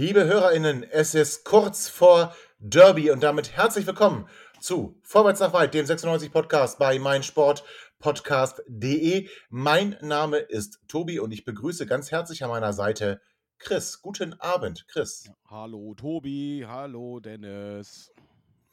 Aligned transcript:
Liebe 0.00 0.24
HörerInnen, 0.24 0.82
es 0.82 1.14
ist 1.14 1.44
kurz 1.44 1.90
vor 1.90 2.34
Derby 2.58 3.10
und 3.10 3.22
damit 3.22 3.54
herzlich 3.54 3.86
willkommen 3.86 4.26
zu 4.58 4.98
Vorwärts 5.02 5.40
nach 5.40 5.52
Weit, 5.52 5.74
dem 5.74 5.84
96 5.84 6.32
Podcast 6.32 6.78
bei 6.78 6.98
meinsportpodcast.de. 6.98 9.28
Mein 9.50 9.98
Name 10.00 10.38
ist 10.38 10.80
Tobi 10.88 11.20
und 11.20 11.32
ich 11.32 11.44
begrüße 11.44 11.84
ganz 11.84 12.10
herzlich 12.10 12.42
an 12.42 12.48
meiner 12.48 12.72
Seite 12.72 13.20
Chris. 13.58 14.00
Guten 14.00 14.32
Abend, 14.40 14.86
Chris. 14.88 15.30
Hallo 15.44 15.94
Tobi, 15.94 16.64
hallo 16.66 17.20
Dennis. 17.20 18.10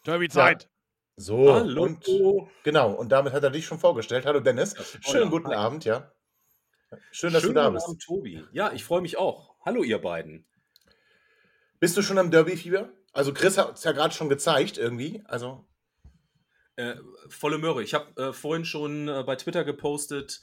Derby-Zeit. 0.05 0.63
Ja. 0.63 0.69
So, 1.17 1.53
Hallo. 1.53 1.83
und 1.83 2.05
genau, 2.63 2.93
und 2.93 3.11
damit 3.11 3.33
hat 3.33 3.43
er 3.43 3.49
dich 3.49 3.65
schon 3.65 3.79
vorgestellt. 3.79 4.25
Hallo 4.25 4.39
Dennis. 4.39 4.75
Schönen 5.01 5.29
guten 5.29 5.49
Hi. 5.49 5.55
Abend, 5.55 5.83
ja. 5.83 6.09
Schön, 7.11 7.33
dass 7.33 7.41
Schönen 7.41 7.55
du 7.55 7.59
da 7.59 7.65
guten 7.65 7.73
bist. 7.73 7.87
Abend, 7.87 8.01
Tobi. 8.01 8.45
Ja, 8.53 8.71
ich 8.71 8.85
freue 8.85 9.01
mich 9.01 9.17
auch. 9.17 9.55
Hallo, 9.65 9.83
ihr 9.83 9.99
beiden. 9.99 10.45
Bist 11.79 11.95
du 11.97 12.01
schon 12.01 12.17
am 12.17 12.31
Derby-Fieber? 12.31 12.89
Also 13.13 13.33
Chris 13.33 13.57
hat 13.57 13.75
es 13.77 13.83
ja 13.83 13.91
gerade 13.91 14.13
schon 14.13 14.29
gezeigt 14.29 14.77
irgendwie. 14.77 15.21
Also 15.25 15.65
Äh, 16.75 16.95
volle 17.27 17.57
Möhre. 17.57 17.81
Ich 17.83 17.93
habe 17.95 18.21
äh, 18.21 18.33
vorhin 18.33 18.63
schon 18.63 19.07
äh, 19.07 19.23
bei 19.25 19.35
Twitter 19.35 19.63
gepostet, 19.63 20.41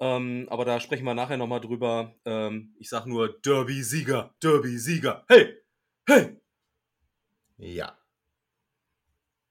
ähm, 0.00 0.48
aber 0.50 0.64
da 0.64 0.80
sprechen 0.80 1.04
wir 1.04 1.14
nachher 1.14 1.36
nochmal 1.36 1.60
drüber. 1.60 2.16
Ähm, 2.24 2.74
ich 2.78 2.88
sage 2.88 3.08
nur 3.08 3.40
Derby-Sieger, 3.40 4.34
Derby-Sieger. 4.42 5.24
Hey, 5.28 5.56
hey. 6.08 6.40
Ja. 7.58 7.96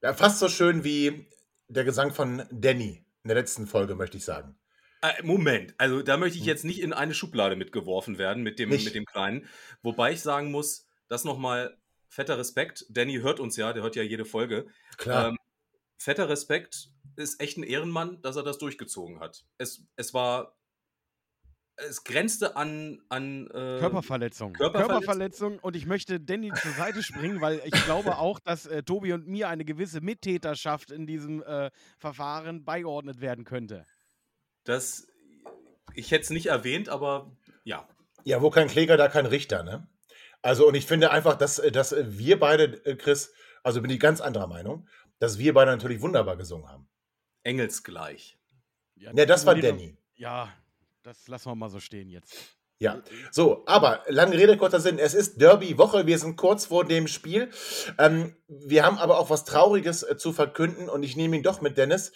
Ja, 0.02 0.14
fast 0.14 0.40
so 0.40 0.50
schön 0.50 0.84
wie 0.84 1.26
der 1.70 1.86
Gesang 1.86 2.14
von 2.14 2.44
Danny 2.52 3.06
in 3.24 3.28
der 3.30 3.36
letzten 3.38 3.66
Folge, 3.68 3.96
möchte 3.96 4.18
ich 4.18 4.26
sagen. 4.26 4.58
Äh, 5.02 5.24
Moment, 5.24 5.74
also 5.78 6.02
da 6.02 6.18
möchte 6.18 6.38
ich 6.38 6.44
Hm. 6.44 6.48
jetzt 6.50 6.66
nicht 6.66 6.82
in 6.82 6.92
eine 6.92 7.14
Schublade 7.14 7.56
mitgeworfen 7.56 8.18
werden 8.18 8.44
mit 8.44 8.60
dem, 8.60 8.70
Nicht. 8.70 8.84
mit 8.86 8.96
dem 8.96 9.06
Kleinen. 9.06 9.48
Wobei 9.84 10.12
ich 10.12 10.22
sagen 10.22 10.52
muss, 10.52 10.89
das 11.10 11.26
nochmal 11.26 11.78
fetter 12.08 12.38
Respekt. 12.38 12.86
Danny 12.90 13.18
hört 13.18 13.40
uns 13.40 13.58
ja, 13.58 13.74
der 13.74 13.84
hört 13.84 13.96
ja 13.96 14.04
jede 14.04 14.26
Folge. 14.26 14.68
Klar. 14.98 15.30
Ähm, 15.30 15.38
fetter 15.98 16.30
Respekt 16.30 16.90
ist 17.16 17.42
echt 17.42 17.58
ein 17.58 17.64
Ehrenmann, 17.64 18.22
dass 18.22 18.36
er 18.36 18.44
das 18.44 18.58
durchgezogen 18.58 19.20
hat. 19.20 19.46
Es, 19.58 19.84
es 19.98 20.14
war. 20.14 20.56
Es 21.76 22.04
grenzte 22.04 22.58
an. 22.58 23.02
an 23.08 23.48
äh, 23.48 23.80
Körperverletzung. 23.80 24.52
Körperverletzung. 24.54 25.00
Körperverletzung. 25.00 25.60
Und 25.60 25.76
ich 25.78 25.86
möchte 25.86 26.20
Danny 26.20 26.52
zur 26.54 26.72
Seite 26.72 27.04
springen, 27.04 27.40
weil 27.40 27.62
ich 27.64 27.72
glaube 27.86 28.18
auch, 28.18 28.40
dass 28.40 28.66
äh, 28.66 28.84
Tobi 28.84 29.14
und 29.14 29.28
mir 29.28 29.48
eine 29.48 29.64
gewisse 29.64 30.02
Mittäterschaft 30.02 30.92
in 30.92 31.08
diesem 31.08 31.42
äh, 31.44 31.72
Verfahren 31.98 32.66
beigeordnet 32.66 33.22
werden 33.22 33.46
könnte. 33.46 33.86
Das. 34.66 35.08
Ich 35.96 36.12
hätte 36.12 36.24
es 36.24 36.30
nicht 36.30 36.48
erwähnt, 36.48 36.88
aber 36.90 37.32
ja. 37.64 37.88
ja, 38.24 38.42
wo 38.42 38.52
kein 38.52 38.68
Kläger, 38.68 38.96
da 38.96 39.08
kein 39.08 39.26
Richter, 39.26 39.64
ne? 39.64 39.88
Also, 40.42 40.68
und 40.68 40.76
ich 40.76 40.86
finde 40.86 41.12
einfach, 41.12 41.36
dass, 41.36 41.60
äh, 41.60 41.72
dass 41.72 41.92
äh, 41.92 42.06
wir 42.08 42.40
beide, 42.40 42.86
äh, 42.86 42.96
Chris, 42.96 43.34
also 43.64 43.82
bin 43.82 43.92
ich 43.92 44.00
ganz 44.00 44.22
anderer 44.22 44.48
Meinung, 44.48 44.88
dass 45.20 45.38
wir 45.38 45.54
beide 45.54 45.72
natürlich 45.72 46.02
wunderbar 46.02 46.38
gesungen 46.38 46.70
haben. 46.70 46.90
Engelsgleich. 47.44 48.38
Ja, 48.96 49.14
das 49.14 49.46
war 49.46 49.56
Danny. 49.56 49.98
Ja, 50.16 50.50
das 51.04 51.28
lassen 51.28 51.50
wir 51.50 51.56
mal 51.56 51.70
so 51.70 51.80
stehen 51.80 52.10
jetzt. 52.10 52.36
Ja, 52.82 53.02
so, 53.32 53.64
aber 53.66 54.04
lange 54.08 54.38
Rede, 54.38 54.56
kurzer 54.56 54.80
Sinn. 54.80 55.00
Es 55.00 55.14
ist 55.14 55.42
Derby-Woche, 55.42 56.06
wir 56.06 56.18
sind 56.18 56.38
kurz 56.38 56.68
vor 56.68 56.86
dem 56.86 57.08
Spiel. 57.08 57.50
Ähm, 57.98 58.38
wir 58.48 58.86
haben 58.86 58.98
aber 58.98 59.20
auch 59.20 59.30
was 59.30 59.44
Trauriges 59.44 60.04
äh, 60.04 60.16
zu 60.16 60.32
verkünden 60.32 60.88
und 60.88 61.04
ich 61.04 61.18
nehme 61.18 61.36
ihn 61.36 61.44
doch 61.44 61.60
mit 61.60 61.78
Dennis. 61.78 62.14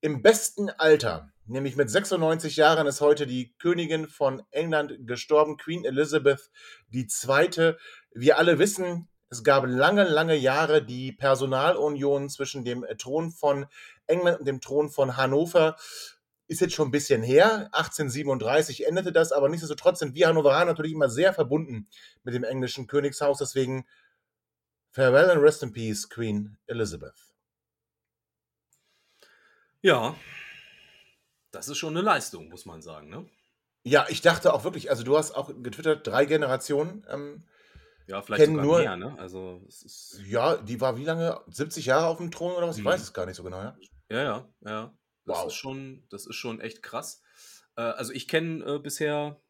Im 0.00 0.22
besten 0.22 0.70
Alter, 0.70 1.32
nämlich 1.46 1.76
mit 1.76 1.90
96 1.90 2.56
Jahren, 2.56 2.86
ist 2.86 3.00
heute 3.00 3.26
die 3.26 3.54
Königin 3.58 4.08
von 4.08 4.42
England 4.50 5.06
gestorben, 5.06 5.56
Queen 5.56 5.84
Elizabeth 5.84 6.50
II. 6.92 7.74
Wir 8.12 8.38
alle 8.38 8.58
wissen, 8.58 9.08
es 9.30 9.42
gab 9.42 9.66
lange, 9.66 10.04
lange 10.04 10.36
Jahre 10.36 10.84
die 10.84 11.12
Personalunion 11.12 12.28
zwischen 12.28 12.64
dem 12.64 12.84
Thron 12.98 13.32
von 13.32 13.66
England 14.06 14.40
und 14.40 14.46
dem 14.46 14.60
Thron 14.60 14.90
von 14.90 15.16
Hannover 15.16 15.76
ist 16.46 16.60
jetzt 16.60 16.74
schon 16.74 16.88
ein 16.88 16.92
bisschen 16.92 17.22
her. 17.22 17.68
1837 17.72 18.86
endete 18.86 19.12
das, 19.12 19.32
aber 19.32 19.48
nichtsdestotrotz 19.48 19.98
sind 19.98 20.14
wir 20.14 20.28
Hannoveraner 20.28 20.66
natürlich 20.66 20.92
immer 20.92 21.08
sehr 21.08 21.32
verbunden 21.32 21.88
mit 22.22 22.34
dem 22.34 22.44
englischen 22.44 22.86
Königshaus. 22.86 23.38
Deswegen 23.38 23.86
farewell 24.90 25.30
and 25.30 25.42
rest 25.42 25.62
in 25.62 25.72
peace, 25.72 26.08
Queen 26.08 26.56
Elizabeth. 26.66 27.14
Ja. 29.80 30.14
Das 31.54 31.68
ist 31.68 31.78
schon 31.78 31.94
eine 31.96 32.04
Leistung, 32.04 32.48
muss 32.48 32.66
man 32.66 32.82
sagen, 32.82 33.08
ne? 33.08 33.26
Ja, 33.84 34.06
ich 34.08 34.20
dachte 34.22 34.52
auch 34.54 34.64
wirklich, 34.64 34.90
also 34.90 35.04
du 35.04 35.16
hast 35.16 35.32
auch 35.32 35.48
getwittert, 35.62 36.06
drei 36.06 36.24
Generationen. 36.24 37.04
Ähm, 37.08 37.44
Ja, 38.06 38.20
vielleicht 38.22 38.42
Kennen 38.44 38.54
sogar 38.56 38.66
nur- 38.66 38.78
mehr, 38.80 38.96
ne? 38.96 39.18
Also, 39.18 39.62
es 39.68 39.82
ist. 39.82 40.20
ja, 40.26 40.56
die 40.56 40.80
war 40.80 40.96
wie 40.96 41.04
lange? 41.04 41.40
70 41.48 41.86
Jahre 41.86 42.06
auf 42.06 42.18
dem 42.18 42.30
Thron 42.30 42.52
oder 42.52 42.66
was? 42.68 42.76
Ich 42.76 42.82
Mhm. 42.82 42.88
weiß 42.88 43.00
es 43.02 43.12
gar 43.14 43.24
nicht 43.26 43.36
so 43.36 43.42
genau. 43.44 43.58
Ja? 43.62 43.76
Ja, 44.10 44.22
ja, 44.22 44.48
ja. 44.64 44.94
Das 45.26 45.38
Wow. 45.38 45.46
ist 45.46 45.54
schon, 45.54 46.06
das 46.10 46.26
ist 46.26 46.36
schon 46.36 46.60
echt 46.60 46.82
krass. 46.82 47.22
Äh, 47.76 47.82
also 47.82 48.12
ich 48.12 48.28
kenne 48.28 48.62
äh, 48.64 48.78
bisher 48.78 49.40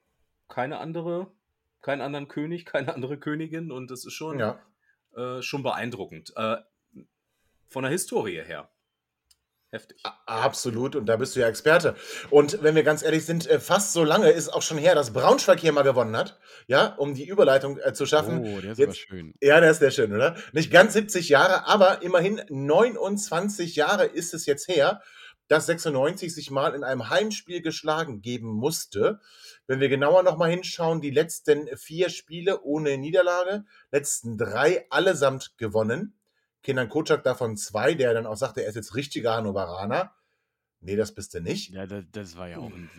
keine 0.49 0.79
andere, 0.79 1.33
keinen 1.81 2.01
anderen 2.01 2.29
König, 2.29 2.65
keine 2.67 2.95
andere 2.95 3.19
Königin 3.19 3.73
und 3.73 3.91
das 3.91 4.05
ist 4.05 4.13
schon, 4.13 4.39
ja. 4.39 4.61
äh, 5.17 5.43
schon 5.43 5.63
beeindruckend. 5.65 6.33
Äh, 6.37 6.59
von 7.69 7.83
der 7.83 7.91
Historie 7.91 8.43
her. 8.45 8.71
Heftig. 9.75 9.99
Absolut, 10.27 10.95
und 10.95 11.07
da 11.07 11.17
bist 11.17 11.35
du 11.35 11.41
ja 11.41 11.49
Experte. 11.49 11.97
Und 12.31 12.63
wenn 12.63 12.77
wir 12.77 12.85
ganz 12.85 13.03
ehrlich 13.03 13.27
sind, 13.27 13.49
äh, 13.51 13.59
fast 13.59 13.93
so 13.93 14.05
lange 14.05 14.31
ist 14.31 14.49
auch 14.49 14.63
schon 14.63 14.79
her, 14.79 14.95
dass 14.95 15.13
Braunschweig 15.13 15.59
hier 15.59 15.73
mal 15.73 15.83
gewonnen 15.83 16.17
hat, 16.17 16.39
ja, 16.69 16.95
um 16.95 17.17
die 17.17 17.27
Überleitung 17.27 17.79
äh, 17.79 17.93
zu 17.93 18.07
schaffen. 18.07 18.39
Oh, 18.39 18.61
der 18.61 18.71
ist 18.73 18.79
Jetzt- 18.79 18.99
schön. 18.99 19.35
Ja, 19.41 19.59
der 19.61 19.73
ist 19.73 19.81
sehr 19.81 19.91
schön, 19.91 20.13
oder? 20.15 20.37
Nicht 20.53 20.71
ganz 20.71 20.93
70 20.93 21.29
Jahre, 21.29 21.67
aber 21.67 22.03
immerhin 22.03 22.41
29 22.49 23.75
Jahre 23.75 24.05
ist 24.05 24.33
es 24.33 24.47
jetzt 24.47 24.69
her, 24.69 25.03
dass 25.49 25.67
96 25.67 26.33
sich 26.33 26.53
mal 26.53 26.73
in 26.77 26.85
einem 26.85 27.11
Heimspiel 27.11 27.61
geschlagen 27.61 28.23
geben 28.23 28.47
musste. 28.49 29.19
Wenn 29.67 29.81
wir 29.81 29.89
genauer 29.89 30.23
nochmal 30.23 30.51
hinschauen, 30.51 31.01
die 31.01 31.11
letzten 31.11 31.67
vier 31.77 32.11
Spiele 32.11 32.63
ohne 32.63 32.97
Niederlage, 32.97 33.65
letzten 33.91 34.39
drei 34.39 34.87
allesamt 34.91 35.59
gewonnen. 35.59 36.15
Kindern 36.65 36.89
Kotschak 36.89 37.23
davon 37.23 37.57
zwei, 37.57 37.95
der 37.95 38.15
dann 38.15 38.27
auch 38.27 38.37
sagte, 38.37 38.63
er 38.63 38.69
ist 38.69 38.75
jetzt 38.75 38.97
richtiger 38.97 39.37
Hannoveraner. 39.37 40.13
Nee, 40.81 40.97
das 40.97 41.15
bist 41.15 41.35
du 41.35 41.41
nicht. 41.41 41.71
Ja, 41.73 41.87
das, 41.87 42.05
das 42.11 42.37
war 42.37 42.49
ja 42.49 42.59
auch 42.59 42.73
ein, 42.73 42.91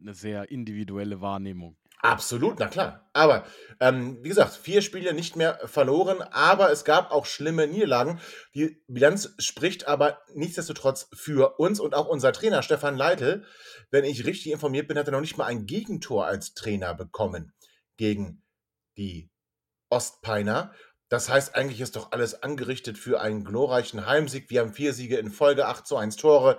eine 0.00 0.14
sehr 0.14 0.50
individuelle 0.50 1.20
Wahrnehmung. 1.20 1.76
Absolut, 2.00 2.58
na 2.58 2.66
klar. 2.66 3.08
Aber 3.12 3.44
ähm, 3.78 4.18
wie 4.22 4.28
gesagt, 4.28 4.54
vier 4.54 4.82
Spiele 4.82 5.14
nicht 5.14 5.36
mehr 5.36 5.60
verloren, 5.66 6.20
aber 6.20 6.72
es 6.72 6.84
gab 6.84 7.12
auch 7.12 7.26
schlimme 7.26 7.68
Niederlagen. 7.68 8.20
Die 8.54 8.82
Bilanz 8.88 9.34
spricht 9.38 9.86
aber 9.86 10.18
nichtsdestotrotz 10.34 11.08
für 11.14 11.60
uns 11.60 11.78
und 11.78 11.94
auch 11.94 12.08
unser 12.08 12.32
Trainer 12.32 12.62
Stefan 12.62 12.96
Leitl, 12.96 13.44
wenn 13.92 14.04
ich 14.04 14.26
richtig 14.26 14.50
informiert 14.50 14.88
bin, 14.88 14.98
hat 14.98 15.06
er 15.06 15.12
noch 15.12 15.20
nicht 15.20 15.38
mal 15.38 15.46
ein 15.46 15.66
Gegentor 15.66 16.26
als 16.26 16.54
Trainer 16.54 16.92
bekommen 16.94 17.52
gegen 17.96 18.42
die 18.96 19.30
Ostpeiner. 19.88 20.72
Das 21.12 21.28
heißt, 21.28 21.54
eigentlich 21.54 21.82
ist 21.82 21.94
doch 21.96 22.12
alles 22.12 22.42
angerichtet 22.42 22.96
für 22.96 23.20
einen 23.20 23.44
glorreichen 23.44 24.06
Heimsieg. 24.06 24.48
Wir 24.48 24.60
haben 24.60 24.72
vier 24.72 24.94
Siege 24.94 25.18
in 25.18 25.30
Folge, 25.30 25.66
8 25.66 25.86
zu 25.86 25.98
1 25.98 26.16
Tore. 26.16 26.58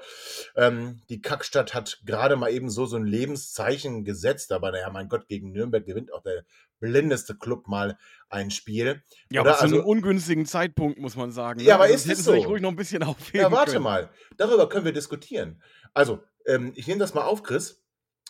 Ähm, 0.56 1.02
die 1.10 1.24
Kackstadt 1.24 1.74
hat 1.74 2.02
gerade 2.06 2.36
mal 2.36 2.52
eben 2.52 2.70
so, 2.70 2.86
so 2.86 2.98
ein 2.98 3.04
Lebenszeichen 3.08 4.04
gesetzt. 4.06 4.52
Aber 4.52 4.72
naja, 4.72 4.92
mein 4.92 5.10
Gott, 5.10 5.28
gegen 5.28 5.54
Nürnberg 5.54 5.84
gewinnt 5.88 6.14
auch 6.14 6.22
der 6.22 6.44
blindeste 6.80 7.34
Club 7.36 7.68
mal 7.68 7.98
ein 8.30 8.52
Spiel. 8.52 9.02
Ja, 9.32 9.42
Oder 9.42 9.50
aber 9.50 9.58
zu 9.58 9.66
einem 9.66 9.74
also- 9.78 9.88
ungünstigen 9.88 10.46
Zeitpunkt, 10.46 11.00
muss 11.00 11.16
man 11.16 11.32
sagen. 11.32 11.60
Ja, 11.60 11.74
aber 11.74 11.86
Also, 11.86 11.96
ist 11.96 12.10
das 12.12 12.20
es 12.20 12.26
so? 12.26 12.34
ruhig 12.34 12.62
noch 12.62 12.70
ein 12.70 12.76
bisschen 12.76 13.02
aufheben 13.02 13.42
Ja, 13.42 13.52
warte 13.52 13.72
können. 13.72 13.84
mal. 13.86 14.12
Darüber 14.38 14.70
können 14.70 14.86
wir 14.86 14.94
diskutieren. 14.94 15.64
Also, 15.96 16.20
ähm, 16.46 16.74
ich 16.76 16.86
nehme 16.86 17.00
das 17.00 17.16
mal 17.16 17.24
auf, 17.24 17.42
Chris. 17.42 17.84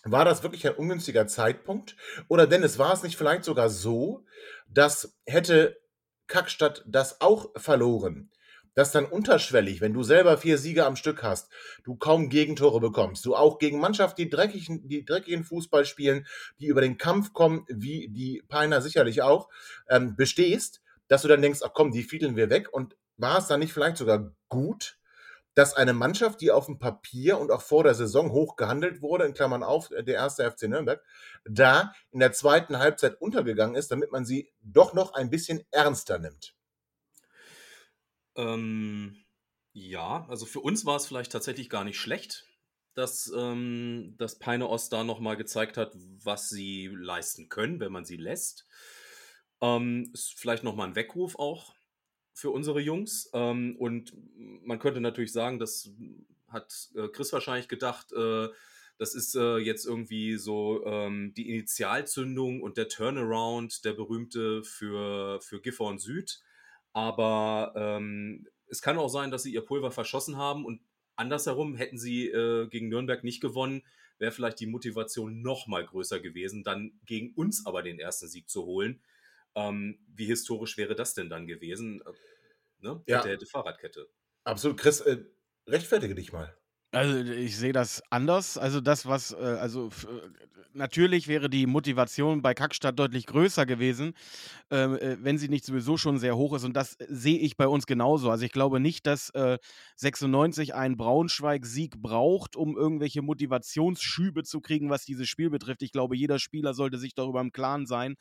War 0.06 0.24
das 0.24 0.42
wirklich 0.42 0.66
ein 0.66 0.76
ungünstiger 0.76 1.28
Zeitpunkt? 1.28 1.98
Oder 2.30 2.48
Dennis, 2.48 2.80
war 2.80 2.94
es 2.94 3.04
nicht 3.04 3.18
vielleicht 3.18 3.44
sogar 3.44 3.70
so, 3.70 4.24
dass 4.70 5.18
hätte 5.26 5.83
Kackstadt 6.28 6.84
das 6.86 7.22
auch 7.22 7.52
verloren, 7.56 8.32
dass 8.76 8.92
dann 8.92 9.06
unterschwellig, 9.06 9.82
wenn 9.82 9.94
du 9.94 10.04
selber 10.04 10.38
vier 10.38 10.58
Siege 10.58 10.86
am 10.86 10.96
Stück 10.96 11.24
hast, 11.24 11.52
du 11.84 11.96
kaum 11.96 12.30
Gegentore 12.30 12.80
bekommst, 12.80 13.26
du 13.26 13.36
auch 13.36 13.60
gegen 13.60 13.80
Mannschaften, 13.80 14.22
die 14.22 14.30
dreckigen, 14.30 14.88
die 14.88 15.06
dreckigen 15.06 15.44
Fußball 15.44 15.86
spielen, 15.86 16.26
die 16.60 16.68
über 16.68 16.82
den 16.82 16.98
Kampf 16.98 17.34
kommen, 17.34 17.66
wie 17.68 18.10
die 18.10 18.44
Peiner 18.48 18.82
sicherlich 18.82 19.22
auch, 19.22 19.50
ähm, 19.90 20.16
bestehst, 20.16 20.82
dass 21.08 21.22
du 21.22 21.28
dann 21.28 21.42
denkst, 21.42 21.60
ach 21.64 21.74
komm, 21.74 21.92
die 21.92 22.04
fiedeln 22.04 22.36
wir 22.36 22.50
weg 22.50 22.70
und 22.72 22.96
war 23.18 23.38
es 23.38 23.48
dann 23.48 23.60
nicht 23.60 23.74
vielleicht 23.74 23.98
sogar 23.98 24.34
gut, 24.50 24.98
dass 25.56 25.76
eine 25.76 25.94
Mannschaft, 25.94 26.42
die 26.42 26.52
auf 26.52 26.66
dem 26.66 26.80
Papier 26.80 27.38
und 27.38 27.52
auch 27.52 27.62
vor 27.62 27.84
der 27.84 27.94
Saison 27.94 28.32
hoch 28.32 28.56
gehandelt 28.56 29.02
wurde, 29.02 29.26
in 29.26 29.34
Klammern 29.34 29.64
auf, 29.64 29.92
äh, 29.92 30.04
der 30.04 30.16
erste 30.16 30.50
FC 30.50 30.64
Nürnberg, 30.64 31.04
da 31.46 31.94
in 32.12 32.20
der 32.20 32.32
zweiten 32.32 32.80
Halbzeit 32.80 33.20
untergegangen 33.22 33.76
ist, 33.76 33.92
damit 33.92 34.12
man 34.12 34.26
sie 34.26 34.52
doch 34.62 34.94
noch 34.94 35.14
ein 35.14 35.30
bisschen 35.30 35.62
ernster 35.72 36.20
nimmt. 36.20 36.56
Ähm, 38.36 39.24
ja, 39.74 40.26
also 40.28 40.46
für 40.46 40.60
uns 40.60 40.86
war 40.86 40.96
es 40.96 41.06
vielleicht 41.06 41.32
tatsächlich 41.32 41.70
gar 41.70 41.84
nicht 41.84 42.00
schlecht, 42.00 42.46
dass, 42.96 43.32
ähm, 43.36 44.16
dass 44.18 44.40
Peine 44.40 44.70
Ost 44.70 44.94
da 44.94 45.04
nochmal 45.04 45.38
gezeigt 45.38 45.78
hat, 45.78 45.94
was 45.96 46.50
sie 46.50 46.88
leisten 46.88 47.50
können, 47.50 47.80
wenn 47.80 47.92
man 47.92 48.06
sie 48.06 48.18
lässt. 48.18 48.66
Ähm, 49.62 50.10
ist 50.14 50.34
vielleicht 50.38 50.64
nochmal 50.64 50.88
ein 50.88 50.96
Weckruf 50.96 51.38
auch 51.38 51.74
für 52.34 52.50
unsere 52.50 52.82
Jungs. 52.82 53.30
Ähm, 53.34 53.76
und 53.78 54.14
man 54.64 54.80
könnte 54.80 55.02
natürlich 55.02 55.32
sagen, 55.32 55.60
das 55.60 55.92
hat 56.48 56.90
äh, 56.96 57.08
Chris 57.10 57.34
wahrscheinlich 57.34 57.68
gedacht, 57.68 58.12
äh, 58.14 58.50
das 59.00 59.16
ist 59.16 59.36
äh, 59.36 59.58
jetzt 59.58 59.86
irgendwie 59.86 60.38
so 60.38 60.86
ähm, 60.86 61.34
die 61.36 61.50
Initialzündung 61.50 62.62
und 62.62 62.78
der 62.78 62.90
Turnaround, 62.90 63.86
der 63.86 63.94
berühmte 63.94 64.64
für, 64.64 65.42
für 65.42 65.62
Gifhorn 65.62 65.98
Süd. 65.98 66.42
Aber 66.94 67.74
ähm, 67.76 68.48
es 68.68 68.82
kann 68.82 68.98
auch 68.98 69.10
sein, 69.10 69.32
dass 69.32 69.44
sie 69.44 69.54
ihr 69.54 69.62
Pulver 69.66 69.92
verschossen 69.92 70.38
haben 70.38 70.64
und 70.64 70.82
andersherum 71.16 71.76
hätten 71.76 71.98
sie 71.98 72.28
äh, 72.28 72.68
gegen 72.68 72.90
Nürnberg 72.90 73.24
nicht 73.24 73.42
gewonnen, 73.42 73.84
wäre 74.20 74.32
vielleicht 74.32 74.60
die 74.60 74.68
Motivation 74.68 75.42
noch 75.42 75.68
mal 75.68 75.86
größer 75.86 76.20
gewesen, 76.20 76.64
dann 76.64 77.00
gegen 77.06 77.34
uns 77.34 77.66
aber 77.66 77.82
den 77.82 78.00
ersten 78.00 78.28
Sieg 78.28 78.48
zu 78.48 78.64
holen. 78.64 79.02
Ähm, 79.56 80.00
wie 80.08 80.26
historisch 80.26 80.78
wäre 80.78 80.96
das 80.96 81.14
denn 81.14 81.30
dann 81.30 81.48
gewesen? 81.48 82.02
Äh, 82.02 82.12
ne? 82.80 83.04
Ja. 83.08 83.20
Hätte, 83.20 83.30
hätte 83.30 83.46
Fahrradkette. 83.46 84.08
Absolut. 84.44 84.78
Chris, 84.80 85.02
äh, 85.02 85.24
rechtfertige 85.68 86.16
dich 86.16 86.34
mal. 86.34 86.56
Also 86.94 87.18
ich 87.18 87.58
sehe 87.58 87.74
das 87.74 88.04
anders. 88.12 88.58
Also 88.58 88.80
das, 88.80 89.08
was, 89.08 89.32
äh, 89.32 89.36
also 89.38 89.88
äh, 89.88 90.30
natürlich 90.74 91.28
wäre 91.28 91.50
die 91.50 91.66
Motivation 91.66 92.44
bei 92.44 92.54
Kackstadt 92.54 93.00
deutlich 93.00 93.26
größer 93.26 93.66
gewesen, 93.66 94.14
ähm, 94.70 94.96
äh, 94.98 95.18
wenn 95.24 95.40
sie 95.40 95.50
nicht 95.50 95.66
sowieso 95.66 95.98
schon 95.98 96.20
sehr 96.20 96.38
hoch 96.38 96.54
ist. 96.56 96.66
Und 96.66 96.74
das 96.76 96.96
äh, 96.96 97.08
sehe 97.10 97.40
ich 97.40 97.58
bei 97.58 97.68
uns 97.68 97.88
genauso. 97.88 98.30
Also 98.30 98.46
ich 98.46 98.52
glaube 98.52 98.80
nicht, 98.80 99.08
dass 99.08 99.32
äh, 99.32 99.58
96 99.96 100.76
einen 100.76 100.98
Braunschweig-Sieg 100.98 102.00
braucht, 102.00 102.56
um 102.56 102.78
irgendwelche 102.78 103.24
Motivationsschübe 103.24 104.44
zu 104.44 104.62
kriegen, 104.62 104.92
was 104.92 105.04
dieses 105.06 105.28
Spiel 105.30 105.50
betrifft. 105.50 105.82
Ich 105.82 105.94
glaube, 105.94 106.16
jeder 106.16 106.38
Spieler 106.38 106.76
sollte 106.76 107.00
sich 107.00 107.16
darüber 107.16 107.42
im 107.42 107.52
Klaren 107.52 107.88
sein, 107.88 108.16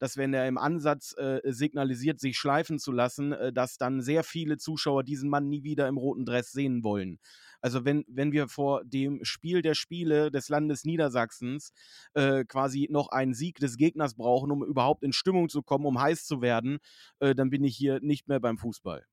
dass 0.00 0.18
wenn 0.18 0.34
er 0.34 0.46
im 0.48 0.58
Ansatz 0.58 1.14
äh, 1.16 1.40
signalisiert, 1.44 2.20
sich 2.20 2.38
schleifen 2.38 2.78
zu 2.78 2.92
lassen, 2.92 3.32
äh, 3.32 3.54
dass 3.54 3.78
dann 3.78 4.02
sehr 4.02 4.22
viele 4.24 4.58
Zuschauer 4.58 5.04
diesen 5.04 5.30
Mann 5.30 5.48
nie 5.48 5.62
wieder 5.62 5.88
im 5.88 5.96
roten 5.96 6.26
Dress 6.26 6.52
sehen 6.52 6.84
wollen. 6.84 7.18
Also 7.60 7.84
wenn, 7.84 8.04
wenn 8.08 8.32
wir 8.32 8.48
vor 8.48 8.82
dem 8.84 9.24
Spiel 9.24 9.62
der 9.62 9.74
Spiele 9.74 10.30
des 10.30 10.48
Landes 10.48 10.84
Niedersachsens 10.84 11.72
äh, 12.14 12.44
quasi 12.44 12.88
noch 12.90 13.08
einen 13.08 13.34
Sieg 13.34 13.58
des 13.58 13.76
Gegners 13.76 14.14
brauchen, 14.14 14.50
um 14.50 14.64
überhaupt 14.64 15.02
in 15.02 15.12
Stimmung 15.12 15.48
zu 15.48 15.62
kommen, 15.62 15.86
um 15.86 16.00
heiß 16.00 16.24
zu 16.24 16.40
werden, 16.40 16.78
äh, 17.20 17.34
dann 17.34 17.50
bin 17.50 17.64
ich 17.64 17.76
hier 17.76 18.00
nicht 18.00 18.28
mehr 18.28 18.40
beim 18.40 18.58
Fußball. 18.58 19.04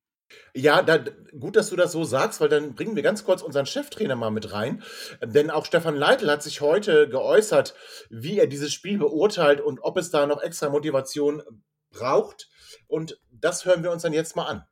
Ja, 0.56 0.82
da, 0.82 1.04
gut, 1.40 1.56
dass 1.56 1.70
du 1.70 1.76
das 1.76 1.92
so 1.92 2.04
sagst, 2.04 2.42
weil 2.42 2.50
dann 2.50 2.74
bringen 2.74 2.96
wir 2.96 3.04
ganz 3.04 3.24
kurz 3.24 3.42
unseren 3.42 3.66
Cheftrainer 3.66 4.16
mal 4.16 4.32
mit 4.32 4.54
rein. 4.54 4.84
Denn 5.24 5.52
auch 5.52 5.66
Stefan 5.66 5.96
Leitl 5.96 6.30
hat 6.32 6.42
sich 6.42 6.62
heute 6.62 7.08
geäußert, 7.08 7.76
wie 8.10 8.40
er 8.40 8.48
dieses 8.48 8.74
Spiel 8.74 8.98
beurteilt 8.98 9.62
und 9.62 9.80
ob 9.82 9.98
es 9.98 10.10
da 10.10 10.26
noch 10.26 10.42
extra 10.42 10.70
Motivation 10.70 11.44
braucht. 11.92 12.50
Und 12.88 13.20
das 13.32 13.66
hören 13.66 13.84
wir 13.84 13.92
uns 13.92 14.02
dann 14.02 14.14
jetzt 14.14 14.36
mal 14.36 14.46
an. 14.46 14.66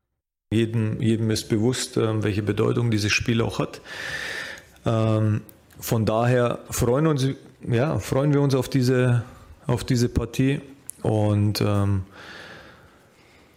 Jedem, 0.54 1.02
jedem 1.02 1.32
ist 1.32 1.50
bewusst, 1.50 1.98
ähm, 1.98 2.24
welche 2.24 2.44
Bedeutung 2.44 2.92
dieses 2.92 3.12
Spiel 3.12 3.42
auch 3.42 3.60
hat. 3.60 3.82
Ähm, 4.86 5.42
von 5.80 6.06
daher 6.06 6.60
freuen, 6.70 7.08
uns, 7.08 7.28
ja, 7.68 8.00
freuen 8.00 8.34
wir 8.34 8.42
uns 8.42 8.56
auf 8.56 8.70
diese, 8.70 9.24
auf 9.68 9.84
diese 9.84 10.10
Partie 10.10 10.62
und 11.02 11.62
ähm, 11.62 12.04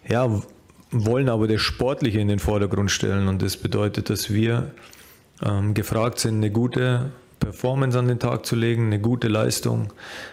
ja, 0.09 0.43
wollen 0.91 1.29
aber 1.29 1.47
das 1.47 1.61
Sportliche 1.61 2.21
in 2.21 2.29
den 2.29 2.39
Vordergrund 2.39 2.91
stellen. 2.91 3.29
Und 3.29 3.43
das 3.43 3.57
bedeutet, 3.57 4.09
dass 4.11 4.33
wir 4.33 4.71
gefragt 5.75 6.19
sind, 6.19 6.37
eine 6.37 6.51
gute 6.51 7.11
Performance 7.41 7.99
an 7.99 8.09
den 8.09 8.19
Tag 8.19 8.47
zu 8.47 8.57
legen, 8.57 8.87
eine 8.87 9.01
gute 9.01 9.29
Leistung 9.29 9.93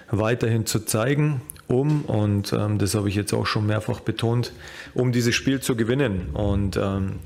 weiterhin 0.10 0.66
zu 0.66 0.80
zeigen, 0.80 1.42
um, 1.74 2.06
und 2.06 2.54
ähm, 2.54 2.78
das 2.78 2.96
habe 2.96 3.10
ich 3.10 3.16
jetzt 3.16 3.34
auch 3.34 3.46
schon 3.46 3.66
mehrfach 3.66 4.00
betont, 4.00 4.54
um 4.94 5.12
dieses 5.12 5.36
Spiel 5.36 5.60
zu 5.60 5.76
gewinnen. 5.76 6.30
Und 6.34 6.78
ähm, 6.78 7.20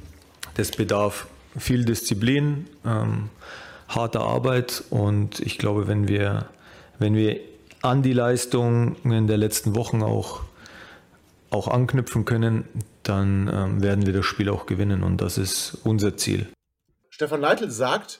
das 0.55 0.71
bedarf 0.71 1.27
viel 1.57 1.85
Disziplin, 1.85 2.67
ähm, 2.85 3.29
harter 3.87 4.21
Arbeit 4.21 4.83
und 4.89 5.39
ich 5.39 5.57
glaube, 5.57 5.87
wenn 5.87 6.07
wir, 6.07 6.49
wenn 6.99 7.15
wir 7.15 7.39
an 7.81 8.01
die 8.01 8.13
Leistungen 8.13 9.27
der 9.27 9.37
letzten 9.37 9.75
Wochen 9.75 10.03
auch, 10.03 10.41
auch 11.49 11.67
anknüpfen 11.67 12.25
können, 12.25 12.65
dann 13.03 13.49
ähm, 13.53 13.81
werden 13.81 14.05
wir 14.05 14.13
das 14.13 14.25
Spiel 14.25 14.49
auch 14.49 14.65
gewinnen 14.65 15.03
und 15.03 15.21
das 15.21 15.37
ist 15.37 15.77
unser 15.83 16.17
Ziel. 16.17 16.47
Stefan 17.09 17.41
Leitl 17.41 17.69
sagt, 17.71 18.19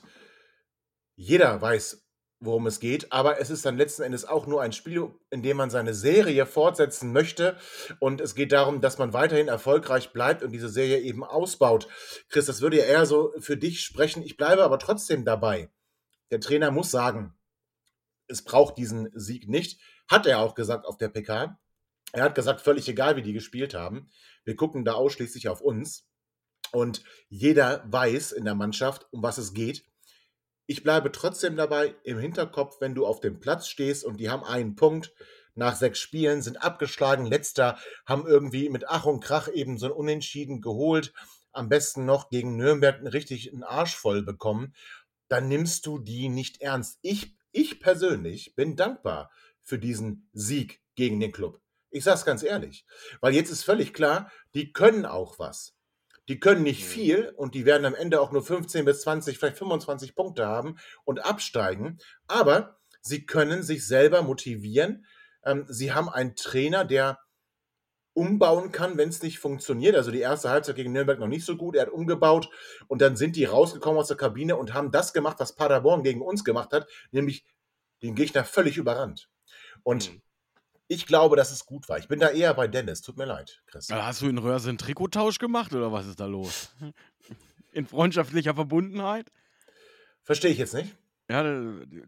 jeder 1.16 1.60
weiß, 1.60 2.07
worum 2.40 2.66
es 2.66 2.78
geht, 2.78 3.12
aber 3.12 3.40
es 3.40 3.50
ist 3.50 3.64
dann 3.66 3.76
letzten 3.76 4.02
Endes 4.02 4.24
auch 4.24 4.46
nur 4.46 4.62
ein 4.62 4.72
Spiel, 4.72 5.10
in 5.30 5.42
dem 5.42 5.56
man 5.56 5.70
seine 5.70 5.92
Serie 5.92 6.46
fortsetzen 6.46 7.12
möchte 7.12 7.56
und 7.98 8.20
es 8.20 8.34
geht 8.34 8.52
darum, 8.52 8.80
dass 8.80 8.98
man 8.98 9.12
weiterhin 9.12 9.48
erfolgreich 9.48 10.12
bleibt 10.12 10.42
und 10.42 10.52
diese 10.52 10.68
Serie 10.68 11.00
eben 11.00 11.24
ausbaut. 11.24 11.88
Chris, 12.28 12.46
das 12.46 12.60
würde 12.60 12.78
ja 12.78 12.84
eher 12.84 13.06
so 13.06 13.32
für 13.40 13.56
dich 13.56 13.82
sprechen. 13.82 14.22
Ich 14.22 14.36
bleibe 14.36 14.62
aber 14.62 14.78
trotzdem 14.78 15.24
dabei. 15.24 15.70
Der 16.30 16.40
Trainer 16.40 16.70
muss 16.70 16.90
sagen, 16.90 17.34
es 18.28 18.42
braucht 18.42 18.78
diesen 18.78 19.10
Sieg 19.14 19.48
nicht. 19.48 19.80
Hat 20.08 20.26
er 20.26 20.38
auch 20.40 20.54
gesagt 20.54 20.86
auf 20.86 20.96
der 20.96 21.08
PK. 21.08 21.58
Er 22.12 22.22
hat 22.22 22.34
gesagt, 22.34 22.60
völlig 22.60 22.88
egal, 22.88 23.16
wie 23.16 23.22
die 23.22 23.32
gespielt 23.32 23.74
haben. 23.74 24.10
Wir 24.44 24.56
gucken 24.56 24.84
da 24.84 24.92
ausschließlich 24.92 25.48
auf 25.48 25.60
uns. 25.60 26.06
Und 26.70 27.02
jeder 27.28 27.82
weiß 27.86 28.32
in 28.32 28.44
der 28.44 28.54
Mannschaft, 28.54 29.06
um 29.10 29.22
was 29.22 29.38
es 29.38 29.54
geht. 29.54 29.84
Ich 30.70 30.82
bleibe 30.82 31.10
trotzdem 31.10 31.56
dabei 31.56 31.94
im 32.04 32.18
Hinterkopf, 32.18 32.78
wenn 32.82 32.94
du 32.94 33.06
auf 33.06 33.20
dem 33.20 33.40
Platz 33.40 33.68
stehst 33.68 34.04
und 34.04 34.20
die 34.20 34.28
haben 34.28 34.44
einen 34.44 34.76
Punkt 34.76 35.14
nach 35.54 35.74
sechs 35.74 35.98
Spielen, 35.98 36.42
sind 36.42 36.62
abgeschlagen, 36.62 37.24
letzter, 37.24 37.78
haben 38.04 38.26
irgendwie 38.26 38.68
mit 38.68 38.86
Ach 38.86 39.06
und 39.06 39.24
Krach 39.24 39.48
eben 39.48 39.78
so 39.78 39.86
ein 39.86 39.92
Unentschieden 39.92 40.60
geholt, 40.60 41.14
am 41.52 41.70
besten 41.70 42.04
noch 42.04 42.28
gegen 42.28 42.56
Nürnberg 42.56 43.00
richtig 43.14 43.50
einen 43.50 43.62
Arsch 43.62 43.96
voll 43.96 44.22
bekommen, 44.22 44.74
dann 45.28 45.48
nimmst 45.48 45.86
du 45.86 45.98
die 45.98 46.28
nicht 46.28 46.60
ernst. 46.60 46.98
Ich, 47.00 47.34
ich 47.50 47.80
persönlich 47.80 48.54
bin 48.54 48.76
dankbar 48.76 49.30
für 49.62 49.78
diesen 49.78 50.28
Sieg 50.34 50.82
gegen 50.96 51.18
den 51.18 51.32
Club. 51.32 51.62
Ich 51.88 52.04
sag's 52.04 52.26
ganz 52.26 52.42
ehrlich, 52.42 52.84
weil 53.22 53.34
jetzt 53.34 53.50
ist 53.50 53.64
völlig 53.64 53.94
klar, 53.94 54.30
die 54.52 54.74
können 54.74 55.06
auch 55.06 55.38
was. 55.38 55.77
Die 56.28 56.38
können 56.40 56.62
nicht 56.62 56.82
Mhm. 56.84 56.88
viel 56.88 57.32
und 57.36 57.54
die 57.54 57.64
werden 57.64 57.84
am 57.86 57.94
Ende 57.94 58.20
auch 58.20 58.32
nur 58.32 58.42
15 58.44 58.84
bis 58.84 59.00
20, 59.02 59.38
vielleicht 59.38 59.58
25 59.58 60.14
Punkte 60.14 60.46
haben 60.46 60.76
und 61.04 61.24
absteigen. 61.24 61.98
Aber 62.26 62.78
sie 63.00 63.26
können 63.26 63.62
sich 63.62 63.86
selber 63.86 64.22
motivieren. 64.22 65.06
Ähm, 65.44 65.64
sie 65.68 65.92
haben 65.92 66.08
einen 66.08 66.36
Trainer, 66.36 66.84
der 66.84 67.18
umbauen 68.14 68.72
kann, 68.72 68.98
wenn 68.98 69.08
es 69.10 69.22
nicht 69.22 69.38
funktioniert. 69.38 69.94
Also 69.94 70.10
die 70.10 70.20
erste 70.20 70.50
Halbzeit 70.50 70.74
gegen 70.76 70.92
Nürnberg 70.92 71.20
noch 71.20 71.28
nicht 71.28 71.44
so 71.44 71.56
gut. 71.56 71.76
Er 71.76 71.82
hat 71.82 71.90
umgebaut 71.90 72.50
und 72.88 73.00
dann 73.00 73.16
sind 73.16 73.36
die 73.36 73.44
rausgekommen 73.44 73.98
aus 74.00 74.08
der 74.08 74.16
Kabine 74.16 74.56
und 74.56 74.74
haben 74.74 74.90
das 74.90 75.12
gemacht, 75.12 75.36
was 75.38 75.54
Paderborn 75.54 76.02
gegen 76.02 76.20
uns 76.20 76.42
gemacht 76.44 76.72
hat, 76.72 76.88
nämlich 77.12 77.44
den 78.02 78.14
Gegner 78.16 78.44
völlig 78.44 78.76
überrannt. 78.76 79.30
Und 79.84 80.12
Mhm. 80.12 80.22
Ich 80.88 81.06
glaube, 81.06 81.36
dass 81.36 81.52
es 81.52 81.66
gut 81.66 81.88
war. 81.88 81.98
Ich 81.98 82.08
bin 82.08 82.18
da 82.18 82.30
eher 82.30 82.52
bei 82.54 82.66
Dennis. 82.66 83.02
Tut 83.02 83.16
mir 83.16 83.26
leid, 83.26 83.62
Chris. 83.66 83.88
Hast 83.90 84.22
du 84.22 84.28
in 84.28 84.38
Röhrse 84.38 84.70
einen 84.70 84.78
Trikottausch 84.78 85.38
gemacht 85.38 85.72
oder 85.74 85.92
was 85.92 86.06
ist 86.06 86.18
da 86.18 86.26
los? 86.26 86.74
In 87.72 87.86
freundschaftlicher 87.86 88.54
Verbundenheit? 88.54 89.30
Verstehe 90.24 90.50
ich 90.50 90.58
jetzt 90.58 90.74
nicht. 90.74 90.96
Ja, 91.30 91.44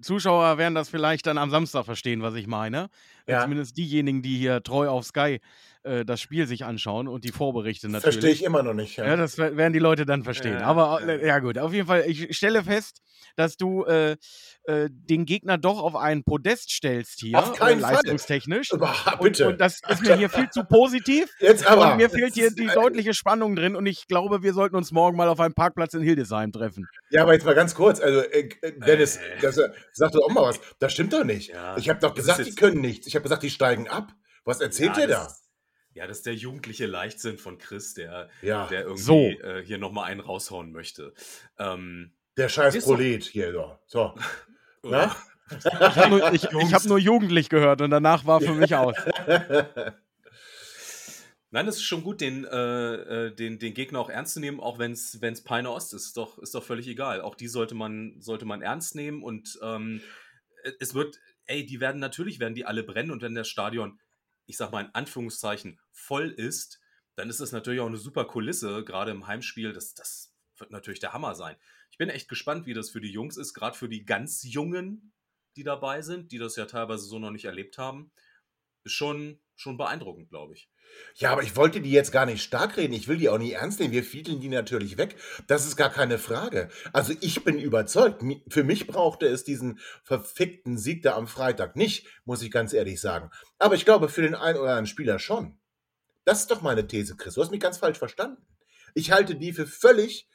Zuschauer 0.00 0.56
werden 0.56 0.74
das 0.74 0.88
vielleicht 0.88 1.26
dann 1.26 1.36
am 1.36 1.50
Samstag 1.50 1.84
verstehen, 1.84 2.22
was 2.22 2.34
ich 2.34 2.46
meine. 2.46 2.88
Äh, 3.30 3.34
Ja. 3.34 3.42
Zumindest 3.42 3.76
diejenigen, 3.76 4.22
die 4.22 4.36
hier 4.38 4.62
treu 4.62 4.88
auf 4.88 5.04
Sky 5.04 5.40
äh, 5.82 6.04
das 6.04 6.20
Spiel 6.20 6.46
sich 6.46 6.64
anschauen 6.64 7.08
und 7.08 7.24
die 7.24 7.32
Vorberichte 7.32 7.88
natürlich. 7.88 8.14
Verstehe 8.16 8.32
ich 8.32 8.44
immer 8.44 8.62
noch 8.62 8.74
nicht. 8.74 8.96
Ja, 8.98 9.16
das 9.16 9.38
wer- 9.38 9.56
werden 9.56 9.72
die 9.72 9.78
Leute 9.78 10.04
dann 10.04 10.24
verstehen. 10.24 10.58
Ja, 10.58 10.66
Aber 10.66 11.00
ja. 11.00 11.06
äh, 11.14 11.26
ja 11.26 11.38
gut, 11.38 11.56
auf 11.58 11.72
jeden 11.72 11.86
Fall, 11.86 12.04
ich 12.06 12.36
stelle 12.36 12.62
fest, 12.64 13.00
dass 13.36 13.56
du 13.56 13.84
äh, 13.84 14.16
äh, 14.64 14.88
den 14.90 15.24
Gegner 15.24 15.56
doch 15.56 15.80
auf 15.82 15.96
einen 15.96 16.22
Podest 16.24 16.70
stellst 16.70 17.20
hier, 17.20 17.38
Auf 17.38 17.54
keinen 17.54 17.78
äh, 17.78 17.82
Fall. 17.82 17.92
leistungstechnisch. 17.94 18.72
Überha- 18.72 19.14
Und, 19.18 19.22
bitte. 19.22 19.48
und 19.48 19.60
das 19.60 19.80
ist 19.88 20.02
mir 20.02 20.16
hier 20.16 20.28
viel 20.28 20.50
zu 20.50 20.64
positiv. 20.64 21.30
Jetzt 21.40 21.66
aber. 21.66 21.92
Und 21.92 21.96
mir 21.98 22.10
fehlt 22.10 22.34
hier 22.34 22.46
Das- 22.46 22.54
die 22.56 22.66
deutliche 22.66 23.14
Spannung 23.14 23.56
drin 23.56 23.74
und 23.76 23.86
ich 23.86 24.06
glaube, 24.06 24.42
wir 24.42 24.52
sollten 24.52 24.76
uns 24.76 24.92
morgen 24.92 25.16
mal 25.16 25.28
auf 25.28 25.40
einem 25.40 25.54
Parkplatz 25.54 25.94
in 25.94 26.02
Hildesheim 26.02 26.52
treffen. 26.52 26.86
Ja, 27.10 27.22
aber 27.22 27.32
jetzt 27.32 27.46
mal 27.46 27.54
ganz 27.54 27.74
kurz. 27.74 28.00
Also, 28.00 28.20
äh, 28.20 28.48
äh, 28.60 28.72
Dennis, 28.86 29.16
Äh. 29.16 29.20
das, 29.40 29.56
äh, 29.56 29.70
sag 29.92 30.12
doch 30.12 30.24
auch 30.28 30.32
mal 30.34 30.42
was. 30.42 30.60
Das 30.78 30.92
stimmt 30.92 31.12
doch 31.14 31.24
nicht. 31.24 31.48
Ja, 31.50 31.76
ich 31.78 31.88
habe 31.88 32.00
doch 32.00 32.14
das 32.14 32.26
gesagt, 32.26 32.46
die 32.46 32.54
können 32.54 32.80
nichts. 32.82 33.06
Ich 33.06 33.16
habe 33.20 33.28
gesagt, 33.28 33.42
die 33.42 33.50
steigen 33.50 33.88
ab. 33.88 34.12
Was 34.44 34.60
erzählt 34.60 34.96
ja, 34.96 35.02
ihr 35.02 35.08
da? 35.08 35.34
Ja, 35.92 36.06
das 36.06 36.18
ist 36.18 36.26
der 36.26 36.34
jugendliche 36.34 36.86
Leichtsinn 36.86 37.36
von 37.38 37.58
Chris, 37.58 37.94
der, 37.94 38.30
Ja, 38.42 38.66
der 38.68 38.82
irgendwie 38.82 39.02
So. 39.02 39.14
äh, 39.42 39.62
hier 39.64 39.78
nochmal 39.78 40.04
einen 40.10 40.20
raushauen 40.20 40.72
möchte. 40.72 41.12
Ähm, 41.58 42.12
der 42.36 42.48
scheiß 42.48 42.74
doch- 42.74 42.84
Prolet 42.84 43.24
hier. 43.24 43.52
So. 43.52 43.76
so. 43.86 44.14
Na? 44.90 45.14
Ich 45.50 45.64
habe 45.74 46.10
nur, 46.10 46.32
ich, 46.32 46.44
ich 46.44 46.74
hab 46.74 46.84
nur 46.84 46.98
jugendlich 46.98 47.48
gehört 47.48 47.80
und 47.82 47.90
danach 47.90 48.24
war 48.24 48.40
für 48.40 48.54
mich 48.54 48.74
aus. 48.76 48.94
Nein, 51.52 51.66
das 51.66 51.76
ist 51.76 51.82
schon 51.82 52.04
gut, 52.04 52.20
den, 52.20 52.44
äh, 52.44 52.94
äh, 53.26 53.34
den, 53.34 53.58
den 53.58 53.74
Gegner 53.74 53.98
auch 53.98 54.08
ernst 54.10 54.34
zu 54.34 54.40
nehmen, 54.40 54.60
auch 54.60 54.78
wenn 54.78 54.92
es 54.92 55.44
Peine 55.44 55.70
Ost 55.72 55.92
ist. 55.92 56.06
Ist 56.06 56.16
doch, 56.16 56.38
ist 56.38 56.54
doch 56.54 56.62
völlig 56.62 56.86
egal. 56.86 57.20
Auch 57.20 57.34
die 57.34 57.48
sollte 57.48 57.74
man, 57.74 58.14
sollte 58.20 58.44
man 58.44 58.62
ernst 58.62 58.94
nehmen 58.94 59.24
und 59.24 59.58
ähm, 59.60 60.00
es 60.78 60.94
wird, 60.94 61.18
ey, 61.50 61.66
die 61.66 61.80
werden 61.80 62.00
natürlich, 62.00 62.38
werden 62.38 62.54
die 62.54 62.64
alle 62.64 62.84
brennen 62.84 63.10
und 63.10 63.22
wenn 63.22 63.34
das 63.34 63.48
Stadion, 63.48 64.00
ich 64.46 64.56
sag 64.56 64.70
mal 64.70 64.84
in 64.84 64.94
Anführungszeichen, 64.94 65.80
voll 65.90 66.30
ist, 66.30 66.80
dann 67.16 67.28
ist 67.28 67.40
das 67.40 67.52
natürlich 67.52 67.80
auch 67.80 67.86
eine 67.86 67.96
super 67.96 68.24
Kulisse, 68.24 68.84
gerade 68.84 69.10
im 69.10 69.26
Heimspiel. 69.26 69.72
Das, 69.72 69.94
das 69.94 70.34
wird 70.56 70.70
natürlich 70.70 71.00
der 71.00 71.12
Hammer 71.12 71.34
sein. 71.34 71.56
Ich 71.90 71.98
bin 71.98 72.08
echt 72.08 72.28
gespannt, 72.28 72.66
wie 72.66 72.74
das 72.74 72.90
für 72.90 73.00
die 73.00 73.10
Jungs 73.10 73.36
ist, 73.36 73.52
gerade 73.52 73.76
für 73.76 73.88
die 73.88 74.04
ganz 74.04 74.42
Jungen, 74.44 75.12
die 75.56 75.64
dabei 75.64 76.02
sind, 76.02 76.32
die 76.32 76.38
das 76.38 76.56
ja 76.56 76.66
teilweise 76.66 77.04
so 77.04 77.18
noch 77.18 77.32
nicht 77.32 77.44
erlebt 77.44 77.78
haben. 77.78 78.12
Ist 78.84 78.92
schon, 78.92 79.40
schon 79.56 79.76
beeindruckend, 79.76 80.30
glaube 80.30 80.54
ich. 80.54 80.70
Ja, 81.16 81.32
aber 81.32 81.42
ich 81.42 81.56
wollte 81.56 81.80
die 81.80 81.90
jetzt 81.90 82.12
gar 82.12 82.26
nicht 82.26 82.42
stark 82.42 82.76
reden. 82.76 82.94
Ich 82.94 83.08
will 83.08 83.18
die 83.18 83.28
auch 83.28 83.38
nicht 83.38 83.54
ernst 83.54 83.80
nehmen. 83.80 83.92
Wir 83.92 84.04
fiedeln 84.04 84.40
die 84.40 84.48
natürlich 84.48 84.96
weg. 84.96 85.16
Das 85.46 85.66
ist 85.66 85.76
gar 85.76 85.90
keine 85.90 86.18
Frage. 86.18 86.68
Also 86.92 87.12
ich 87.20 87.44
bin 87.44 87.58
überzeugt. 87.58 88.22
Für 88.48 88.64
mich 88.64 88.86
brauchte 88.86 89.26
es 89.26 89.44
diesen 89.44 89.78
verfickten 90.02 90.78
Sieg 90.78 91.02
da 91.02 91.16
am 91.16 91.26
Freitag 91.26 91.76
nicht, 91.76 92.06
muss 92.24 92.42
ich 92.42 92.50
ganz 92.50 92.72
ehrlich 92.72 93.00
sagen. 93.00 93.30
Aber 93.58 93.74
ich 93.74 93.84
glaube, 93.84 94.08
für 94.08 94.22
den 94.22 94.34
einen 94.34 94.58
oder 94.58 94.70
anderen 94.70 94.86
Spieler 94.86 95.18
schon. 95.18 95.58
Das 96.24 96.40
ist 96.40 96.50
doch 96.50 96.62
meine 96.62 96.86
These, 96.86 97.16
Chris. 97.16 97.34
Du 97.34 97.42
hast 97.42 97.50
mich 97.50 97.60
ganz 97.60 97.78
falsch 97.78 97.98
verstanden. 97.98 98.42
Ich 98.94 99.10
halte 99.12 99.34
die 99.34 99.52
für 99.52 99.66
völlig 99.66 100.28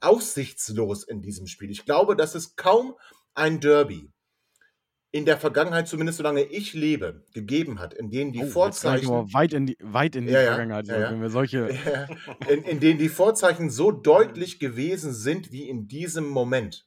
aussichtslos 0.00 1.04
in 1.04 1.22
diesem 1.22 1.46
Spiel. 1.46 1.70
Ich 1.70 1.84
glaube, 1.84 2.16
dass 2.16 2.34
es 2.34 2.56
kaum 2.56 2.94
ein 3.34 3.60
Derby 3.60 4.10
in 5.12 5.24
der 5.24 5.38
Vergangenheit, 5.38 5.88
zumindest 5.88 6.18
solange 6.18 6.42
ich 6.42 6.74
lebe, 6.74 7.24
gegeben 7.32 7.78
hat, 7.78 7.94
in 7.94 8.10
denen 8.10 8.32
die 8.32 8.42
Oh, 8.42 8.46
Vorzeichen 8.46 9.32
weit 9.32 9.52
in 9.52 9.66
die, 9.66 9.76
weit 9.80 10.16
in 10.16 10.26
die 10.26 10.32
Ja, 10.32 10.42
Vergangenheit, 10.42 10.86
ja, 10.88 10.98
ja. 10.98 11.10
wenn 11.10 11.22
wir 11.22 11.30
solche. 11.30 11.68
in, 12.48 12.62
in 12.64 12.80
denen 12.80 12.98
die 12.98 13.08
Vorzeichen 13.08 13.70
so 13.70 13.92
deutlich 13.92 14.58
gewesen 14.58 15.14
sind 15.14 15.52
wie 15.52 15.68
in 15.68 15.88
diesem 15.88 16.28
Moment. 16.28 16.86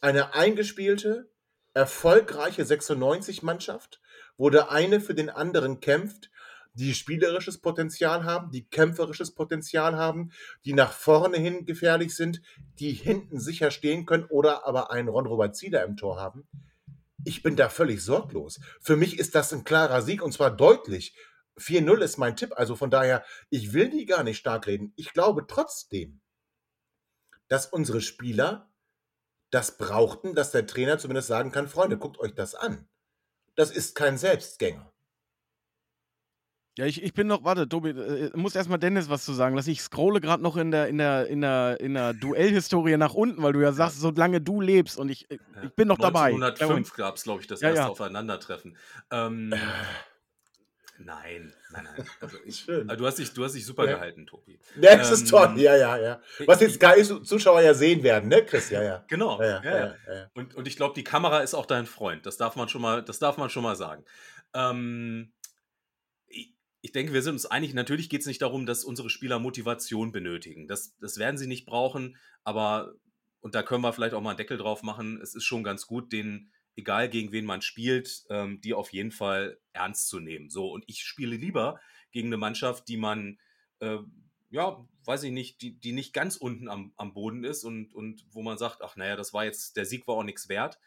Eine 0.00 0.34
eingespielte, 0.34 1.30
erfolgreiche 1.72 2.62
96-Mannschaft, 2.62 4.00
wo 4.36 4.50
der 4.50 4.70
eine 4.70 5.00
für 5.00 5.14
den 5.14 5.30
anderen 5.30 5.80
kämpft, 5.80 6.30
die 6.74 6.92
spielerisches 6.92 7.58
Potenzial 7.58 8.24
haben, 8.24 8.50
die 8.50 8.68
kämpferisches 8.68 9.30
Potenzial 9.32 9.96
haben, 9.96 10.32
die 10.64 10.72
nach 10.72 10.92
vorne 10.92 11.36
hin 11.38 11.64
gefährlich 11.66 12.14
sind, 12.14 12.42
die 12.80 12.92
hinten 12.92 13.38
sicher 13.38 13.70
stehen 13.70 14.06
können 14.06 14.24
oder 14.24 14.66
aber 14.66 14.90
einen 14.90 15.08
Ron-Robert 15.08 15.56
Zieler 15.56 15.84
im 15.84 15.96
Tor 15.96 16.20
haben. 16.20 16.46
Ich 17.24 17.42
bin 17.42 17.56
da 17.56 17.68
völlig 17.68 18.02
sorglos. 18.02 18.60
Für 18.80 18.96
mich 18.96 19.18
ist 19.18 19.34
das 19.34 19.52
ein 19.52 19.64
klarer 19.64 20.02
Sieg 20.02 20.22
und 20.22 20.32
zwar 20.32 20.50
deutlich. 20.50 21.16
4-0 21.58 22.00
ist 22.00 22.18
mein 22.18 22.36
Tipp. 22.36 22.52
Also 22.56 22.76
von 22.76 22.90
daher, 22.90 23.24
ich 23.50 23.72
will 23.72 23.90
die 23.90 24.06
gar 24.06 24.22
nicht 24.22 24.38
stark 24.38 24.66
reden. 24.66 24.92
Ich 24.96 25.12
glaube 25.12 25.46
trotzdem, 25.46 26.20
dass 27.48 27.66
unsere 27.66 28.00
Spieler 28.00 28.72
das 29.50 29.78
brauchten, 29.78 30.34
dass 30.34 30.50
der 30.50 30.66
Trainer 30.66 30.98
zumindest 30.98 31.28
sagen 31.28 31.52
kann, 31.52 31.68
Freunde, 31.68 31.98
guckt 31.98 32.18
euch 32.18 32.34
das 32.34 32.54
an. 32.54 32.88
Das 33.54 33.70
ist 33.70 33.94
kein 33.94 34.18
Selbstgänger. 34.18 34.93
Ja, 36.76 36.86
ich, 36.86 37.00
ich 37.04 37.14
bin 37.14 37.28
noch, 37.28 37.44
warte, 37.44 37.68
Tobi, 37.68 37.90
äh, 37.90 38.30
muss 38.34 38.56
erstmal 38.56 38.80
Dennis 38.80 39.08
was 39.08 39.24
zu 39.24 39.32
sagen 39.32 39.54
lassen. 39.54 39.70
Ich 39.70 39.80
scrolle 39.80 40.20
gerade 40.20 40.42
noch 40.42 40.56
in 40.56 40.72
der, 40.72 40.88
in 40.88 40.98
der, 40.98 41.28
in 41.28 41.40
der, 41.40 41.78
in 41.80 41.94
der 41.94 42.12
Duellhistorie 42.14 42.96
nach 42.96 43.14
unten, 43.14 43.42
weil 43.44 43.52
du 43.52 43.60
ja 43.60 43.70
sagst, 43.72 44.00
solange 44.00 44.40
du 44.40 44.60
lebst 44.60 44.98
und 44.98 45.08
ich, 45.08 45.30
äh, 45.30 45.38
ich 45.62 45.74
bin 45.74 45.86
noch 45.86 45.98
dabei. 45.98 46.32
1905 46.32 46.94
gab 46.94 47.14
es, 47.16 47.22
glaube 47.22 47.40
ich, 47.42 47.46
das 47.46 47.60
Ja, 47.60 47.68
erste 47.68 47.82
ja. 47.84 47.88
Aufeinandertreffen. 47.88 48.76
Ähm, 49.12 49.54
nein, 50.98 51.54
nein, 51.70 51.84
nein. 51.96 52.06
Also 52.20 52.38
ich, 52.44 52.56
Schön. 52.60 52.90
also 52.90 53.00
du, 53.02 53.06
hast 53.06 53.18
dich, 53.20 53.32
du 53.32 53.44
hast 53.44 53.52
dich 53.54 53.64
super 53.64 53.86
Ja. 53.86 53.94
gehalten, 53.94 54.26
Tobi. 54.26 54.58
Ja, 54.80 54.96
das 54.96 55.12
ist 55.12 55.22
Ähm, 55.22 55.28
toll. 55.28 55.60
Ja, 55.60 55.76
ja, 55.76 55.96
ja. 55.96 56.20
Was 56.46 56.60
jetzt 56.60 56.74
Sky-Zuschauer 56.74 57.60
ja 57.60 57.74
sehen 57.74 58.02
werden, 58.02 58.28
ne, 58.28 58.44
Chris? 58.44 58.70
Ja, 58.70 58.82
ja. 58.82 59.04
Genau. 59.06 59.40
Ja, 59.40 59.46
ja, 59.46 59.62
ja, 59.62 59.70
ja. 59.76 59.94
ja, 60.08 60.14
ja. 60.14 60.30
Und, 60.34 60.56
und 60.56 60.66
ich 60.66 60.74
glaube, 60.76 60.94
die 60.96 61.04
Kamera 61.04 61.38
ist 61.38 61.54
auch 61.54 61.66
dein 61.66 61.86
Freund. 61.86 62.26
Das 62.26 62.36
darf 62.36 62.56
man 62.56 62.68
schon 62.68 62.82
mal, 62.82 63.00
das 63.04 63.20
darf 63.20 63.36
man 63.36 63.48
schon 63.48 63.62
mal 63.62 63.76
sagen. 63.76 64.04
Ähm, 64.54 65.30
ich, 66.84 66.92
denke, 66.92 67.14
wir 67.14 67.22
sind 67.22 67.32
uns 67.32 67.46
einig. 67.46 67.72
Natürlich 67.72 68.10
geht 68.10 68.20
es 68.20 68.26
nicht 68.26 68.42
darum, 68.42 68.66
dass 68.66 68.84
unsere 68.84 69.08
Spieler 69.08 69.38
Motivation 69.38 70.12
benötigen. 70.12 70.68
Das, 70.68 70.94
das 70.98 71.16
werden 71.16 71.38
sie 71.38 71.46
nicht 71.46 71.64
brauchen, 71.64 72.18
aber, 72.42 72.92
und 73.40 73.54
da 73.54 73.62
können 73.62 73.82
wir 73.82 73.94
vielleicht 73.94 74.14
auch 74.14 74.20
mal 74.20 74.30
einen 74.30 74.36
Deckel 74.36 74.58
drauf 74.58 74.82
machen, 74.82 75.18
es 75.22 75.34
ist 75.34 75.44
schon 75.44 75.64
ganz 75.64 75.86
gut, 75.86 76.12
den, 76.12 76.52
egal 76.76 77.08
gegen 77.08 77.32
wen 77.32 77.46
man 77.46 77.62
spielt, 77.62 78.24
ähm, 78.28 78.60
die 78.60 78.74
auf 78.74 78.92
jeden 78.92 79.12
Fall 79.12 79.58
ernst 79.72 80.08
zu 80.08 80.20
nehmen. 80.20 80.50
So, 80.50 80.70
und 80.70 80.84
ich 80.86 81.04
spiele 81.04 81.36
lieber 81.36 81.80
gegen 82.12 82.28
eine 82.28 82.36
Mannschaft, 82.36 82.86
die 82.88 82.98
man, 82.98 83.38
äh, 83.80 83.98
ja, 84.50 84.86
weiß 85.06 85.22
ich 85.22 85.32
nicht, 85.32 85.62
die, 85.62 85.80
die 85.80 85.92
nicht 85.92 86.12
ganz 86.12 86.36
unten 86.36 86.68
am, 86.68 86.92
am 86.96 87.14
Boden 87.14 87.44
ist 87.44 87.64
und, 87.64 87.94
und 87.94 88.26
wo 88.30 88.42
man 88.42 88.58
sagt, 88.58 88.82
ach 88.82 88.96
naja, 88.96 89.16
das 89.16 89.32
war 89.32 89.46
jetzt, 89.46 89.78
der 89.78 89.86
Sieg 89.86 90.06
war 90.06 90.16
auch 90.16 90.22
nichts 90.22 90.50
wert. 90.50 90.78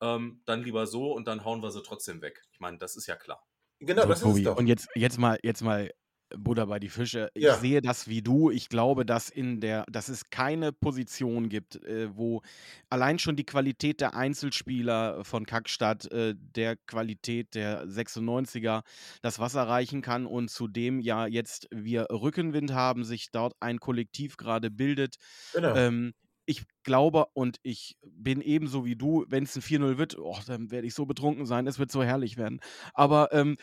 Ähm, 0.00 0.42
dann 0.46 0.64
lieber 0.64 0.86
so 0.88 1.12
und 1.12 1.28
dann 1.28 1.44
hauen 1.44 1.62
wir 1.62 1.70
sie 1.70 1.82
trotzdem 1.82 2.22
weg. 2.22 2.42
Ich 2.52 2.58
meine, 2.58 2.78
das 2.78 2.96
ist 2.96 3.06
ja 3.06 3.14
klar. 3.14 3.47
Genau, 3.80 4.02
So, 4.02 4.08
das 4.08 4.18
ist 4.18 4.22
Tobi, 4.24 4.40
es 4.40 4.44
doch. 4.44 4.56
Und 4.56 4.66
jetzt, 4.66 4.88
jetzt 4.94 5.18
mal, 5.18 5.38
jetzt 5.42 5.62
mal 5.62 5.90
Buddha 6.36 6.66
bei 6.66 6.78
die 6.78 6.90
Fische. 6.90 7.30
Ich 7.34 7.44
Ja. 7.44 7.54
sehe 7.54 7.80
das 7.80 8.06
wie 8.06 8.20
du. 8.20 8.50
Ich 8.50 8.68
glaube, 8.68 9.06
dass 9.06 9.30
in 9.30 9.60
der, 9.60 9.84
dass 9.90 10.08
es 10.08 10.28
keine 10.30 10.72
Position 10.72 11.48
gibt, 11.48 11.76
äh, 11.84 12.14
wo 12.14 12.42
allein 12.90 13.18
schon 13.18 13.34
die 13.36 13.46
Qualität 13.46 14.00
der 14.02 14.14
Einzelspieler 14.14 15.24
von 15.24 15.46
Kackstadt, 15.46 16.10
äh, 16.12 16.34
der 16.36 16.76
Qualität 16.76 17.54
der 17.54 17.86
96er 17.86 18.82
das 19.22 19.38
Wasser 19.38 19.62
reichen 19.62 20.02
kann 20.02 20.26
und 20.26 20.50
zudem 20.50 21.00
ja 21.00 21.26
jetzt 21.26 21.66
wir 21.70 22.06
Rückenwind 22.10 22.72
haben, 22.74 23.04
sich 23.04 23.30
dort 23.32 23.54
ein 23.60 23.78
Kollektiv 23.80 24.36
gerade 24.36 24.70
bildet. 24.70 25.16
Genau. 25.54 25.74
Ähm, 25.76 26.12
ich 26.48 26.64
glaube 26.82 27.26
und 27.34 27.58
ich 27.62 27.96
bin 28.02 28.40
ebenso 28.40 28.84
wie 28.84 28.96
du, 28.96 29.24
wenn 29.28 29.44
es 29.44 29.54
ein 29.54 29.62
4-0 29.62 29.98
wird, 29.98 30.18
oh, 30.18 30.36
dann 30.46 30.70
werde 30.70 30.86
ich 30.86 30.94
so 30.94 31.04
betrunken 31.06 31.44
sein, 31.46 31.66
es 31.66 31.78
wird 31.78 31.92
so 31.92 32.02
herrlich 32.02 32.36
werden. 32.38 32.60
Aber 32.94 33.28
ähm, 33.32 33.56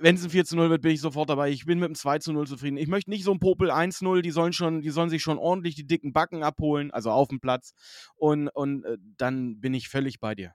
wenn 0.00 0.14
es 0.14 0.22
ein 0.24 0.30
4-0 0.30 0.70
wird, 0.70 0.82
bin 0.82 0.92
ich 0.92 1.00
sofort 1.00 1.28
dabei. 1.28 1.50
Ich 1.50 1.66
bin 1.66 1.80
mit 1.80 1.88
dem 1.88 1.94
2-0 1.94 2.46
zufrieden. 2.46 2.76
Ich 2.76 2.88
möchte 2.88 3.10
nicht 3.10 3.24
so 3.24 3.32
ein 3.32 3.40
Popel 3.40 3.70
1-0, 3.70 4.22
die 4.22 4.30
sollen 4.30 4.52
schon, 4.52 4.80
die 4.80 4.90
sollen 4.90 5.10
sich 5.10 5.22
schon 5.22 5.38
ordentlich 5.38 5.74
die 5.74 5.86
dicken 5.86 6.12
Backen 6.12 6.42
abholen, 6.44 6.90
also 6.92 7.10
auf 7.10 7.28
dem 7.28 7.40
Platz. 7.40 7.74
Und, 8.14 8.48
und 8.48 8.84
äh, 8.84 8.96
dann 9.16 9.60
bin 9.60 9.74
ich 9.74 9.88
völlig 9.88 10.20
bei 10.20 10.34
dir. 10.34 10.54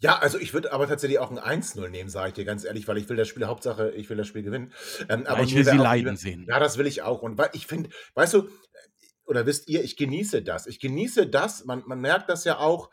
Ja, 0.00 0.18
also 0.18 0.38
ich 0.38 0.52
würde 0.52 0.72
aber 0.74 0.86
tatsächlich 0.86 1.18
auch 1.18 1.30
ein 1.30 1.62
1-0 1.62 1.88
nehmen, 1.88 2.10
sage 2.10 2.28
ich 2.28 2.34
dir 2.34 2.44
ganz 2.44 2.64
ehrlich, 2.64 2.86
weil 2.86 2.98
ich 2.98 3.08
will 3.08 3.16
das 3.16 3.28
Spiel, 3.28 3.46
Hauptsache, 3.46 3.90
ich 3.92 4.10
will 4.10 4.16
das 4.18 4.26
Spiel 4.26 4.42
gewinnen. 4.42 4.72
Ähm, 5.08 5.22
Ja, 5.24 5.30
aber 5.30 5.42
ich 5.42 5.54
will 5.54 5.64
sie 5.64 5.76
leiden 5.76 6.04
lieber- 6.06 6.16
sehen. 6.16 6.44
Ja, 6.48 6.58
das 6.58 6.76
will 6.76 6.86
ich 6.86 7.00
auch. 7.02 7.22
Und 7.22 7.38
weil 7.38 7.48
ich 7.54 7.66
finde, 7.66 7.88
weißt 8.14 8.34
du, 8.34 8.48
oder 9.26 9.46
wisst 9.46 9.68
ihr, 9.68 9.82
ich 9.82 9.96
genieße 9.96 10.42
das. 10.42 10.66
Ich 10.66 10.80
genieße 10.80 11.26
das. 11.26 11.64
Man, 11.64 11.82
man 11.86 12.00
merkt 12.00 12.28
das 12.28 12.44
ja 12.44 12.58
auch. 12.58 12.90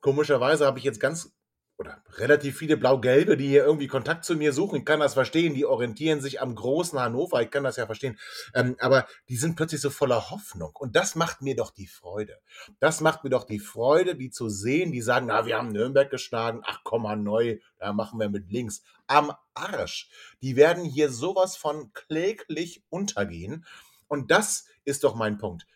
Komischerweise 0.00 0.66
habe 0.66 0.78
ich 0.78 0.84
jetzt 0.84 1.00
ganz 1.00 1.34
oder 1.76 2.02
relativ 2.18 2.58
viele 2.58 2.76
Blau-Gelbe, 2.76 3.36
die 3.36 3.48
hier 3.48 3.64
irgendwie 3.64 3.88
Kontakt 3.88 4.24
zu 4.24 4.36
mir 4.36 4.52
suchen. 4.52 4.78
Ich 4.78 4.84
kann 4.84 5.00
das 5.00 5.14
verstehen. 5.14 5.54
Die 5.54 5.66
orientieren 5.66 6.20
sich 6.20 6.40
am 6.40 6.54
großen 6.54 6.98
Hannover. 7.00 7.42
Ich 7.42 7.50
kann 7.50 7.64
das 7.64 7.76
ja 7.76 7.86
verstehen. 7.86 8.16
Ähm, 8.54 8.76
aber 8.78 9.08
die 9.28 9.36
sind 9.36 9.56
plötzlich 9.56 9.80
so 9.80 9.90
voller 9.90 10.30
Hoffnung. 10.30 10.70
Und 10.74 10.94
das 10.94 11.16
macht 11.16 11.42
mir 11.42 11.56
doch 11.56 11.72
die 11.72 11.88
Freude. 11.88 12.38
Das 12.78 13.00
macht 13.00 13.24
mir 13.24 13.30
doch 13.30 13.44
die 13.44 13.58
Freude, 13.58 14.14
die 14.14 14.30
zu 14.30 14.48
sehen, 14.48 14.92
die 14.92 15.02
sagen, 15.02 15.26
na, 15.26 15.46
wir 15.46 15.58
haben 15.58 15.72
Nürnberg 15.72 16.08
geschlagen. 16.10 16.62
Ach, 16.64 16.80
komm 16.84 17.02
mal 17.02 17.16
neu. 17.16 17.58
Da 17.78 17.92
machen 17.92 18.20
wir 18.20 18.28
mit 18.28 18.52
links. 18.52 18.82
Am 19.08 19.32
Arsch. 19.54 20.08
Die 20.42 20.54
werden 20.54 20.84
hier 20.84 21.10
sowas 21.10 21.56
von 21.56 21.92
kläglich 21.92 22.84
untergehen. 22.88 23.66
Und 24.06 24.30
das 24.30 24.66
ist 24.84 25.04
doch 25.04 25.14
mein 25.14 25.38
Punkt. 25.38 25.66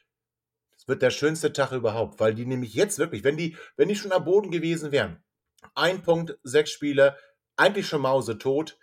Es 0.77 0.87
wird 0.87 1.03
der 1.03 1.11
schönste 1.11 1.53
Tag 1.53 1.73
überhaupt, 1.73 2.21
weil 2.21 2.35
die 2.35 2.47
nämlich 2.47 2.75
jetzt 2.75 2.99
wirklich, 2.99 3.25
wenn 3.25 3.37
die, 3.37 3.57
wenn 3.77 3.89
die 3.89 3.97
schon 3.97 4.13
am 4.13 4.25
Boden 4.25 4.51
gewesen 4.51 4.93
wären, 4.93 5.23
ein 5.75 6.03
Punkt, 6.03 6.39
sechs 6.43 6.71
Spiele, 6.71 7.17
eigentlich 7.57 7.89
schon 7.89 8.03
mausetot, 8.03 8.79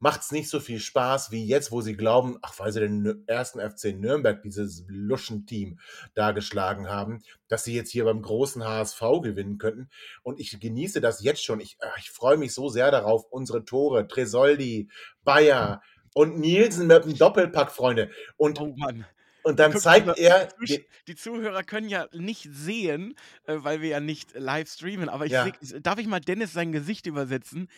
macht 0.00 0.22
es 0.22 0.32
nicht 0.32 0.48
so 0.48 0.58
viel 0.60 0.80
Spaß 0.80 1.30
wie 1.30 1.46
jetzt, 1.46 1.70
wo 1.70 1.82
sie 1.82 1.94
glauben, 1.94 2.38
ach, 2.40 2.58
weil 2.58 2.72
sie 2.72 2.80
den 2.80 3.22
ersten 3.26 3.60
FC 3.60 3.94
Nürnberg, 3.94 4.42
dieses 4.42 4.84
Luschen-Team, 4.88 5.78
da 6.14 6.32
geschlagen 6.32 6.88
haben, 6.88 7.22
dass 7.48 7.64
sie 7.64 7.74
jetzt 7.74 7.90
hier 7.90 8.06
beim 8.06 8.22
großen 8.22 8.64
HSV 8.64 9.00
gewinnen 9.22 9.58
könnten. 9.58 9.90
Und 10.22 10.40
ich 10.40 10.58
genieße 10.58 11.02
das 11.02 11.22
jetzt 11.22 11.44
schon. 11.44 11.60
Ich, 11.60 11.76
ich 11.98 12.10
freue 12.10 12.38
mich 12.38 12.54
so 12.54 12.70
sehr 12.70 12.90
darauf, 12.90 13.26
unsere 13.30 13.64
Tore, 13.66 14.08
Tresoldi, 14.08 14.90
Bayer 15.22 15.82
und 16.20 16.38
Nielsen 16.38 16.86
mit 16.86 17.04
dem 17.04 17.16
Doppelpack, 17.16 17.70
Freunde. 17.72 18.10
Und 18.36 18.60
Oh 18.60 18.74
Mann. 18.76 19.04
und 19.42 19.58
dann 19.58 19.72
Guck, 19.72 19.80
zeigt 19.82 20.16
die, 20.18 20.22
er, 20.22 20.48
die, 20.60 20.66
Zusch- 20.66 20.84
die 21.08 21.14
Zuhörer 21.16 21.62
können 21.62 21.88
ja 21.88 22.06
nicht 22.12 22.46
sehen, 22.52 23.14
äh, 23.46 23.56
weil 23.58 23.80
wir 23.80 23.88
ja 23.88 24.00
nicht 24.00 24.34
live 24.34 24.68
streamen, 24.70 25.08
aber 25.08 25.26
ich 25.26 25.32
Ja. 25.32 25.46
seh, 25.60 25.80
darf 25.80 25.98
ich 25.98 26.06
mal 26.06 26.20
Dennis 26.20 26.52
sein 26.52 26.72
Gesicht 26.72 27.06
übersetzen? 27.06 27.68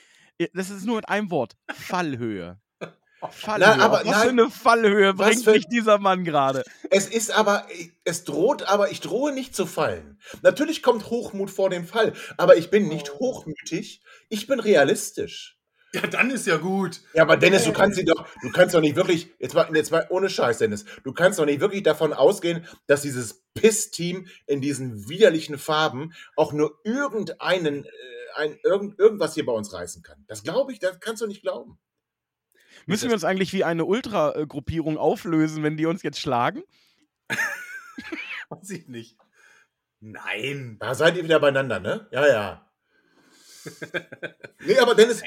Das 0.55 0.71
ist 0.71 0.85
nur 0.85 0.97
mit 0.97 1.09
einem 1.09 1.31
Wort. 1.31 1.53
Fallhöhe. 1.73 2.59
Fallhöhe. 3.31 3.81
aber 3.81 4.01
Auf 4.01 4.07
was 4.07 4.23
für 4.23 4.29
eine 4.31 4.51
Fallhöhe 4.51 5.15
bringt 5.15 5.45
für- 5.45 5.53
mich 5.53 5.67
dieser 5.69 5.99
Mann 5.99 6.25
gerade? 6.25 6.65
es 6.91 7.07
ist 7.07 7.31
aber, 7.31 7.69
es 8.03 8.25
droht, 8.25 8.65
aber 8.65 8.91
ich 8.91 9.01
drohe 9.01 9.33
nicht 9.33 9.55
zu 9.55 9.65
fallen. 9.67 10.19
Natürlich 10.43 10.83
kommt 10.83 11.09
Hochmut 11.11 11.49
vor 11.51 11.71
dem 11.71 11.87
Fall, 11.87 12.15
aber 12.37 12.57
ich 12.57 12.71
bin 12.71 12.89
nicht 12.89 13.13
hochmütig, 13.15 14.03
ich 14.29 14.49
bin 14.49 14.59
realistisch. 14.59 15.57
Ja, 15.95 16.07
dann 16.07 16.31
ist 16.31 16.47
ja 16.47 16.57
gut. 16.57 17.03
Ja, 17.13 17.23
aber 17.23 17.37
Dennis, 17.37 17.65
du 17.65 17.73
kannst 17.73 17.99
sie 17.99 18.05
doch, 18.05 18.27
du 18.41 18.51
kannst 18.51 18.75
doch 18.75 18.81
nicht 18.81 18.97
wirklich, 18.97 19.29
jetzt 19.39 19.55
mal, 19.55 19.69
jetzt 19.77 19.91
mal 19.91 20.07
ohne 20.09 20.31
Scheiß, 20.31 20.59
Dennis, 20.59 20.87
du 21.05 21.13
kannst 21.13 21.39
doch 21.39 21.45
nicht 21.45 21.61
wirklich 21.61 21.83
davon 21.83 22.15
ausgehen, 22.15 22.67
dass 22.87 23.03
dieses 23.03 23.45
Piss-Team 23.55 24.27
in 24.47 24.63
diesen 24.63 25.09
widerlichen 25.11 25.59
Farben 25.59 26.15
auch 26.35 26.55
nur 26.55 26.81
irgendeinen, 26.85 27.85
äh, 27.85 27.89
ein, 28.37 28.59
irgend, 28.65 28.99
irgendwas 28.99 29.35
hier 29.35 29.45
bei 29.45 29.53
uns 29.53 29.75
reißen 29.75 30.03
kann. 30.03 30.25
Das 30.29 30.43
glaube 30.43 30.73
ich, 30.73 30.79
das 30.79 30.99
kannst 31.01 31.21
du 31.21 31.27
nicht 31.27 31.43
glauben. 31.43 31.79
Müssen 32.87 33.11
wir 33.11 33.15
uns 33.15 33.25
eigentlich 33.25 33.53
wie 33.53 33.65
eine 33.65 33.85
Ultra-Gruppierung 33.85 34.97
auflösen, 34.97 35.63
wenn 35.63 35.77
die 35.77 35.87
uns 35.87 36.03
jetzt 36.03 36.21
schlagen? 36.21 36.63
Weiß 38.49 38.71
ich 38.71 38.89
nicht. 38.89 39.19
Nein. 40.01 40.79
Da 40.81 40.95
seid 40.95 41.17
ihr 41.17 41.25
wieder 41.25 41.39
beieinander, 41.39 41.81
ne? 41.81 42.09
Ja, 42.11 42.27
ja. 42.27 42.73
nee, 44.67 44.79
aber 44.79 44.95
Dennis, 44.95 45.23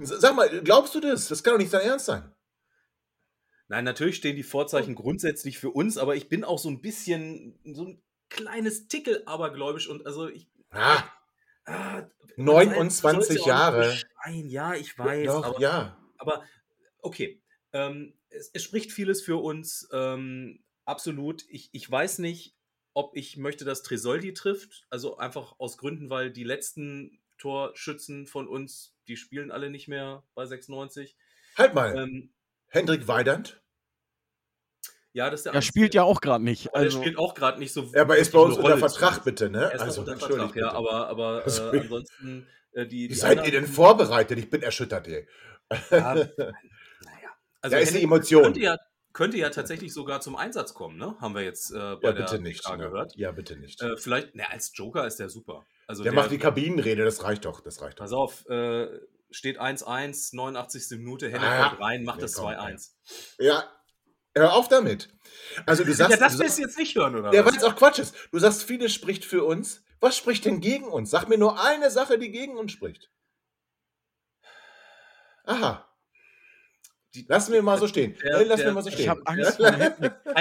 sag 0.00 0.34
mal, 0.34 0.48
glaubst 0.62 0.94
du 0.94 1.00
das? 1.00 1.28
Das 1.28 1.42
kann 1.42 1.54
doch 1.54 1.58
nicht 1.58 1.72
dein 1.72 1.82
Ernst 1.86 2.06
sein. 2.06 2.32
Nein, 3.68 3.84
natürlich 3.84 4.16
stehen 4.16 4.36
die 4.36 4.44
Vorzeichen 4.44 4.94
grundsätzlich 4.94 5.58
für 5.58 5.70
uns, 5.70 5.98
aber 5.98 6.14
ich 6.14 6.28
bin 6.28 6.44
auch 6.44 6.58
so 6.58 6.68
ein 6.68 6.80
bisschen, 6.80 7.58
so 7.64 7.84
ein 7.86 8.02
kleines 8.28 8.88
Tickel 8.88 9.22
abergläubisch 9.26 9.88
und 9.88 10.06
also 10.06 10.28
ich. 10.28 10.48
Ah, 10.70 11.02
Ah, 11.66 12.08
29 12.36 13.44
Jahre. 13.44 13.98
Nein, 14.24 14.48
ja, 14.48 14.74
ich 14.74 14.96
weiß. 14.98 15.26
doch, 15.26 15.44
aber, 15.44 15.60
ja. 15.60 15.98
aber 16.16 16.44
okay. 17.00 17.42
Ähm, 17.72 18.14
es, 18.30 18.50
es 18.52 18.62
spricht 18.62 18.92
vieles 18.92 19.20
für 19.22 19.42
uns. 19.42 19.88
Ähm, 19.92 20.62
absolut. 20.84 21.44
Ich, 21.48 21.70
ich 21.72 21.90
weiß 21.90 22.20
nicht, 22.20 22.54
ob 22.94 23.16
ich 23.16 23.36
möchte, 23.36 23.64
dass 23.64 23.82
Tresoldi 23.82 24.32
trifft. 24.32 24.86
Also 24.90 25.16
einfach 25.16 25.58
aus 25.58 25.76
Gründen, 25.76 26.08
weil 26.08 26.30
die 26.30 26.44
letzten 26.44 27.18
Torschützen 27.36 28.26
von 28.26 28.46
uns, 28.46 28.95
die 29.08 29.16
spielen 29.16 29.50
alle 29.50 29.70
nicht 29.70 29.88
mehr 29.88 30.22
bei 30.34 30.46
96. 30.46 31.16
Halt 31.56 31.74
mal, 31.74 31.96
Ähm, 31.96 32.32
Hendrik 32.68 33.08
Weidand. 33.08 33.60
ja, 35.12 35.30
das 35.30 35.40
ist 35.40 35.44
der 35.46 35.54
Er 35.54 35.62
spielt 35.62 35.94
ja 35.94 36.02
auch 36.02 36.20
gerade 36.20 36.44
nicht. 36.44 36.68
Aber 36.68 36.78
der 36.80 36.86
Also, 36.86 37.00
spielt 37.00 37.18
auch 37.18 37.34
gerade 37.34 37.58
nicht 37.58 37.72
so. 37.72 37.84
Ja, 37.94 38.02
aber 38.02 38.18
ist 38.18 38.32
bei 38.32 38.38
uns 38.38 38.56
eine 38.58 38.64
unter 38.64 38.78
Vertrag, 38.78 39.24
bitte, 39.24 39.48
ne? 39.48 39.62
Er 39.64 39.74
ist 39.74 39.80
Also, 39.80 40.00
unter 40.02 40.16
Vertrag, 40.18 40.38
ja, 40.56 40.66
bitte. 40.66 40.72
aber, 40.72 41.08
aber 41.08 41.42
Also, 41.44 41.72
äh, 41.72 41.80
ansonsten 41.80 42.46
äh, 42.72 42.86
die. 42.86 43.04
Wie 43.04 43.08
die 43.08 43.14
seid 43.14 43.38
ihr 43.38 43.44
denn 43.44 43.54
anderen- 43.60 43.74
vorbereitet? 43.74 44.38
Ich 44.38 44.50
bin 44.50 44.62
erschüttert, 44.62 45.08
ey. 45.08 45.26
Ja, 45.90 46.14
naja. 46.14 46.26
Also 47.62 47.76
Da 47.76 47.78
ist 47.78 47.90
die 47.90 47.94
Henning 47.94 48.04
Emotion. 48.04 48.42
Könnte 48.44 48.60
ja, 48.60 48.76
könnte 49.12 49.38
ja 49.38 49.48
tatsächlich 49.50 49.92
sogar 49.94 50.20
zum 50.20 50.36
Einsatz 50.36 50.74
kommen, 50.74 50.98
ne? 50.98 51.16
Haben 51.20 51.34
wir 51.34 51.42
jetzt 51.42 51.70
äh, 51.70 51.74
bei 51.74 52.08
Ja, 52.08 52.12
der 52.12 52.12
bitte 52.12 52.38
nicht. 52.40 52.62
PK 52.64 52.76
ne? 52.76 52.84
gehört. 52.84 53.16
Ja, 53.16 53.32
bitte 53.32 53.56
nicht. 53.56 53.80
Äh, 53.80 53.96
vielleicht, 53.96 54.34
ne, 54.34 54.50
als 54.50 54.72
Joker 54.74 55.06
ist 55.06 55.16
der 55.18 55.30
super. 55.30 55.64
Also 55.86 56.02
der, 56.02 56.12
macht 56.12 56.30
die 56.30 56.38
Kabinenrede, 56.38 57.04
das 57.04 57.22
reicht 57.22 57.44
doch. 57.44 57.60
Das 57.60 57.80
reicht 57.80 57.98
doch. 57.98 58.04
Pass 58.04 58.12
auf, 58.12 58.44
äh, 58.48 58.88
steht 59.30 59.58
1-1, 59.60 60.34
89. 60.34 60.98
Minute, 60.98 61.26
Henning 61.28 61.42
Ah. 61.48 61.68
kommt 61.70 61.80
rein, 61.82 62.04
macht 62.04 62.16
Nee, 62.16 62.22
das 62.22 62.34
komm, 62.34 62.46
2-1. 62.46 62.90
Ja, 63.38 63.64
hör 64.34 64.54
auf 64.54 64.68
damit. 64.68 65.08
Also 65.64 65.84
du 65.84 65.92
sagst, 65.94 66.10
Ja, 66.12 66.16
das 66.28 66.38
willst 66.38 66.58
du 66.58 66.62
jetzt 66.62 66.76
nicht 66.78 66.94
hören, 66.96 67.14
oder? 67.16 67.32
ja, 67.32 67.44
was? 67.44 67.52
weil 67.52 67.58
es 67.58 67.64
auch 67.64 67.76
Quatsch 67.76 67.98
ist. 68.00 68.14
Du 68.32 68.38
sagst, 68.38 68.64
vieles 68.64 68.92
spricht 68.92 69.24
für 69.24 69.44
uns. 69.44 69.82
Was 70.00 70.16
spricht 70.16 70.44
denn 70.44 70.60
gegen 70.60 70.86
uns? 70.88 71.10
Sag 71.10 71.28
mir 71.28 71.38
nur 71.38 71.62
eine 71.62 71.90
Sache, 71.90 72.18
die 72.18 72.30
gegen 72.30 72.56
uns 72.58 72.72
spricht. 72.72 73.10
Aha. 75.44 75.86
Die- 77.16 77.24
Lassen 77.28 77.52
wir 77.52 77.62
mal 77.62 77.78
so 77.78 77.88
stehen. 77.88 78.14
Der- 78.22 78.44
lassen 78.44 78.58
der- 78.58 78.66
wir 78.66 78.72
mal 78.74 78.82
so 78.82 78.88
ich 78.88 78.94
stehen. 78.94 79.04
ich 79.04 79.08
habe 79.08 79.22
Angst 79.26 79.56
vor. 79.56 79.66
Eine 79.66 79.82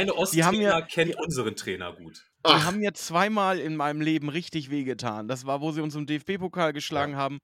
Die 0.05 0.11
haben 0.11 0.11
Osttrainer 0.11 0.61
ja- 0.61 0.81
kennt 0.81 1.15
unseren 1.17 1.55
Trainer 1.55 1.93
gut. 1.93 2.23
Die 2.47 2.51
Ach, 2.51 2.65
haben 2.65 2.77
mir 2.77 2.93
zweimal 2.93 3.57
in 3.57 3.75
meinem 3.75 4.01
Leben 4.01 4.29
richtig 4.29 4.69
wehgetan. 4.69 5.27
Das 5.27 5.47
war, 5.47 5.61
wo 5.61 5.71
sie 5.71 5.81
uns 5.81 5.95
im 5.95 6.05
DFB-Pokal 6.05 6.73
geschlagen 6.73 7.15
haben 7.15 7.39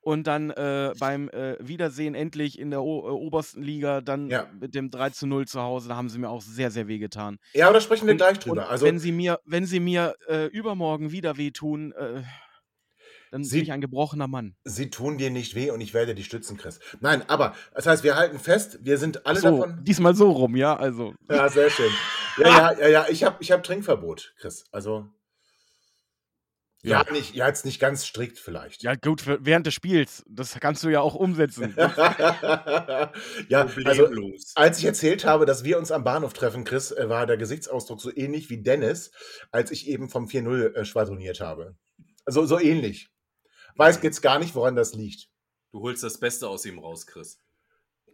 und 0.00 0.26
dann 0.26 0.48
äh, 0.50 0.94
beim 0.98 1.28
äh, 1.28 1.56
Wiedersehen 1.60 2.14
endlich 2.14 2.58
in 2.58 2.70
der 2.70 2.82
o 2.82 3.06
äh, 3.06 3.10
obersten 3.10 3.62
Liga 3.62 4.00
dann 4.00 4.30
Ja. 4.30 4.46
mit 4.58 4.74
dem 4.74 4.90
3 4.90 5.10
zu 5.10 5.26
0 5.26 5.46
zu 5.46 5.60
Hause, 5.60 5.90
da 5.90 5.96
haben 5.96 6.08
sie 6.08 6.18
mir 6.18 6.30
auch 6.30 6.40
sehr, 6.40 6.70
sehr 6.70 6.88
wehgetan. 6.88 7.38
ja, 7.52 7.66
aber 7.66 7.74
da 7.74 7.80
sprechen 7.82 8.06
wir 8.06 8.12
Und- 8.12 8.16
gleich 8.18 8.38
drüber. 8.38 8.70
Also, 8.70 8.86
wenn 8.86 8.98
sie 8.98 9.12
mir, 9.12 9.40
wenn 9.44 9.66
sie 9.66 9.80
mir 9.80 10.14
äh, 10.26 10.46
übermorgen 10.46 11.12
wieder 11.12 11.36
wehtun, 11.36 11.92
äh, 11.92 12.22
dann 13.36 13.44
Sie- 13.44 13.56
bin 13.58 13.64
ich 13.64 13.72
ein 13.72 13.80
gebrochener 13.80 14.26
Mann. 14.28 14.56
sie 14.64 14.88
tun 14.90 15.18
dir 15.18 15.30
nicht 15.30 15.54
weh 15.54 15.70
und 15.70 15.80
ich 15.80 15.92
werde 15.94 16.14
dich 16.14 16.24
stützen, 16.26 16.56
Chris. 16.56 16.80
Nein, 17.00 17.22
aber 17.28 17.54
das 17.74 17.86
heißt, 17.86 18.02
wir 18.02 18.16
halten 18.16 18.38
fest, 18.38 18.78
wir 18.82 18.96
sind 18.98 19.26
alle 19.26 19.38
so, 19.40 19.50
davon. 19.58 19.84
diesmal 19.84 20.14
so 20.14 20.30
rum, 20.30 20.56
ja, 20.56 20.74
also. 20.76 21.14
Ja, 21.30 21.48
sehr 21.48 21.68
schön. 21.70 21.90
Ja, 22.38 22.72
ja, 22.72 22.78
ja, 22.80 22.88
ja. 22.88 23.06
Ich 23.10 23.24
habe 23.24 23.36
ich 23.40 23.52
hab 23.52 23.62
Trinkverbot, 23.62 24.34
Chris. 24.38 24.64
Also. 24.72 25.06
Ja, 26.82 27.02
Ja. 27.04 27.12
nicht, 27.12 27.34
ja, 27.34 27.46
jetzt 27.48 27.64
nicht 27.64 27.80
ganz 27.80 28.06
strikt 28.06 28.38
vielleicht. 28.38 28.82
Ja, 28.82 28.94
gut, 28.94 29.20
für, 29.22 29.44
während 29.44 29.66
des 29.66 29.74
Spiels, 29.74 30.22
das 30.28 30.54
kannst 30.60 30.84
du 30.84 30.88
ja 30.88 31.00
auch 31.00 31.14
umsetzen. 31.14 31.74
ja, 33.48 33.66
also 33.84 34.08
als 34.54 34.78
ich 34.78 34.84
erzählt 34.84 35.24
habe, 35.24 35.46
dass 35.46 35.64
wir 35.64 35.78
uns 35.78 35.90
am 35.90 36.04
Bahnhof 36.04 36.32
treffen, 36.32 36.64
Chris, 36.64 36.92
äh, 36.92 37.08
war 37.08 37.26
der 37.26 37.36
Gesichtsausdruck 37.38 38.00
so 38.00 38.14
ähnlich 38.14 38.50
wie 38.50 38.62
Dennis, 38.62 39.10
als 39.50 39.70
ich 39.72 39.88
eben 39.88 40.08
vom 40.08 40.26
4-0 40.26 40.74
äh, 40.74 40.84
schwadroniert 40.84 41.40
habe. 41.40 41.76
Also 42.24 42.44
so 42.46 42.58
ähnlich. 42.60 43.08
Weiß 43.76 44.00
jetzt 44.02 44.22
gar 44.22 44.38
nicht, 44.38 44.54
woran 44.54 44.76
das 44.76 44.94
liegt. 44.94 45.28
Du 45.72 45.80
holst 45.82 46.02
das 46.02 46.18
Beste 46.18 46.48
aus 46.48 46.64
ihm 46.64 46.78
raus, 46.78 47.06
Chris. 47.06 47.40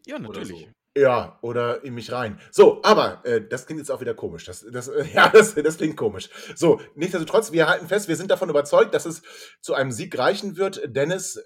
ja, 0.06 0.18
natürlich. 0.18 0.48
so. 0.48 0.68
Ja, 0.94 1.38
oder 1.40 1.84
in 1.84 1.94
mich 1.94 2.12
rein. 2.12 2.38
So, 2.50 2.82
aber 2.82 3.24
äh, 3.24 3.46
das 3.46 3.64
klingt 3.64 3.78
jetzt 3.78 3.90
auch 3.90 4.02
wieder 4.02 4.14
komisch. 4.14 4.44
Das, 4.44 4.66
das, 4.70 4.88
äh, 4.88 5.06
ja, 5.14 5.28
das, 5.28 5.54
das 5.54 5.76
klingt 5.78 5.96
komisch. 5.96 6.28
So, 6.54 6.80
nichtsdestotrotz, 6.94 7.52
wir 7.52 7.66
halten 7.66 7.88
fest, 7.88 8.08
wir 8.08 8.16
sind 8.16 8.30
davon 8.30 8.50
überzeugt, 8.50 8.92
dass 8.92 9.06
es 9.06 9.22
zu 9.62 9.72
einem 9.72 9.90
Sieg 9.90 10.18
reichen 10.18 10.58
wird. 10.58 10.82
Dennis 10.94 11.42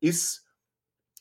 ist, 0.00 0.46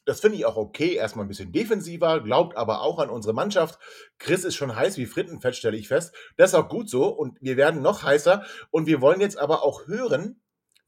das 0.06 0.20
finde 0.20 0.38
ich 0.38 0.46
auch 0.46 0.58
okay, 0.58 0.94
erstmal 0.94 1.26
ein 1.26 1.30
bisschen 1.30 1.52
defensiver, 1.52 2.22
glaubt 2.22 2.58
aber 2.58 2.82
auch 2.82 3.00
an 3.00 3.10
unsere 3.10 3.34
Mannschaft. 3.34 3.80
Chris 4.20 4.44
ist 4.44 4.56
schon 4.56 4.76
heiß 4.76 4.98
wie 4.98 5.08
Frittenfett, 5.08 5.56
stelle 5.56 5.78
ich 5.78 5.88
fest. 5.88 6.14
Das 6.38 6.52
ist 6.52 6.56
auch 6.56 6.70
gut 6.70 6.90
so 6.90 7.08
und 7.08 7.42
wir 7.42 7.58
werden 7.58 7.82
noch 7.82 8.04
heißer. 8.04 8.44
Und 8.70 8.86
wir 8.86 9.02
wollen 9.02 9.22
jetzt 9.22 9.40
aber 9.40 9.64
auch 9.64 9.88
hören 9.88 10.43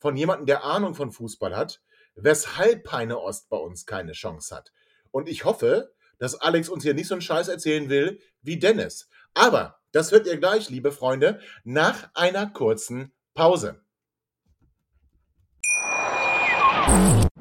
von 0.06 0.16
jemandem, 0.16 0.46
der 0.46 0.64
Ahnung 0.64 0.94
von 0.94 1.12
Fußball 1.12 1.58
hat, 1.58 1.82
weshalb 2.14 2.84
Peine 2.84 3.20
Ost 3.20 3.50
bei 3.50 3.58
uns 3.58 3.88
keine 3.88 4.12
Chance 4.12 4.56
hat. 4.56 4.72
Und 5.10 5.28
ich 5.28 5.46
hoffe, 5.46 5.96
dass 6.20 6.36
Alex 6.36 6.70
uns 6.70 6.84
hier 6.84 6.94
nicht 6.94 7.08
so 7.08 7.16
einen 7.16 7.24
Scheiß 7.24 7.48
erzählen 7.48 7.90
will 7.90 8.20
wie 8.44 8.60
Dennis. 8.60 9.10
Aber 9.34 9.80
das 9.94 10.12
hört 10.12 10.28
ihr 10.28 10.38
gleich, 10.38 10.70
liebe 10.70 10.92
Freunde, 10.92 11.40
nach 11.64 12.12
einer 12.14 12.46
kurzen 12.46 13.16
Pause. 13.34 13.82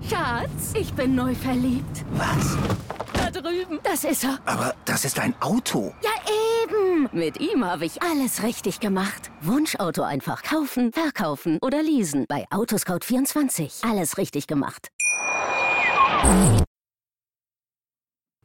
Schatz, 0.09 0.73
ich 0.75 0.91
bin 0.95 1.15
neu 1.15 1.35
verliebt. 1.35 2.03
Was? 2.13 2.57
Da 3.13 3.31
drüben. 3.31 3.79
Das 3.83 4.05
ist 4.05 4.25
er. 4.25 4.39
Aber 4.47 4.75
das 4.87 5.05
ist 5.05 5.19
ein 5.19 5.35
Auto. 5.43 5.95
Ja, 6.03 6.13
eben. 6.63 6.84
Mit 7.13 7.41
ihm 7.41 7.65
habe 7.65 7.85
ich 7.85 8.03
alles 8.03 8.43
richtig 8.43 8.79
gemacht. 8.79 9.31
Wunschauto 9.41 10.03
einfach 10.03 10.43
kaufen, 10.43 10.93
verkaufen 10.93 11.59
oder 11.61 11.83
leasen. 11.83 12.27
Bei 12.29 12.45
Autoscout24. 12.51 13.89
Alles 13.89 14.17
richtig 14.17 14.47
gemacht. 14.47 14.91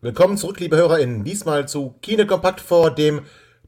Willkommen 0.02 0.38
zurück, 0.38 0.60
liebe 0.60 0.78
HörerInnen. 0.78 1.24
Diesmal 1.24 1.68
zu 1.68 1.96
Kine 2.02 2.26
Kompakt 2.26 2.62
vor 2.62 2.90
dem 2.90 3.22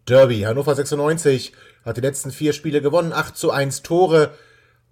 Derby. 0.07 0.41
Hannover 0.41 0.73
96 0.73 1.53
hat 1.85 1.97
die 1.97 2.01
letzten 2.01 2.31
vier 2.31 2.53
Spiele 2.53 2.81
gewonnen, 2.81 3.13
8 3.13 3.37
zu 3.37 3.51
1 3.51 3.83
Tore. 3.83 4.33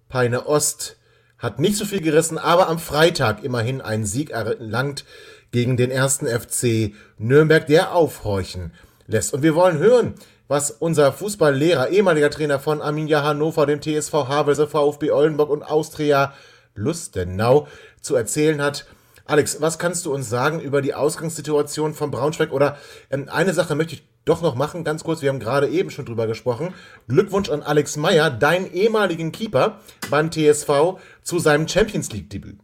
Peine 0.08 0.46
Ost 0.46 0.98
hat 1.38 1.58
nicht 1.58 1.76
so 1.76 1.84
viel 1.84 2.00
gerissen, 2.00 2.38
aber 2.38 2.68
am 2.68 2.78
Freitag 2.78 3.42
immerhin 3.42 3.80
einen 3.80 4.06
Sieg 4.06 4.30
erlangt 4.30 5.04
gegen 5.50 5.76
den 5.76 5.90
ersten 5.90 6.26
FC 6.26 6.94
Nürnberg, 7.18 7.66
der 7.66 7.92
aufhorchen 7.92 8.72
lässt. 9.12 9.34
Und 9.34 9.42
wir 9.42 9.54
wollen 9.54 9.78
hören, 9.78 10.14
was 10.48 10.70
unser 10.70 11.12
Fußballlehrer, 11.12 11.90
ehemaliger 11.90 12.30
Trainer 12.30 12.58
von 12.58 12.82
Arminia 12.82 13.22
Hannover, 13.22 13.66
dem 13.66 13.80
TSV 13.80 14.12
Havelse, 14.12 14.66
VfB 14.66 15.10
Oldenburg 15.10 15.50
und 15.50 15.62
Austria 15.62 16.32
Lustenau 16.74 17.68
zu 18.00 18.16
erzählen 18.16 18.60
hat. 18.60 18.86
Alex, 19.26 19.60
was 19.60 19.78
kannst 19.78 20.06
du 20.06 20.12
uns 20.12 20.28
sagen 20.28 20.60
über 20.60 20.82
die 20.82 20.94
Ausgangssituation 20.94 21.94
von 21.94 22.10
Braunschweig? 22.10 22.52
Oder 22.52 22.76
ähm, 23.10 23.28
eine 23.30 23.52
Sache 23.52 23.76
möchte 23.76 23.94
ich 23.94 24.02
doch 24.24 24.42
noch 24.42 24.56
machen, 24.56 24.82
ganz 24.82 25.04
kurz. 25.04 25.22
Wir 25.22 25.28
haben 25.28 25.38
gerade 25.38 25.68
eben 25.68 25.90
schon 25.90 26.04
drüber 26.04 26.26
gesprochen. 26.26 26.74
Glückwunsch 27.06 27.48
an 27.48 27.62
Alex 27.62 27.96
Meyer, 27.96 28.30
deinen 28.30 28.72
ehemaligen 28.72 29.32
Keeper 29.32 29.78
beim 30.10 30.30
TSV, 30.30 30.98
zu 31.22 31.38
seinem 31.38 31.68
Champions 31.68 32.12
League-Debüt. 32.12 32.58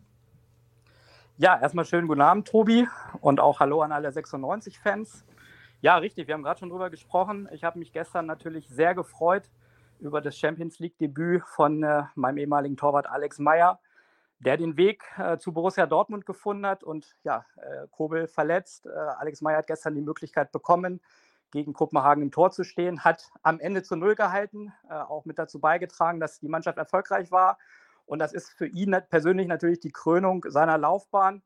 Ja, 1.38 1.61
erstmal 1.61 1.85
schönen 1.85 2.09
guten 2.09 2.22
Abend, 2.22 2.48
Tobi, 2.48 2.88
und 3.20 3.40
auch 3.40 3.61
Hallo 3.61 3.82
an 3.82 3.92
alle 3.92 4.09
96-Fans. 4.09 5.24
Ja, 5.81 5.97
richtig, 5.99 6.27
wir 6.27 6.35
haben 6.35 6.43
gerade 6.43 6.59
schon 6.61 6.71
drüber 6.71 6.91
gesprochen. 6.91 7.49
Ich 7.53 7.65
habe 7.65 7.79
mich 7.79 7.93
gestern 7.93 8.27
natürlich 8.27 8.69
sehr 8.69 8.95
gefreut 8.95 9.51
über 9.99 10.21
das 10.21 10.37
Champions 10.37 10.79
League-Debüt 10.79 11.43
von 11.45 11.83
äh, 11.83 12.05
meinem 12.15 12.39
ehemaligen 12.39 12.77
Torwart 12.77 13.07
Alex 13.07 13.39
Meyer 13.39 13.81
der 14.39 14.57
den 14.57 14.77
Weg 14.77 15.03
äh, 15.17 15.39
zu 15.39 15.53
Borussia 15.53 15.87
Dortmund 15.87 16.27
gefunden 16.27 16.67
hat 16.67 16.85
und 16.85 17.17
ja, 17.25 17.45
äh, 17.57 17.87
Kobel 17.91 18.27
verletzt. 18.27 18.87
Äh, 18.87 18.91
Alex 18.91 19.41
Meyer 19.41 19.59
hat 19.59 19.67
gestern 19.67 19.95
die 19.95 20.03
Möglichkeit 20.03 20.53
bekommen, 20.53 21.01
gegen 21.53 21.73
Kopenhagen 21.73 22.23
im 22.23 22.31
Tor 22.33 22.51
zu 22.51 22.65
stehen, 22.65 23.05
hat 23.05 23.31
am 23.43 23.61
Ende 23.61 23.83
zu 23.83 23.97
Null 23.97 24.15
gehalten, 24.15 24.73
äh, 24.91 24.95
auch 24.95 25.25
mit 25.25 25.39
dazu 25.39 25.61
beigetragen, 25.61 26.21
dass 26.21 26.41
die 26.41 26.49
Mannschaft 26.49 26.77
erfolgreich 26.77 27.31
war. 27.31 27.59
Und 28.05 28.19
das 28.19 28.33
ist 28.33 28.51
für 28.51 28.67
ihn 28.67 28.97
persönlich 29.09 29.47
natürlich 29.47 29.81
die 29.81 29.91
Krönung 29.93 30.45
seiner 30.49 30.77
Laufbahn. 30.77 31.43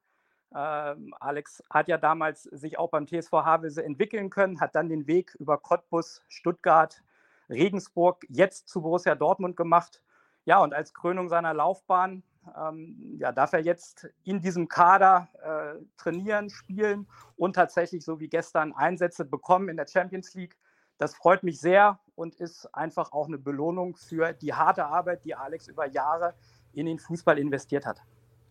Ähm, 0.54 1.14
Alex 1.20 1.62
hat 1.70 1.88
ja 1.88 1.98
damals 1.98 2.42
sich 2.44 2.78
auch 2.78 2.90
beim 2.90 3.06
TSV 3.06 3.32
Havelse 3.32 3.84
entwickeln 3.84 4.30
können, 4.30 4.60
hat 4.60 4.74
dann 4.74 4.88
den 4.88 5.06
Weg 5.06 5.34
über 5.38 5.58
Cottbus, 5.58 6.22
Stuttgart, 6.28 7.02
Regensburg, 7.48 8.24
jetzt 8.28 8.68
zu 8.68 8.82
Borussia 8.82 9.14
Dortmund 9.14 9.56
gemacht. 9.56 10.02
Ja, 10.44 10.58
und 10.58 10.74
als 10.74 10.94
Krönung 10.94 11.28
seiner 11.28 11.54
Laufbahn 11.54 12.22
ähm, 12.56 13.16
ja, 13.18 13.32
darf 13.32 13.52
er 13.52 13.60
jetzt 13.60 14.08
in 14.24 14.40
diesem 14.40 14.68
Kader 14.68 15.28
äh, 15.42 15.84
trainieren, 15.96 16.50
spielen 16.50 17.06
und 17.36 17.54
tatsächlich 17.54 18.04
so 18.04 18.18
wie 18.18 18.28
gestern 18.28 18.72
Einsätze 18.72 19.24
bekommen 19.24 19.68
in 19.68 19.76
der 19.76 19.86
Champions 19.86 20.34
League. 20.34 20.56
Das 20.98 21.14
freut 21.14 21.42
mich 21.42 21.60
sehr 21.60 21.98
und 22.14 22.34
ist 22.34 22.66
einfach 22.74 23.12
auch 23.12 23.26
eine 23.26 23.38
Belohnung 23.38 23.96
für 23.96 24.32
die 24.32 24.54
harte 24.54 24.86
Arbeit, 24.86 25.24
die 25.24 25.34
Alex 25.34 25.68
über 25.68 25.86
Jahre 25.86 26.34
in 26.72 26.86
den 26.86 26.98
Fußball 26.98 27.38
investiert 27.38 27.86
hat. 27.86 28.02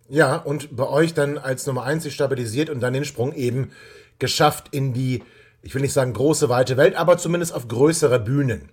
Ja, 0.09 0.37
und 0.37 0.75
bei 0.75 0.87
euch 0.87 1.13
dann 1.13 1.37
als 1.37 1.67
Nummer 1.67 1.83
1 1.83 2.03
sich 2.03 2.15
stabilisiert 2.15 2.71
und 2.71 2.79
dann 2.79 2.93
den 2.93 3.05
Sprung 3.05 3.31
eben 3.33 3.71
geschafft 4.17 4.69
in 4.71 4.91
die, 4.91 5.23
ich 5.61 5.75
will 5.75 5.81
nicht 5.81 5.93
sagen 5.93 6.13
große, 6.13 6.49
weite 6.49 6.77
Welt, 6.77 6.95
aber 6.95 7.17
zumindest 7.17 7.53
auf 7.53 7.67
größere 7.67 8.19
Bühnen. 8.19 8.69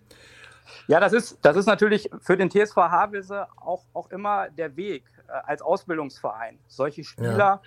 Ja, 0.88 0.98
das 0.98 1.12
ist, 1.12 1.38
das 1.42 1.56
ist 1.56 1.66
natürlich 1.66 2.10
für 2.20 2.36
den 2.36 2.50
TSV 2.50 2.76
Havelse 2.76 3.46
auch, 3.56 3.84
auch 3.92 4.10
immer 4.10 4.48
der 4.50 4.76
Weg 4.76 5.04
äh, 5.28 5.32
als 5.44 5.60
Ausbildungsverein, 5.60 6.58
solche 6.68 7.04
Spieler 7.04 7.60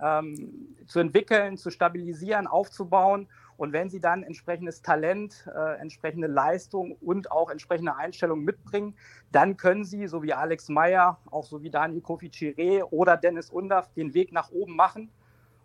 ja. 0.00 0.18
ähm, 0.18 0.76
zu 0.88 0.98
entwickeln, 0.98 1.56
zu 1.56 1.70
stabilisieren, 1.70 2.48
aufzubauen. 2.48 3.28
Und 3.62 3.72
wenn 3.72 3.88
sie 3.88 4.00
dann 4.00 4.24
entsprechendes 4.24 4.82
Talent, 4.82 5.48
äh, 5.54 5.78
entsprechende 5.80 6.26
Leistung 6.26 6.96
und 7.00 7.30
auch 7.30 7.48
entsprechende 7.48 7.94
Einstellungen 7.94 8.44
mitbringen, 8.44 8.96
dann 9.30 9.56
können 9.56 9.84
sie, 9.84 10.08
so 10.08 10.20
wie 10.24 10.32
Alex 10.32 10.68
Meyer, 10.68 11.20
auch 11.30 11.44
so 11.44 11.62
wie 11.62 11.70
Daniel 11.70 12.00
Kofi 12.00 12.82
oder 12.90 13.16
Dennis 13.16 13.50
Undaff, 13.50 13.92
den 13.92 14.14
Weg 14.14 14.32
nach 14.32 14.50
oben 14.50 14.74
machen. 14.74 15.12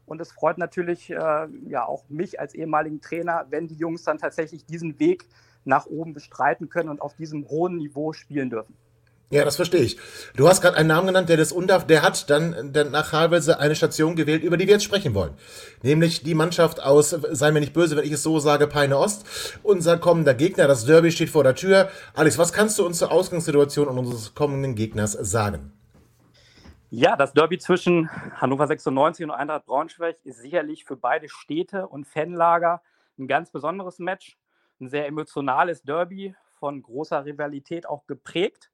Und 0.05 0.21
es 0.21 0.31
freut 0.31 0.59
natürlich 0.59 1.09
äh, 1.09 1.47
ja 1.65 1.87
auch 1.87 2.07
mich 2.07 2.39
als 2.39 2.53
ehemaligen 2.53 3.01
Trainer, 3.01 3.47
wenn 3.49 3.67
die 3.67 3.73
Jungs 3.73 4.03
dann 4.03 4.19
tatsächlich 4.19 4.63
diesen 4.63 4.99
Weg 4.99 5.25
nach 5.65 5.87
oben 5.87 6.13
bestreiten 6.13 6.69
können 6.69 6.89
und 6.89 7.01
auf 7.01 7.15
diesem 7.15 7.49
hohen 7.49 7.77
Niveau 7.77 8.13
spielen 8.13 8.51
dürfen. 8.51 8.75
Ja, 9.29 9.43
das 9.43 9.57
verstehe 9.57 9.81
ich. 9.81 9.97
Du 10.37 10.47
hast 10.47 10.61
gerade 10.61 10.77
einen 10.77 10.87
Namen 10.87 11.07
genannt, 11.07 11.27
der 11.27 11.35
das 11.35 11.51
Undarf, 11.51 11.85
der 11.85 12.01
hat 12.01 12.29
dann, 12.29 12.71
dann 12.71 12.91
nach 12.91 13.11
Halbelse 13.11 13.59
eine 13.59 13.75
Station 13.75 14.15
gewählt, 14.15 14.41
über 14.41 14.55
die 14.55 14.67
wir 14.67 14.75
jetzt 14.75 14.85
sprechen 14.85 15.13
wollen. 15.13 15.33
Nämlich 15.83 16.23
die 16.23 16.33
Mannschaft 16.33 16.81
aus, 16.81 17.09
sei 17.09 17.51
mir 17.51 17.59
nicht 17.59 17.73
böse, 17.73 17.97
wenn 17.97 18.05
ich 18.05 18.13
es 18.13 18.23
so 18.23 18.39
sage, 18.39 18.67
Peine 18.67 18.97
Ost. 18.97 19.25
Unser 19.63 19.97
kommender 19.97 20.33
Gegner, 20.33 20.67
das 20.67 20.85
Derby 20.85 21.11
steht 21.11 21.29
vor 21.29 21.43
der 21.43 21.55
Tür. 21.55 21.89
Alex, 22.13 22.37
was 22.37 22.53
kannst 22.53 22.79
du 22.79 22.85
uns 22.85 22.99
zur 22.99 23.11
Ausgangssituation 23.11 23.89
unseres 23.89 24.33
kommenden 24.33 24.75
Gegners 24.75 25.11
sagen? 25.11 25.73
Ja, 26.89 27.17
das 27.17 27.33
Derby 27.33 27.57
zwischen 27.57 28.09
Hannover 28.39 28.65
96 28.65 29.25
und 29.25 29.31
Eintracht 29.31 29.65
Braunschweig 29.65 30.19
ist 30.23 30.39
sicherlich 30.39 30.85
für 30.85 30.95
beide 30.95 31.27
Städte 31.27 31.85
und 31.87 32.07
Fanlager 32.07 32.81
ein 33.19 33.27
ganz 33.27 33.51
besonderes 33.51 33.99
Match 33.99 34.37
ein 34.79 34.87
sehr 34.87 35.07
emotionales 35.07 35.81
Derby 35.83 36.35
von 36.59 36.81
großer 36.81 37.25
Rivalität 37.25 37.87
auch 37.87 38.05
geprägt. 38.07 38.71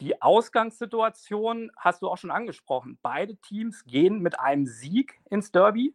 Die 0.00 0.20
Ausgangssituation 0.20 1.72
hast 1.76 2.02
du 2.02 2.08
auch 2.08 2.18
schon 2.18 2.30
angesprochen. 2.30 2.98
Beide 3.00 3.36
Teams 3.36 3.84
gehen 3.86 4.20
mit 4.20 4.38
einem 4.38 4.66
Sieg 4.66 5.18
ins 5.30 5.52
Derby. 5.52 5.94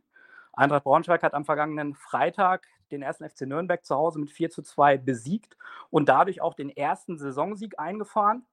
Eintracht 0.53 0.83
Braunschweig 0.83 1.21
hat 1.21 1.35
am 1.35 1.45
vergangenen 1.45 1.93
Freitag 1.93 2.67
den 2.89 3.03
ersten 3.03 3.29
FC 3.29 3.41
Nürnberg 3.41 3.85
zu 3.85 3.95
Hause 3.95 4.19
mit 4.19 4.31
4 4.31 4.49
zu 4.49 4.63
2 4.63 4.97
besiegt 4.97 5.55
und 5.91 6.09
dadurch 6.09 6.41
auch 6.41 6.55
den 6.55 6.69
ersten 6.69 7.17
Saisonsieg 7.17 7.79
eingefahren. 7.79 8.45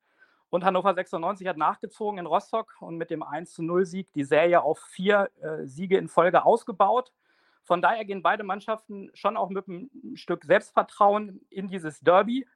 Und 0.51 0.65
Hannover 0.65 0.95
96 0.95 1.47
hat 1.47 1.57
nachgezogen 1.57 2.19
in 2.19 2.27
Rostock 2.27 2.77
und 2.81 2.97
mit 2.97 3.11
dem 3.11 3.23
1 3.23 3.53
zu 3.53 3.63
0 3.63 3.87
Sieg 3.87 4.13
die 4.13 4.25
Serie 4.25 4.63
auf 4.63 4.79
vier 4.79 5.31
äh, 5.41 5.67
Siege 5.67 5.97
in 5.97 6.09
Folge 6.09 6.45
ausgebaut. 6.45 7.13
Von 7.65 7.83
daher 7.83 8.05
gehen 8.05 8.23
beide 8.23 8.45
Mannschaften 8.45 9.11
schon 9.15 9.37
auch 9.37 9.51
mit 9.51 9.67
einem 9.69 9.91
Stück 10.15 10.45
Selbstvertrauen 10.45 11.41
in 11.51 11.69
dieses 11.69 12.01
Derby. 12.01 12.47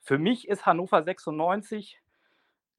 Für 0.00 0.18
mich 0.18 0.48
ist 0.48 0.66
Hannover 0.66 1.02
96 1.02 1.99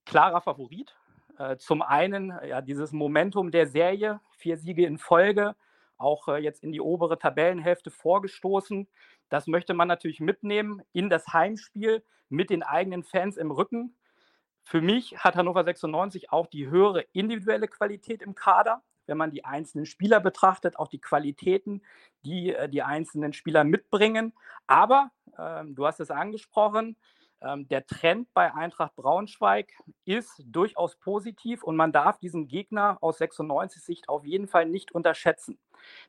klarer 0.06 0.42
Favorit. 0.42 0.96
Äh, 1.38 1.58
zum 1.58 1.82
einen 1.82 2.34
ja, 2.48 2.62
dieses 2.62 2.92
Momentum 2.92 3.52
der 3.52 3.68
Serie, 3.68 4.20
vier 4.38 4.58
Siege 4.58 4.86
in 4.86 4.98
Folge, 4.98 5.56
auch 5.98 6.28
äh, 6.28 6.38
jetzt 6.38 6.64
in 6.64 6.72
die 6.72 6.82
obere 6.82 7.18
Tabellenhälfte 7.18 7.92
vorgestoßen. 7.92 8.88
Das 9.30 9.48
möchte 9.48 9.74
man 9.74 9.88
natürlich 9.88 10.20
mitnehmen 10.20 10.82
in 10.94 11.10
das 11.10 11.28
Heimspiel 11.28 12.04
mit 12.30 12.50
den 12.50 12.64
eigenen 12.64 13.04
Fans 13.04 13.38
im 13.38 13.52
Rücken. 13.52 13.96
Für 14.64 14.82
mich 14.82 15.18
hat 15.18 15.36
Hannover 15.36 15.64
96 15.64 16.32
auch 16.32 16.48
die 16.48 16.70
höhere 16.70 17.02
individuelle 17.14 17.68
Qualität 17.68 18.22
im 18.22 18.36
Kader 18.36 18.84
wenn 19.12 19.18
man 19.18 19.32
die 19.32 19.44
einzelnen 19.44 19.86
Spieler 19.86 20.22
betrachtet, 20.22 20.80
auch 20.80 20.88
die 20.88 21.02
Qualitäten, 21.02 21.82
die 22.24 22.54
äh, 22.54 22.70
die 22.70 22.82
einzelnen 22.82 23.34
Spieler 23.34 23.64
mitbringen. 23.64 24.34
Aber, 24.68 25.12
ähm, 25.38 25.76
du 25.76 25.86
hast 25.86 26.00
es 26.00 26.12
angesprochen, 26.12 26.96
der 27.42 27.86
Trend 27.88 28.32
bei 28.34 28.54
Eintracht 28.54 28.96
Braunschweig 28.96 29.72
ist 30.06 30.44
durchaus 30.46 30.96
positiv 30.98 31.64
und 31.64 31.76
man 31.76 31.92
darf 31.92 32.20
diesen 32.20 32.48
Gegner 32.48 32.98
aus 33.02 33.18
96 33.18 33.84
Sicht 33.84 34.10
auf 34.10 34.26
jeden 34.26 34.48
Fall 34.48 34.68
nicht 34.68 34.92
unterschätzen. 34.92 35.58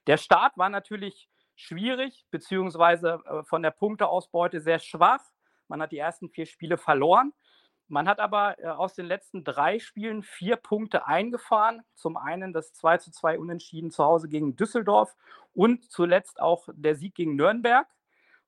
Der 0.07 0.19
Start 0.19 0.59
war 0.59 0.69
natürlich 0.69 1.29
schwierig, 1.57 2.27
beziehungsweise 2.31 3.21
äh, 3.25 3.43
von 3.45 3.63
der 3.63 3.71
Punkteausbeute 3.71 4.61
sehr 4.61 4.79
schwach. 4.79 5.23
Man 5.69 5.81
hat 5.81 5.93
die 5.93 5.99
ersten 5.99 6.29
vier 6.29 6.47
Spiele 6.47 6.77
verloren. 6.77 7.33
Man 7.89 8.09
hat 8.09 8.21
aber 8.21 8.59
äh, 8.59 8.69
aus 8.69 8.95
den 8.95 9.07
letzten 9.07 9.45
drei 9.45 9.79
Spielen 9.79 10.23
vier 10.23 10.57
Punkte 10.57 11.07
eingefahren. 11.07 11.83
Zum 11.95 12.17
einen 12.17 12.53
das 12.53 12.73
2 12.73 12.99
zu 12.99 13.11
2 13.11 13.39
Unentschieden 13.39 13.91
zu 13.91 14.05
Hause 14.05 14.29
gegen 14.29 14.57
Düsseldorf 14.57 15.15
und 15.55 15.91
zuletzt 15.91 16.41
auch 16.41 16.69
der 16.73 16.97
Sieg 16.97 17.15
gegen 17.15 17.37
Nürnberg, 17.37 17.87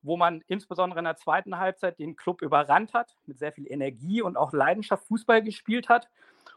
wo 0.05 0.17
man 0.17 0.41
insbesondere 0.47 0.99
in 0.99 1.05
der 1.05 1.15
zweiten 1.15 1.57
Halbzeit 1.57 1.99
den 1.99 2.15
Club 2.15 2.41
überrannt 2.41 2.93
hat, 2.93 3.15
mit 3.25 3.39
sehr 3.39 3.51
viel 3.51 3.69
Energie 3.71 4.21
und 4.21 4.37
auch 4.37 4.53
Leidenschaft 4.53 5.05
Fußball 5.07 5.41
gespielt 5.41 5.89
hat. 5.89 6.09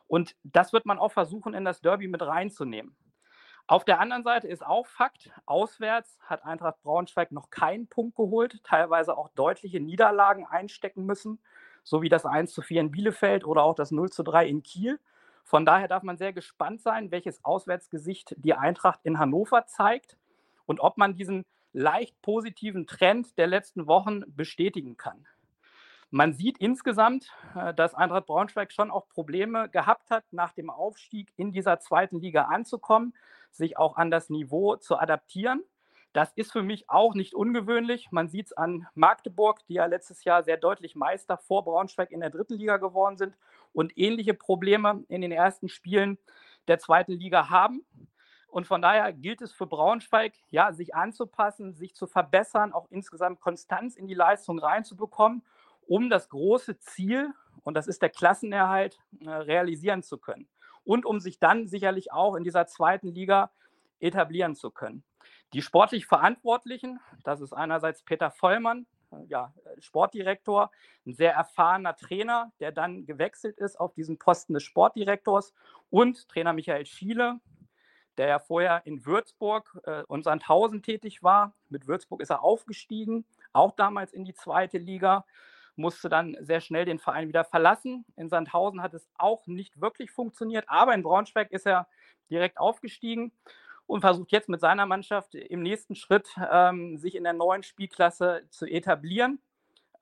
Und 0.06 0.36
das 0.42 0.72
wird 0.72 0.86
man 0.86 0.98
auch 0.98 1.12
versuchen, 1.12 1.54
in 1.54 1.64
das 1.64 1.80
Derby 1.80 2.08
mit 2.08 2.22
reinzunehmen. 2.22 2.96
Auf 3.66 3.84
der 3.84 4.00
anderen 4.00 4.22
Seite 4.22 4.48
ist 4.48 4.64
auch 4.64 4.86
Fakt, 4.86 5.30
auswärts 5.44 6.18
hat 6.22 6.44
Eintracht 6.44 6.80
Braunschweig 6.82 7.32
noch 7.32 7.50
keinen 7.50 7.86
Punkt 7.86 8.16
geholt, 8.16 8.62
teilweise 8.64 9.16
auch 9.16 9.28
deutliche 9.30 9.80
Niederlagen 9.80 10.46
einstecken 10.46 11.04
müssen 11.04 11.38
so 11.88 12.02
wie 12.02 12.10
das 12.10 12.26
1 12.26 12.52
zu 12.52 12.60
4 12.60 12.82
in 12.82 12.90
Bielefeld 12.90 13.46
oder 13.46 13.62
auch 13.62 13.74
das 13.74 13.90
0 13.90 14.10
zu 14.10 14.22
3 14.22 14.46
in 14.46 14.62
Kiel. 14.62 15.00
Von 15.42 15.64
daher 15.64 15.88
darf 15.88 16.02
man 16.02 16.18
sehr 16.18 16.34
gespannt 16.34 16.82
sein, 16.82 17.10
welches 17.10 17.42
Auswärtsgesicht 17.44 18.34
die 18.36 18.52
Eintracht 18.52 19.00
in 19.04 19.18
Hannover 19.18 19.66
zeigt 19.66 20.18
und 20.66 20.80
ob 20.80 20.98
man 20.98 21.14
diesen 21.14 21.46
leicht 21.72 22.20
positiven 22.22 22.86
Trend 22.86 23.36
der 23.38 23.46
letzten 23.46 23.86
Wochen 23.86 24.22
bestätigen 24.26 24.96
kann. 24.96 25.26
Man 26.10 26.32
sieht 26.32 26.56
insgesamt, 26.58 27.30
äh, 27.54 27.74
dass 27.74 27.94
Eintracht 27.94 28.26
Braunschweig 28.26 28.72
schon 28.72 28.90
auch 28.90 29.08
Probleme 29.08 29.68
gehabt 29.68 30.10
hat, 30.10 30.24
nach 30.30 30.52
dem 30.52 30.70
Aufstieg 30.70 31.30
in 31.36 31.52
dieser 31.52 31.80
zweiten 31.80 32.18
Liga 32.18 32.44
anzukommen, 32.44 33.14
sich 33.50 33.76
auch 33.76 33.96
an 33.96 34.10
das 34.10 34.30
Niveau 34.30 34.76
zu 34.76 34.98
adaptieren. 34.98 35.62
Das 36.14 36.32
ist 36.32 36.52
für 36.52 36.62
mich 36.62 36.88
auch 36.88 37.14
nicht 37.14 37.34
ungewöhnlich. 37.34 38.10
Man 38.10 38.28
sieht 38.28 38.46
es 38.46 38.52
an 38.54 38.86
Magdeburg, 38.94 39.60
die 39.66 39.74
ja 39.74 39.84
letztes 39.84 40.24
Jahr 40.24 40.42
sehr 40.42 40.56
deutlich 40.56 40.96
Meister 40.96 41.36
vor 41.36 41.64
Braunschweig 41.64 42.10
in 42.10 42.20
der 42.20 42.30
dritten 42.30 42.54
Liga 42.54 42.78
geworden 42.78 43.18
sind 43.18 43.36
und 43.74 43.96
ähnliche 43.98 44.32
Probleme 44.32 45.04
in 45.08 45.20
den 45.20 45.32
ersten 45.32 45.68
Spielen 45.68 46.18
der 46.66 46.78
zweiten 46.78 47.12
Liga 47.12 47.50
haben. 47.50 47.84
Und 48.48 48.66
von 48.66 48.82
daher 48.82 49.12
gilt 49.12 49.42
es 49.42 49.52
für 49.52 49.66
Braunschweig, 49.66 50.34
ja, 50.50 50.72
sich 50.72 50.94
anzupassen, 50.94 51.74
sich 51.74 51.94
zu 51.94 52.06
verbessern, 52.06 52.72
auch 52.72 52.86
insgesamt 52.90 53.40
Konstanz 53.40 53.96
in 53.96 54.06
die 54.06 54.14
Leistung 54.14 54.58
reinzubekommen, 54.58 55.42
um 55.86 56.10
das 56.10 56.28
große 56.28 56.78
Ziel, 56.78 57.32
und 57.62 57.74
das 57.74 57.86
ist 57.86 58.02
der 58.02 58.10
Klassenerhalt, 58.10 58.98
äh, 59.20 59.30
realisieren 59.30 60.02
zu 60.02 60.18
können. 60.18 60.48
und 60.84 61.04
um 61.04 61.20
sich 61.20 61.38
dann 61.38 61.66
sicherlich 61.68 62.12
auch 62.12 62.34
in 62.34 62.44
dieser 62.44 62.66
zweiten 62.66 63.08
Liga 63.08 63.50
etablieren 64.00 64.54
zu 64.54 64.70
können. 64.70 65.04
Die 65.52 65.60
sportlich 65.60 66.06
Verantwortlichen, 66.06 66.98
das 67.24 67.42
ist 67.42 67.52
einerseits 67.52 68.02
Peter 68.02 68.30
Vollmann, 68.30 68.86
äh, 69.12 69.22
ja, 69.26 69.52
Sportdirektor, 69.78 70.70
ein 71.06 71.12
sehr 71.12 71.34
erfahrener 71.34 71.94
Trainer, 71.94 72.52
der 72.58 72.72
dann 72.72 73.04
gewechselt 73.04 73.58
ist 73.58 73.78
auf 73.78 73.92
diesen 73.92 74.18
Posten 74.18 74.54
des 74.54 74.62
Sportdirektors 74.62 75.52
und 75.90 76.26
Trainer 76.30 76.54
Michael 76.54 76.86
Schiele, 76.86 77.38
der 78.18 78.28
ja 78.28 78.38
vorher 78.38 78.82
in 78.84 79.06
Würzburg 79.06 79.80
äh, 79.84 80.02
und 80.04 80.24
Sandhausen 80.24 80.82
tätig 80.82 81.22
war. 81.22 81.54
Mit 81.68 81.86
Würzburg 81.86 82.20
ist 82.20 82.30
er 82.30 82.42
aufgestiegen, 82.42 83.24
auch 83.52 83.72
damals 83.72 84.12
in 84.12 84.24
die 84.24 84.34
zweite 84.34 84.78
Liga, 84.78 85.24
musste 85.76 86.08
dann 86.08 86.36
sehr 86.40 86.60
schnell 86.60 86.84
den 86.84 86.98
Verein 86.98 87.28
wieder 87.28 87.44
verlassen. 87.44 88.04
In 88.16 88.28
Sandhausen 88.28 88.82
hat 88.82 88.94
es 88.94 89.08
auch 89.16 89.46
nicht 89.46 89.80
wirklich 89.80 90.10
funktioniert, 90.10 90.64
aber 90.68 90.92
in 90.94 91.04
Braunschweig 91.04 91.52
ist 91.52 91.66
er 91.66 91.86
direkt 92.30 92.58
aufgestiegen 92.58 93.32
und 93.86 94.02
versucht 94.02 94.32
jetzt 94.32 94.48
mit 94.48 94.60
seiner 94.60 94.86
Mannschaft 94.86 95.34
im 95.34 95.62
nächsten 95.62 95.94
Schritt 95.94 96.28
ähm, 96.50 96.98
sich 96.98 97.14
in 97.14 97.24
der 97.24 97.32
neuen 97.32 97.62
Spielklasse 97.62 98.42
zu 98.50 98.66
etablieren 98.66 99.40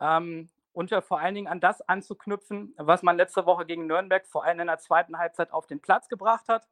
ähm, 0.00 0.48
und 0.72 0.90
ja 0.90 1.02
vor 1.02 1.20
allen 1.20 1.34
Dingen 1.34 1.46
an 1.46 1.60
das 1.60 1.82
anzuknüpfen, 1.82 2.74
was 2.78 3.02
man 3.02 3.16
letzte 3.16 3.46
Woche 3.46 3.66
gegen 3.66 3.86
Nürnberg 3.86 4.26
vor 4.26 4.44
allem 4.44 4.60
in 4.60 4.66
der 4.66 4.78
zweiten 4.78 5.18
Halbzeit 5.18 5.52
auf 5.52 5.66
den 5.66 5.80
Platz 5.80 6.08
gebracht 6.08 6.48
hat. 6.48 6.66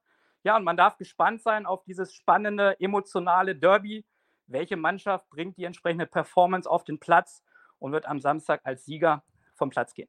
Ja, 0.44 0.56
und 0.56 0.64
man 0.64 0.76
darf 0.76 0.98
gespannt 0.98 1.42
sein 1.42 1.64
auf 1.64 1.82
dieses 1.84 2.14
spannende, 2.14 2.78
emotionale 2.78 3.56
Derby. 3.56 4.04
Welche 4.46 4.76
Mannschaft 4.76 5.28
bringt 5.30 5.56
die 5.56 5.64
entsprechende 5.64 6.06
Performance 6.06 6.70
auf 6.70 6.84
den 6.84 7.00
Platz 7.00 7.42
und 7.78 7.92
wird 7.92 8.06
am 8.06 8.20
Samstag 8.20 8.60
als 8.62 8.84
Sieger 8.84 9.24
vom 9.54 9.70
Platz 9.70 9.94
gehen? 9.94 10.08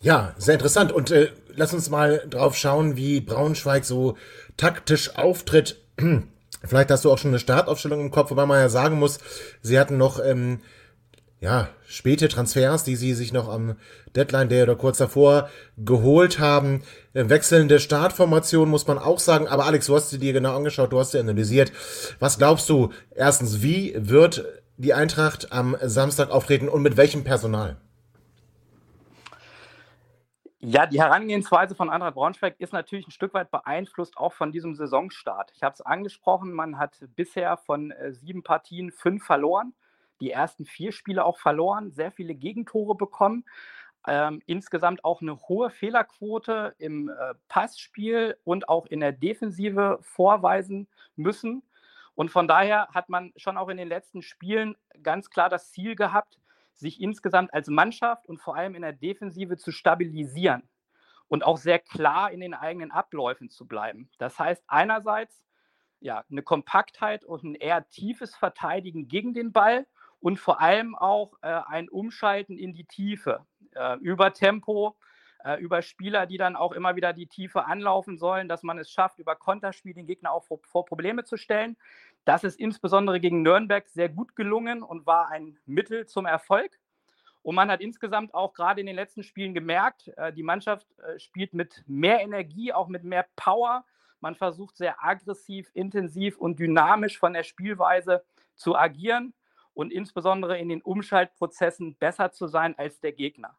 Ja, 0.00 0.34
sehr 0.38 0.54
interessant. 0.54 0.90
Und 0.90 1.10
äh, 1.10 1.32
lass 1.48 1.74
uns 1.74 1.90
mal 1.90 2.26
drauf 2.30 2.56
schauen, 2.56 2.96
wie 2.96 3.20
Braunschweig 3.20 3.84
so 3.84 4.16
taktisch 4.56 5.16
auftritt. 5.16 5.82
Vielleicht 6.64 6.90
hast 6.90 7.04
du 7.04 7.12
auch 7.12 7.18
schon 7.18 7.32
eine 7.32 7.38
Startaufstellung 7.38 8.00
im 8.00 8.10
Kopf, 8.10 8.30
wobei 8.30 8.46
man 8.46 8.60
ja 8.60 8.68
sagen 8.70 8.98
muss, 8.98 9.18
sie 9.60 9.78
hatten 9.78 9.98
noch 9.98 10.18
ähm, 10.18 10.62
ja, 11.46 11.68
späte 11.86 12.26
Transfers, 12.26 12.82
die 12.82 12.96
sie 12.96 13.14
sich 13.14 13.32
noch 13.32 13.48
am 13.48 13.76
Deadline 14.16 14.48
Day 14.48 14.64
oder 14.64 14.74
kurz 14.74 14.98
davor 14.98 15.48
geholt 15.78 16.40
haben. 16.40 16.82
Äh, 17.14 17.28
wechselnde 17.28 17.78
Startformation 17.78 18.68
muss 18.68 18.88
man 18.88 18.98
auch 18.98 19.20
sagen. 19.20 19.46
Aber 19.46 19.64
Alex, 19.64 19.86
du 19.86 19.94
hast 19.94 20.10
sie 20.10 20.18
dir 20.18 20.32
genau 20.32 20.56
angeschaut, 20.56 20.92
du 20.92 20.98
hast 20.98 21.12
sie 21.12 21.20
analysiert. 21.20 21.70
Was 22.18 22.38
glaubst 22.38 22.68
du, 22.68 22.90
erstens, 23.14 23.62
wie 23.62 23.94
wird 23.96 24.44
die 24.76 24.92
Eintracht 24.92 25.52
am 25.52 25.76
Samstag 25.80 26.30
auftreten 26.30 26.68
und 26.68 26.82
mit 26.82 26.96
welchem 26.96 27.22
Personal? 27.22 27.76
Ja, 30.58 30.86
die 30.86 31.00
Herangehensweise 31.00 31.76
von 31.76 31.90
Eintracht 31.90 32.14
Braunschweig 32.14 32.56
ist 32.58 32.72
natürlich 32.72 33.06
ein 33.06 33.12
Stück 33.12 33.34
weit 33.34 33.52
beeinflusst 33.52 34.16
auch 34.16 34.32
von 34.32 34.50
diesem 34.50 34.74
Saisonstart. 34.74 35.52
Ich 35.54 35.62
habe 35.62 35.74
es 35.74 35.80
angesprochen, 35.80 36.50
man 36.50 36.76
hat 36.76 36.98
bisher 37.14 37.56
von 37.56 37.92
äh, 37.92 38.10
sieben 38.10 38.42
Partien 38.42 38.90
fünf 38.90 39.24
verloren 39.24 39.74
die 40.20 40.30
ersten 40.30 40.64
vier 40.64 40.92
Spiele 40.92 41.24
auch 41.24 41.38
verloren, 41.38 41.92
sehr 41.92 42.10
viele 42.10 42.34
Gegentore 42.34 42.94
bekommen. 42.94 43.44
Ähm, 44.08 44.40
insgesamt 44.46 45.04
auch 45.04 45.20
eine 45.20 45.36
hohe 45.48 45.70
Fehlerquote 45.70 46.74
im 46.78 47.08
äh, 47.08 47.34
Passspiel 47.48 48.36
und 48.44 48.68
auch 48.68 48.86
in 48.86 49.00
der 49.00 49.12
Defensive 49.12 49.98
vorweisen 50.00 50.86
müssen. 51.16 51.62
Und 52.14 52.30
von 52.30 52.46
daher 52.46 52.88
hat 52.94 53.08
man 53.08 53.32
schon 53.36 53.58
auch 53.58 53.68
in 53.68 53.76
den 53.76 53.88
letzten 53.88 54.22
Spielen 54.22 54.76
ganz 55.02 55.28
klar 55.28 55.48
das 55.48 55.72
Ziel 55.72 55.96
gehabt, 55.96 56.38
sich 56.72 57.00
insgesamt 57.00 57.52
als 57.52 57.68
Mannschaft 57.68 58.26
und 58.28 58.38
vor 58.38 58.56
allem 58.56 58.74
in 58.74 58.82
der 58.82 58.92
Defensive 58.92 59.56
zu 59.56 59.72
stabilisieren 59.72 60.62
und 61.28 61.44
auch 61.44 61.56
sehr 61.56 61.78
klar 61.78 62.30
in 62.30 62.40
den 62.40 62.54
eigenen 62.54 62.92
Abläufen 62.92 63.50
zu 63.50 63.66
bleiben. 63.66 64.08
Das 64.18 64.38
heißt 64.38 64.62
einerseits 64.68 65.42
ja, 66.00 66.24
eine 66.30 66.42
Kompaktheit 66.42 67.24
und 67.24 67.42
ein 67.42 67.54
eher 67.54 67.88
tiefes 67.88 68.36
Verteidigen 68.36 69.08
gegen 69.08 69.34
den 69.34 69.52
Ball 69.52 69.86
und 70.20 70.38
vor 70.38 70.60
allem 70.60 70.94
auch 70.94 71.34
äh, 71.42 71.60
ein 71.66 71.88
Umschalten 71.88 72.58
in 72.58 72.72
die 72.72 72.84
Tiefe 72.84 73.44
äh, 73.74 73.98
über 73.98 74.32
Tempo, 74.32 74.96
äh, 75.44 75.60
über 75.60 75.82
Spieler, 75.82 76.26
die 76.26 76.38
dann 76.38 76.56
auch 76.56 76.72
immer 76.72 76.96
wieder 76.96 77.12
die 77.12 77.26
Tiefe 77.26 77.66
anlaufen 77.66 78.18
sollen, 78.18 78.48
dass 78.48 78.62
man 78.62 78.78
es 78.78 78.90
schafft, 78.90 79.18
über 79.18 79.36
Konterspiel 79.36 79.94
den 79.94 80.06
Gegner 80.06 80.32
auch 80.32 80.44
vor, 80.44 80.60
vor 80.64 80.84
Probleme 80.84 81.24
zu 81.24 81.36
stellen. 81.36 81.76
Das 82.24 82.44
ist 82.44 82.58
insbesondere 82.58 83.20
gegen 83.20 83.42
Nürnberg 83.42 83.88
sehr 83.88 84.08
gut 84.08 84.34
gelungen 84.34 84.82
und 84.82 85.06
war 85.06 85.28
ein 85.28 85.58
Mittel 85.66 86.06
zum 86.06 86.26
Erfolg. 86.26 86.78
Und 87.42 87.54
man 87.54 87.70
hat 87.70 87.80
insgesamt 87.80 88.34
auch 88.34 88.54
gerade 88.54 88.80
in 88.80 88.86
den 88.88 88.96
letzten 88.96 89.22
Spielen 89.22 89.54
gemerkt, 89.54 90.08
äh, 90.16 90.32
die 90.32 90.42
Mannschaft 90.42 90.88
äh, 90.98 91.18
spielt 91.20 91.54
mit 91.54 91.84
mehr 91.86 92.20
Energie, 92.20 92.72
auch 92.72 92.88
mit 92.88 93.04
mehr 93.04 93.26
Power. 93.36 93.84
Man 94.20 94.34
versucht 94.34 94.76
sehr 94.76 95.04
aggressiv, 95.04 95.70
intensiv 95.74 96.38
und 96.38 96.58
dynamisch 96.58 97.18
von 97.18 97.34
der 97.34 97.44
Spielweise 97.44 98.24
zu 98.56 98.74
agieren 98.74 99.32
und 99.76 99.92
insbesondere 99.92 100.58
in 100.58 100.70
den 100.70 100.80
Umschaltprozessen 100.80 101.96
besser 101.96 102.32
zu 102.32 102.48
sein 102.48 102.76
als 102.78 102.98
der 102.98 103.12
Gegner. 103.12 103.56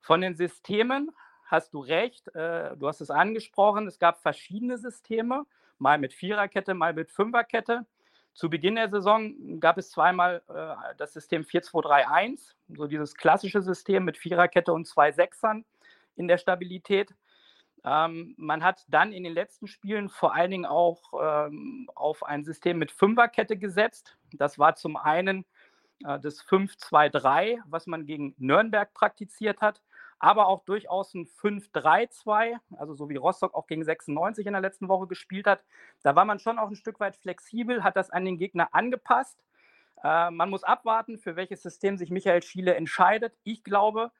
Von 0.00 0.22
den 0.22 0.34
Systemen 0.34 1.10
hast 1.44 1.74
du 1.74 1.80
recht, 1.80 2.34
äh, 2.34 2.76
du 2.76 2.88
hast 2.88 3.02
es 3.02 3.10
angesprochen, 3.10 3.86
es 3.86 3.98
gab 3.98 4.22
verschiedene 4.22 4.78
Systeme, 4.78 5.44
mal 5.78 5.98
mit 5.98 6.14
Viererkette, 6.14 6.72
mal 6.72 6.94
mit 6.94 7.10
Fünferkette. 7.10 7.84
Zu 8.32 8.48
Beginn 8.48 8.76
der 8.76 8.88
Saison 8.88 9.60
gab 9.60 9.76
es 9.76 9.90
zweimal 9.90 10.42
äh, 10.48 10.94
das 10.96 11.12
System 11.12 11.42
4-2-3-1, 11.42 12.54
so 12.74 12.86
dieses 12.86 13.14
klassische 13.14 13.60
System 13.60 14.04
mit 14.04 14.16
Viererkette 14.16 14.72
und 14.72 14.86
zwei 14.86 15.12
Sechsern 15.12 15.66
in 16.16 16.26
der 16.26 16.38
Stabilität. 16.38 17.14
Ähm, 17.84 18.34
man 18.36 18.62
hat 18.62 18.84
dann 18.88 19.12
in 19.12 19.24
den 19.24 19.32
letzten 19.32 19.66
Spielen 19.66 20.08
vor 20.08 20.34
allen 20.34 20.50
Dingen 20.50 20.66
auch 20.66 21.00
ähm, 21.20 21.88
auf 21.94 22.22
ein 22.22 22.44
System 22.44 22.78
mit 22.78 22.90
Fünferkette 22.90 23.56
gesetzt. 23.56 24.18
Das 24.32 24.58
war 24.58 24.74
zum 24.74 24.96
einen 24.96 25.46
äh, 26.04 26.18
das 26.20 26.44
5-2-3, 26.44 27.58
was 27.66 27.86
man 27.86 28.06
gegen 28.06 28.34
Nürnberg 28.38 28.92
praktiziert 28.92 29.62
hat, 29.62 29.82
aber 30.18 30.48
auch 30.48 30.64
durchaus 30.64 31.14
ein 31.14 31.26
5-3-2, 31.26 32.56
also 32.76 32.94
so 32.94 33.08
wie 33.08 33.16
Rostock 33.16 33.54
auch 33.54 33.66
gegen 33.66 33.84
96 33.84 34.46
in 34.46 34.52
der 34.52 34.62
letzten 34.62 34.88
Woche 34.88 35.06
gespielt 35.06 35.46
hat. 35.46 35.64
Da 36.02 36.14
war 36.14 36.26
man 36.26 36.38
schon 36.38 36.58
auch 36.58 36.68
ein 36.68 36.76
Stück 36.76 37.00
weit 37.00 37.16
flexibel, 37.16 37.82
hat 37.82 37.96
das 37.96 38.10
an 38.10 38.26
den 38.26 38.36
Gegner 38.36 38.74
angepasst. 38.74 39.42
Äh, 40.04 40.30
man 40.30 40.50
muss 40.50 40.64
abwarten, 40.64 41.18
für 41.18 41.36
welches 41.36 41.62
System 41.62 41.96
sich 41.96 42.10
Michael 42.10 42.42
Schiele 42.42 42.74
entscheidet. 42.74 43.34
Ich 43.44 43.64
glaube, 43.64 44.10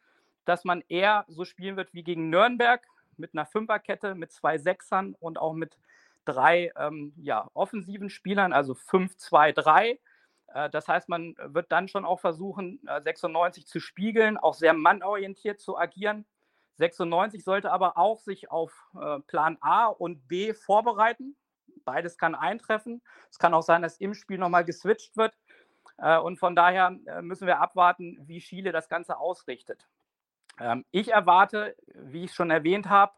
dass 0.47 0.65
man 0.65 0.83
eher 0.89 1.27
so 1.29 1.45
spielen 1.45 1.77
wird 1.77 1.93
wie 1.93 2.03
gegen 2.03 2.31
Nürnberg, 2.31 2.83
mit 3.17 3.35
einer 3.35 3.47
Fünferkette, 3.47 4.15
mit 4.15 4.33
zwei 4.33 4.59
Sechsern 4.59 5.15
und 5.21 5.39
auch 5.39 5.53
mit 5.53 5.79
drei 6.25 6.73
ähm, 6.77 7.13
ja, 7.17 7.49
offensiven 7.55 8.11
Spielern, 8.11 8.53
also 8.53 8.75
5-2-3. 8.75 9.99
Äh, 10.55 10.71
das 10.71 10.89
heißt, 10.89 11.09
man 11.09 11.35
wird 11.43 11.73
dann 11.73 11.89
schon 11.89 12.05
auch 12.05 12.21
versuchen, 12.21 12.81
96 13.05 13.63
äh, 13.63 13.67
zu 13.67 13.81
spiegeln, 13.81 14.37
auch 14.37 14.55
sehr 14.55 14.73
mannorientiert 14.73 15.61
zu 15.61 15.79
agieren. 15.79 16.27
96 16.77 17.45
sollte 17.45 17.71
aber 17.71 17.99
auch 17.99 18.21
sich 18.21 18.51
auf 18.51 18.73
äh, 19.01 19.21
Plan 19.21 19.59
A 19.61 19.87
und 19.87 20.29
B 20.29 20.55
vorbereiten. 20.55 21.37
Beides 21.85 22.17
kann 22.19 22.35
eintreffen. 22.35 23.03
Es 23.31 23.39
kann 23.39 23.55
auch 23.55 23.63
sein, 23.63 23.83
dass 23.83 23.99
im 23.99 24.15
Spiel 24.15 24.39
nochmal 24.39 24.65
geswitcht 24.65 25.17
wird. 25.17 25.35
Und 25.97 26.39
von 26.39 26.57
daher 26.57 26.91
müssen 27.21 27.47
wir 27.47 27.61
abwarten, 27.61 28.17
wie 28.23 28.39
Chile 28.39 28.73
das 28.73 28.89
Ganze 28.89 29.19
ausrichtet. 29.19 29.87
Ähm, 30.61 30.85
ich 30.91 31.13
erwarte, 31.13 31.75
wie 31.95 32.25
ich 32.25 32.33
schon 32.33 32.51
erwähnt 32.51 32.89
habe, 32.89 33.13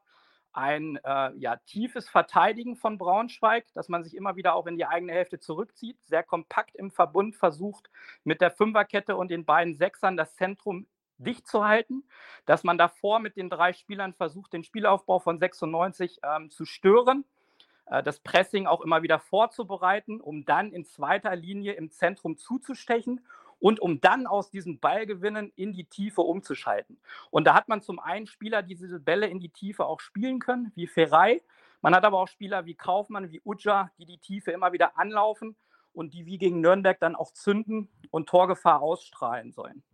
ein 0.52 0.98
äh, 1.02 1.32
ja, 1.36 1.56
tiefes 1.66 2.08
Verteidigen 2.08 2.76
von 2.76 2.98
Braunschweig, 2.98 3.66
dass 3.74 3.88
man 3.88 4.04
sich 4.04 4.14
immer 4.14 4.36
wieder 4.36 4.54
auch 4.54 4.66
in 4.66 4.76
die 4.76 4.86
eigene 4.86 5.12
Hälfte 5.12 5.38
zurückzieht, 5.38 5.98
sehr 6.04 6.22
kompakt 6.22 6.76
im 6.76 6.90
Verbund 6.90 7.36
versucht, 7.36 7.90
mit 8.22 8.40
der 8.40 8.50
Fünferkette 8.50 9.16
und 9.16 9.30
den 9.30 9.44
beiden 9.44 9.76
Sechsern 9.76 10.16
das 10.16 10.36
Zentrum 10.36 10.86
dicht 11.18 11.46
zu 11.46 11.64
halten, 11.64 12.04
dass 12.46 12.64
man 12.64 12.78
davor 12.78 13.18
mit 13.18 13.36
den 13.36 13.48
drei 13.48 13.72
Spielern 13.72 14.12
versucht, 14.12 14.52
den 14.52 14.64
Spielaufbau 14.64 15.18
von 15.20 15.38
96 15.38 16.20
ähm, 16.22 16.50
zu 16.50 16.64
stören, 16.64 17.24
äh, 17.86 18.02
das 18.02 18.20
Pressing 18.20 18.66
auch 18.66 18.82
immer 18.82 19.02
wieder 19.02 19.20
vorzubereiten, 19.20 20.20
um 20.20 20.44
dann 20.44 20.72
in 20.72 20.84
zweiter 20.84 21.34
Linie 21.34 21.72
im 21.74 21.90
Zentrum 21.90 22.36
zuzustechen 22.36 23.24
und 23.62 23.78
um 23.78 24.00
dann 24.00 24.26
aus 24.26 24.50
diesen 24.50 24.80
Ballgewinnen 24.80 25.52
in 25.54 25.72
die 25.72 25.84
Tiefe 25.84 26.20
umzuschalten. 26.20 26.98
Und 27.30 27.46
da 27.46 27.54
hat 27.54 27.68
man 27.68 27.80
zum 27.80 28.00
einen 28.00 28.26
Spieler, 28.26 28.60
die 28.60 28.74
diese 28.74 28.98
Bälle 28.98 29.28
in 29.28 29.38
die 29.38 29.50
Tiefe 29.50 29.86
auch 29.86 30.00
spielen 30.00 30.40
können, 30.40 30.72
wie 30.74 30.88
Ferrei. 30.88 31.40
Man 31.80 31.94
hat 31.94 32.04
aber 32.04 32.18
auch 32.18 32.26
Spieler 32.26 32.66
wie 32.66 32.74
Kaufmann, 32.74 33.30
wie 33.30 33.40
Uja, 33.44 33.92
die 33.98 34.04
die 34.04 34.18
Tiefe 34.18 34.50
immer 34.50 34.72
wieder 34.72 34.98
anlaufen 34.98 35.54
und 35.92 36.12
die 36.12 36.26
wie 36.26 36.38
gegen 36.38 36.60
Nürnberg 36.60 36.98
dann 36.98 37.14
auch 37.14 37.32
zünden 37.32 37.88
und 38.10 38.28
Torgefahr 38.28 38.82
ausstrahlen 38.82 39.52
sollen. 39.52 39.84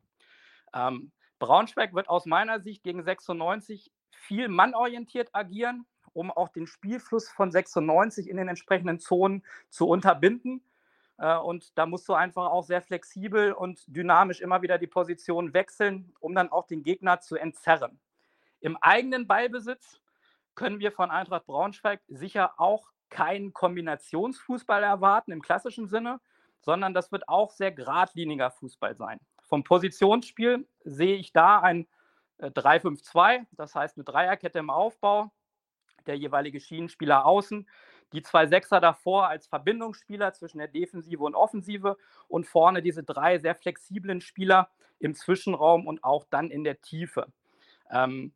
Ähm, 0.73 1.13
Braunschweig 1.39 1.93
wird 1.93 2.09
aus 2.09 2.25
meiner 2.25 2.61
Sicht 2.61 2.83
gegen 2.83 3.03
96 3.03 3.93
viel 4.13 4.49
mannorientiert 4.49 5.29
agieren, 5.35 5.85
um 6.15 6.31
auch 6.31 6.49
den 6.49 6.67
Spielfluss 6.67 7.29
von 7.29 7.53
96 7.53 8.31
in 8.31 8.39
den 8.39 8.49
entsprechenden 8.49 8.99
Zonen 8.99 9.45
zu 9.69 9.87
unterbinden. 9.87 10.63
Äh, 11.19 11.37
und 11.37 11.77
da 11.77 11.87
musst 11.87 12.09
du 12.09 12.15
einfach 12.15 12.47
auch 12.47 12.65
sehr 12.65 12.81
flexibel 12.81 13.53
und 13.53 13.83
dynamisch 13.87 14.41
immer 14.41 14.63
wieder 14.63 14.79
die 14.79 14.87
Position 14.87 15.53
wechseln, 15.53 16.13
um 16.21 16.35
dann 16.35 16.51
auch 16.51 16.67
den 16.67 16.83
Gegner 16.83 17.21
zu 17.21 17.37
entzerren. 17.37 18.01
Im 18.61 18.77
eigenen 18.77 19.27
Ballbesitz 19.27 20.01
können 20.55 20.81
wir 20.81 20.91
von 20.91 21.11
Eintracht 21.11 21.47
Braunschweig 21.47 22.01
sicher 22.09 22.59
auch 22.59 22.91
keinen 23.11 23.53
Kombinationsfußball 23.53 24.83
erwarten 24.83 25.33
im 25.33 25.43
klassischen 25.43 25.87
Sinne, 25.87 26.21
sondern 26.61 26.95
das 26.95 27.13
wird 27.13 27.29
auch 27.29 27.53
sehr 27.53 27.73
geradliniger 27.73 28.51
Fußball 28.51 28.97
sein. 28.97 29.21
Vom 29.43 29.65
Positionsspiel 29.65 30.67
sehe 30.85 31.17
ich 31.17 31.33
da 31.33 31.61
ein 31.61 31.87
3-5-2, 32.41 33.35
äh, 33.35 33.45
das 33.53 33.75
heißt 33.75 33.97
eine 33.97 34.05
Dreierkette 34.05 34.59
im 34.59 34.71
Aufbau, 34.71 35.31
der 36.07 36.17
jeweilige 36.17 36.61
Schienenspieler 36.61 37.25
außen, 37.25 37.69
die 38.13 38.23
zwei 38.23 38.47
Sechser 38.47 38.81
davor 38.81 39.29
als 39.29 39.47
Verbindungsspieler 39.47 40.33
zwischen 40.33 40.59
der 40.59 40.69
Defensive 40.69 41.23
und 41.23 41.35
Offensive 41.35 41.97
und 42.29 42.47
vorne 42.47 42.83
diese 42.83 43.03
drei 43.03 43.39
sehr 43.39 43.55
flexiblen 43.55 44.21
Spieler 44.21 44.71
im 44.99 45.15
Zwischenraum 45.15 45.87
und 45.87 46.05
auch 46.05 46.25
dann 46.31 46.51
in 46.51 46.65
der 46.65 46.81
Tiefe. 46.81 47.27
Ähm, 47.91 48.33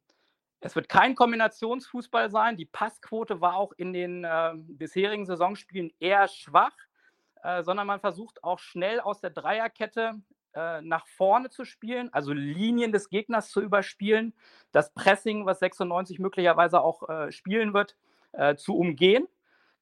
es 0.61 0.77
wird 0.77 0.89
kein 0.89 1.17
Kombinationsfußball 1.17 2.31
sein. 2.31 2.57
Die 2.57 2.67
Passquote 2.67 3.41
war 3.41 3.57
auch 3.57 3.73
in 3.73 3.93
den 3.93 4.25
äh, 4.25 4.53
bisherigen 4.55 5.27
Saisonspielen 5.27 5.93
eher 5.99 6.29
schwach, 6.29 6.77
äh, 7.43 7.65
sondern 7.65 7.87
man 7.87 8.01
versucht 8.01 8.45
auch 8.45 8.61
schnell 8.61 9.01
aus 9.01 9.21
der 9.21 9.31
Dreierkette 9.31 10.21
äh, 10.55 10.81
nach 10.83 11.07
vorne 11.09 11.51
zu 11.51 11.65
spielen, 11.65 12.13
also 12.13 12.33
Linien 12.33 12.93
des 12.93 13.09
Gegners 13.09 13.51
zu 13.51 13.61
überspielen, 13.61 14.35
das 14.71 14.93
Pressing, 14.93 15.47
was 15.47 15.59
96 15.59 16.21
möglicherweise 16.21 16.81
auch 16.81 17.09
äh, 17.09 17.33
spielen 17.33 17.75
wird, 17.75 17.97
äh, 18.33 18.55
zu 18.55 18.77
umgehen, 18.77 19.27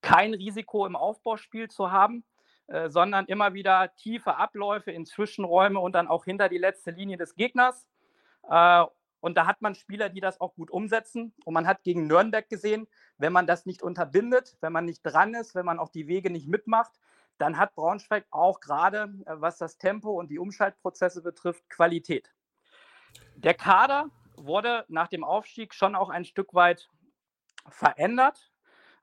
kein 0.00 0.34
Risiko 0.34 0.86
im 0.86 0.96
Aufbauspiel 0.96 1.68
zu 1.68 1.90
haben, 1.90 2.24
äh, 2.68 2.88
sondern 2.88 3.26
immer 3.26 3.54
wieder 3.54 3.94
tiefe 3.96 4.36
Abläufe 4.36 4.90
in 4.90 5.06
Zwischenräume 5.06 5.80
und 5.80 5.94
dann 5.94 6.08
auch 6.08 6.24
hinter 6.24 6.48
die 6.48 6.58
letzte 6.58 6.90
Linie 6.90 7.16
des 7.16 7.34
Gegners 7.34 7.86
und 9.20 9.36
da 9.36 9.46
hat 9.46 9.60
man 9.60 9.74
Spieler, 9.74 10.08
die 10.08 10.20
das 10.20 10.40
auch 10.40 10.54
gut 10.54 10.70
umsetzen. 10.70 11.34
Und 11.44 11.54
man 11.54 11.66
hat 11.66 11.82
gegen 11.82 12.06
Nürnberg 12.06 12.48
gesehen, 12.48 12.88
wenn 13.18 13.32
man 13.32 13.46
das 13.46 13.66
nicht 13.66 13.82
unterbindet, 13.82 14.56
wenn 14.60 14.72
man 14.72 14.86
nicht 14.86 15.02
dran 15.02 15.34
ist, 15.34 15.54
wenn 15.54 15.66
man 15.66 15.78
auch 15.78 15.90
die 15.90 16.08
Wege 16.08 16.30
nicht 16.30 16.48
mitmacht, 16.48 16.92
dann 17.38 17.58
hat 17.58 17.74
Braunschweig 17.74 18.26
auch 18.30 18.60
gerade, 18.60 19.14
äh, 19.26 19.34
was 19.36 19.58
das 19.58 19.78
Tempo 19.78 20.10
und 20.18 20.30
die 20.30 20.38
Umschaltprozesse 20.38 21.22
betrifft, 21.22 21.68
Qualität. 21.68 22.32
Der 23.36 23.54
Kader 23.54 24.06
wurde 24.36 24.84
nach 24.88 25.08
dem 25.08 25.24
Aufstieg 25.24 25.74
schon 25.74 25.94
auch 25.94 26.08
ein 26.08 26.24
Stück 26.24 26.54
weit 26.54 26.88
verändert. 27.68 28.49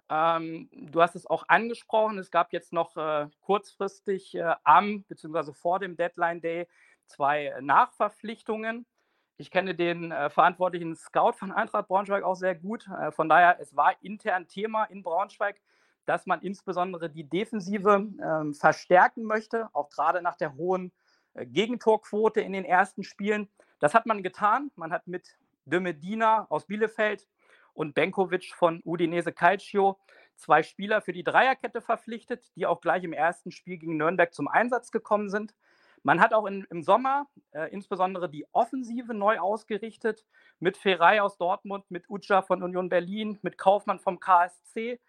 Ähm, 0.10 0.70
du 0.72 1.02
hast 1.02 1.16
es 1.16 1.26
auch 1.26 1.44
angesprochen, 1.48 2.18
es 2.18 2.32
gab 2.32 2.54
jetzt 2.54 2.72
noch 2.72 2.96
äh, 2.96 3.28
kurzfristig 3.42 4.36
äh, 4.36 4.56
am 4.64 5.04
bzw. 5.04 5.54
vor 5.54 5.80
dem 5.80 5.98
Deadline 5.98 6.42
Day 6.42 6.68
zwei 7.08 7.54
Nachverpflichtungen. 7.62 8.86
Ich 9.38 9.52
kenne 9.52 9.76
den 9.76 10.12
äh, 10.12 10.30
verantwortlichen 10.30 10.96
Scout 10.96 11.34
von 11.34 11.52
Eintracht 11.52 11.88
Braunschweig 11.88 12.24
auch 12.24 12.36
sehr 12.36 12.56
gut. 12.56 12.88
Äh, 12.88 13.12
von 13.12 13.28
daher, 13.30 13.60
es 13.60 13.76
war 13.76 13.96
intern 14.02 14.48
Thema 14.48 14.86
in 14.86 15.04
Braunschweig, 15.04 15.60
dass 16.06 16.26
man 16.26 16.42
insbesondere 16.42 17.10
die 17.10 17.26
Defensive 17.26 18.08
äh, 18.18 18.54
verstärken 18.54 19.24
möchte, 19.24 19.70
auch 19.74 19.90
gerade 19.90 20.22
nach 20.22 20.38
der 20.38 20.56
hohen 20.56 20.94
äh, 21.34 21.46
Gegentorquote 21.46 22.42
in 22.42 22.54
den 22.54 22.66
ersten 22.66 23.04
Spielen. 23.04 23.50
Das 23.80 23.94
hat 23.94 24.06
man 24.06 24.24
getan. 24.24 24.72
Man 24.76 24.92
hat 24.92 25.06
mit 25.06 25.38
De 25.66 25.82
Medina 25.82 26.48
aus 26.50 26.66
Bielefeld 26.66 27.28
und 27.78 27.94
Benkovic 27.94 28.56
von 28.56 28.82
Udinese 28.84 29.32
Calcio 29.32 30.00
zwei 30.36 30.64
Spieler 30.64 31.00
für 31.02 31.14
die 31.14 31.24
Dreierkette 31.24 31.80
verpflichtet, 31.80 32.52
die 32.56 32.66
auch 32.66 32.82
gleich 32.82 33.04
im 33.04 33.14
ersten 33.14 33.52
Spiel 33.52 33.78
gegen 33.78 33.98
Nürnberg 33.98 34.34
zum 34.34 34.48
Einsatz 34.48 34.92
gekommen 34.92 35.30
sind. 35.30 35.54
Man 36.02 36.20
hat 36.20 36.34
auch 36.34 36.46
in, 36.48 36.66
im 36.72 36.82
Sommer 36.82 37.28
äh, 37.52 37.72
insbesondere 37.72 38.30
die 38.30 38.48
Offensive 38.52 39.14
neu 39.14 39.40
ausgerichtet 39.40 40.26
mit 40.60 40.76
Ferrei 40.76 41.22
aus 41.22 41.38
Dortmund, 41.38 41.86
mit 41.90 42.10
Uca 42.10 42.42
von 42.42 42.64
Union 42.64 42.90
Berlin, 42.90 43.38
mit 43.44 43.58
Kaufmann 43.58 44.00
vom 44.00 44.20
KSC. 44.20 45.00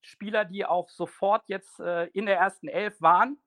Spieler, 0.00 0.44
die 0.44 0.64
auch 0.64 0.88
sofort 0.90 1.48
jetzt 1.48 1.80
äh, 1.80 2.06
in 2.08 2.26
der 2.26 2.36
ersten 2.36 2.68
Elf 2.68 3.00
waren. 3.00 3.38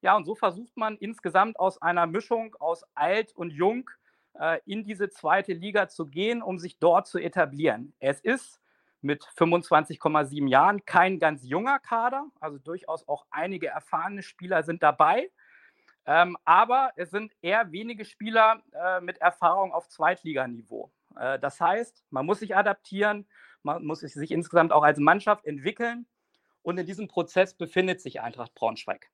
Ja, 0.00 0.16
und 0.16 0.24
so 0.24 0.34
versucht 0.34 0.76
man 0.76 0.96
insgesamt 0.96 1.58
aus 1.58 1.80
einer 1.80 2.06
Mischung 2.06 2.54
aus 2.58 2.84
alt 2.94 3.32
und 3.34 3.50
jung 3.50 3.90
in 4.64 4.84
diese 4.84 5.10
zweite 5.10 5.52
Liga 5.52 5.88
zu 5.88 6.06
gehen, 6.06 6.42
um 6.42 6.58
sich 6.58 6.78
dort 6.80 7.06
zu 7.06 7.18
etablieren. 7.18 7.94
Es 8.00 8.20
ist 8.20 8.60
mit 9.04 9.22
25,7 9.22 10.48
Jahren 10.48 10.84
kein 10.86 11.18
ganz 11.18 11.44
junger 11.44 11.78
Kader, 11.78 12.26
also 12.40 12.58
durchaus 12.58 13.06
auch 13.06 13.26
einige 13.30 13.68
erfahrene 13.68 14.22
Spieler 14.22 14.62
sind 14.62 14.82
dabei. 14.82 15.30
Ähm, 16.06 16.36
aber 16.44 16.92
es 16.96 17.10
sind 17.10 17.32
eher 17.40 17.70
wenige 17.70 18.04
Spieler 18.04 18.62
äh, 18.72 19.00
mit 19.00 19.18
Erfahrung 19.18 19.72
auf 19.72 19.88
Zweitliganiveau. 19.88 20.90
Äh, 21.16 21.38
das 21.38 21.60
heißt, 21.60 22.04
man 22.10 22.26
muss 22.26 22.40
sich 22.40 22.56
adaptieren, 22.56 23.26
man 23.62 23.84
muss 23.84 24.00
sich 24.00 24.30
insgesamt 24.30 24.72
auch 24.72 24.82
als 24.82 24.98
Mannschaft 24.98 25.44
entwickeln. 25.46 26.06
Und 26.62 26.78
in 26.78 26.86
diesem 26.86 27.08
Prozess 27.08 27.54
befindet 27.54 28.00
sich 28.00 28.22
Eintracht 28.22 28.54
Braunschweig. 28.54 29.10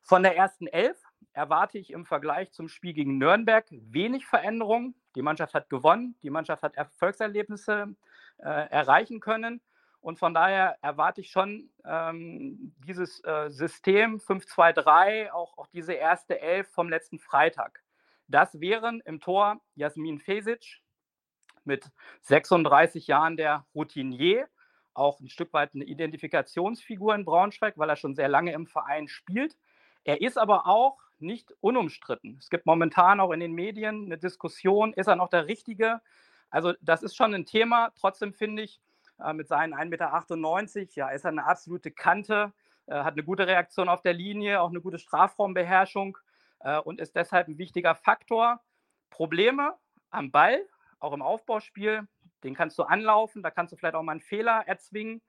Von 0.00 0.22
der 0.22 0.36
ersten 0.36 0.66
Elf 0.66 0.96
erwarte 1.38 1.78
ich 1.78 1.92
im 1.92 2.04
Vergleich 2.04 2.50
zum 2.50 2.68
Spiel 2.68 2.92
gegen 2.92 3.16
Nürnberg 3.16 3.64
wenig 3.70 4.26
Veränderungen. 4.26 4.96
Die 5.14 5.22
Mannschaft 5.22 5.54
hat 5.54 5.70
gewonnen, 5.70 6.16
die 6.24 6.30
Mannschaft 6.30 6.64
hat 6.64 6.74
Erfolgserlebnisse 6.74 7.94
äh, 8.38 8.42
erreichen 8.42 9.20
können. 9.20 9.60
Und 10.00 10.18
von 10.18 10.34
daher 10.34 10.78
erwarte 10.82 11.20
ich 11.20 11.30
schon 11.30 11.70
ähm, 11.84 12.74
dieses 12.84 13.22
äh, 13.22 13.50
System 13.50 14.18
5-2-3, 14.18 15.30
auch, 15.30 15.56
auch 15.58 15.68
diese 15.68 15.92
erste 15.92 16.40
Elf 16.40 16.68
vom 16.70 16.88
letzten 16.88 17.20
Freitag. 17.20 17.84
Das 18.26 18.60
wären 18.60 19.00
im 19.04 19.20
Tor 19.20 19.60
Jasmin 19.76 20.18
Fesic 20.18 20.80
mit 21.64 21.88
36 22.22 23.06
Jahren 23.06 23.36
der 23.36 23.64
Routinier, 23.76 24.48
auch 24.92 25.20
ein 25.20 25.28
Stück 25.28 25.52
weit 25.52 25.72
eine 25.74 25.84
Identifikationsfigur 25.84 27.14
in 27.14 27.24
Braunschweig, 27.24 27.78
weil 27.78 27.90
er 27.90 27.96
schon 27.96 28.16
sehr 28.16 28.28
lange 28.28 28.52
im 28.52 28.66
Verein 28.66 29.06
spielt. 29.06 29.56
Er 30.02 30.20
ist 30.20 30.36
aber 30.36 30.66
auch 30.66 30.98
nicht 31.20 31.52
unumstritten. 31.60 32.36
Es 32.38 32.50
gibt 32.50 32.66
momentan 32.66 33.20
auch 33.20 33.32
in 33.32 33.40
den 33.40 33.52
Medien 33.52 34.06
eine 34.06 34.18
Diskussion, 34.18 34.92
ist 34.92 35.06
er 35.06 35.16
noch 35.16 35.28
der 35.28 35.46
Richtige? 35.46 36.00
Also 36.50 36.72
das 36.80 37.02
ist 37.02 37.16
schon 37.16 37.34
ein 37.34 37.44
Thema. 37.46 37.92
Trotzdem 37.98 38.32
finde 38.32 38.62
ich, 38.62 38.80
äh, 39.20 39.32
mit 39.32 39.48
seinen 39.48 39.74
1,98 39.74 40.78
Meter. 40.80 40.92
Ja, 40.94 41.08
ist 41.10 41.24
er 41.24 41.30
eine 41.30 41.46
absolute 41.46 41.90
Kante, 41.90 42.52
äh, 42.86 42.94
hat 42.94 43.14
eine 43.14 43.24
gute 43.24 43.46
Reaktion 43.46 43.88
auf 43.88 44.02
der 44.02 44.14
Linie, 44.14 44.60
auch 44.60 44.70
eine 44.70 44.80
gute 44.80 44.98
Strafraumbeherrschung 44.98 46.16
äh, 46.60 46.78
und 46.78 47.00
ist 47.00 47.16
deshalb 47.16 47.48
ein 47.48 47.58
wichtiger 47.58 47.94
Faktor. 47.94 48.60
Probleme 49.10 49.74
am 50.10 50.30
Ball, 50.30 50.64
auch 51.00 51.12
im 51.12 51.22
Aufbauspiel, 51.22 52.06
den 52.44 52.54
kannst 52.54 52.78
du 52.78 52.84
anlaufen, 52.84 53.42
da 53.42 53.50
kannst 53.50 53.72
du 53.72 53.76
vielleicht 53.76 53.94
auch 53.94 54.02
mal 54.02 54.12
einen 54.12 54.20
Fehler 54.20 54.64
erzwingen. 54.66 55.20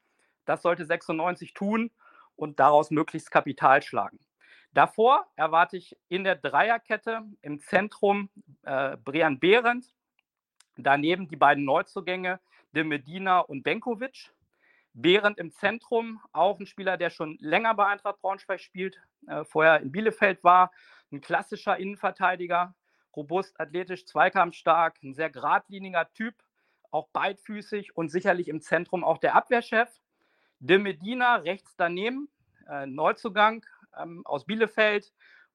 Das 0.45 0.62
sollte 0.62 0.86
96 0.86 1.54
tun 1.54 1.91
und 2.36 2.60
daraus 2.60 2.91
möglichst 2.91 3.32
Kapital 3.32 3.82
schlagen. 3.82 4.19
Davor 4.73 5.25
erwarte 5.36 5.77
ich 5.77 5.97
in 6.10 6.23
der 6.23 6.36
Dreierkette 6.36 7.23
im 7.41 7.60
Zentrum 7.60 8.29
äh, 8.63 8.97
Brian 8.97 9.39
Behrendt, 9.39 9.86
daneben 10.77 11.27
die 11.27 11.36
beiden 11.36 11.65
Neuzugänge 11.65 12.39
de 12.73 12.84
Medina 12.84 13.39
und 13.39 13.63
Benkovic. 13.63 14.32
Während 14.93 15.38
im 15.38 15.51
Zentrum 15.51 16.19
auch 16.34 16.60
ein 16.60 16.65
Spieler, 16.65 16.97
der 16.97 17.10
schon 17.10 17.38
länger 17.39 17.73
bei 17.73 17.88
Eintracht 17.88 18.21
Braunschweig 18.21 18.60
spielt, 18.60 19.01
äh, 19.27 19.43
vorher 19.43 19.79
in 19.79 19.91
Bielefeld 19.91 20.43
war, 20.43 20.71
ein 21.12 21.21
klassischer 21.21 21.77
Innenverteidiger, 21.77 22.75
robust, 23.15 23.60
athletisch, 23.60 24.05
zweikampfstark, 24.05 25.01
ein 25.03 25.13
sehr 25.13 25.29
geradliniger 25.29 26.12
Typ, 26.13 26.36
auch 26.91 27.08
beidfüßig 27.10 27.95
und 27.95 28.10
sicherlich 28.10 28.47
im 28.47 28.62
Zentrum 28.62 29.03
auch 29.03 29.17
der 29.17 29.36
Abwehrchef. 29.36 29.89
De 30.60 30.77
Medina 30.77 31.38
rechts 31.38 31.75
daneben, 31.75 32.29
äh, 32.67 32.86
Neuzugang 32.86 33.65
ähm, 33.97 34.21
aus 34.25 34.45
Bielefeld, 34.45 35.12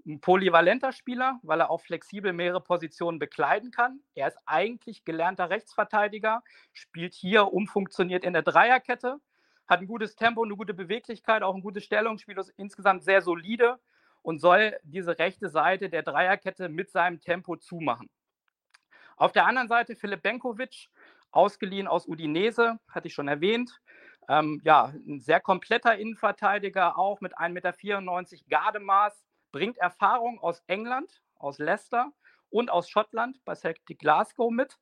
ein 0.06 0.20
polyvalenter 0.20 0.92
Spieler, 0.92 1.38
weil 1.42 1.60
er 1.60 1.70
auch 1.70 1.80
flexibel 1.80 2.32
mehrere 2.32 2.60
Positionen 2.60 3.18
bekleiden 3.18 3.70
kann. 3.70 4.00
Er 4.14 4.28
ist 4.28 4.38
eigentlich 4.44 5.04
gelernter 5.04 5.50
Rechtsverteidiger, 5.50 6.42
spielt 6.72 7.14
hier 7.14 7.52
umfunktioniert 7.52 8.24
in 8.24 8.34
der 8.34 8.42
Dreierkette, 8.42 9.18
hat 9.66 9.80
ein 9.80 9.86
gutes 9.86 10.14
Tempo, 10.14 10.42
eine 10.44 10.56
gute 10.56 10.74
Beweglichkeit, 10.74 11.42
auch 11.42 11.54
ein 11.54 11.62
gutes 11.62 11.84
Stellungsspiel, 11.84 12.38
ist 12.38 12.52
insgesamt 12.56 13.02
sehr 13.02 13.22
solide 13.22 13.78
und 14.22 14.40
soll 14.40 14.76
diese 14.82 15.18
rechte 15.18 15.48
Seite 15.48 15.88
der 15.88 16.02
Dreierkette 16.02 16.68
mit 16.68 16.90
seinem 16.90 17.20
Tempo 17.20 17.56
zumachen. 17.56 18.10
Auf 19.16 19.32
der 19.32 19.46
anderen 19.46 19.68
Seite 19.68 19.96
Philipp 19.96 20.22
Benkovic, 20.22 20.88
ausgeliehen 21.30 21.88
aus 21.88 22.06
Udinese, 22.06 22.78
hatte 22.88 23.08
ich 23.08 23.14
schon 23.14 23.28
erwähnt. 23.28 23.80
Ähm, 24.28 24.60
ja, 24.64 24.92
ein 25.06 25.20
sehr 25.20 25.40
kompletter 25.40 25.96
Innenverteidiger, 25.96 26.98
auch 26.98 27.20
mit 27.20 27.36
1,94 27.38 27.50
Meter 27.50 28.44
Gardemaß, 28.48 29.24
bringt 29.52 29.78
Erfahrung 29.78 30.40
aus 30.40 30.62
England, 30.66 31.22
aus 31.36 31.58
Leicester 31.58 32.12
und 32.50 32.70
aus 32.70 32.88
Schottland 32.88 33.44
bei 33.44 33.54
Celtic 33.54 33.98
Glasgow 33.98 34.50
mit. 34.50 34.78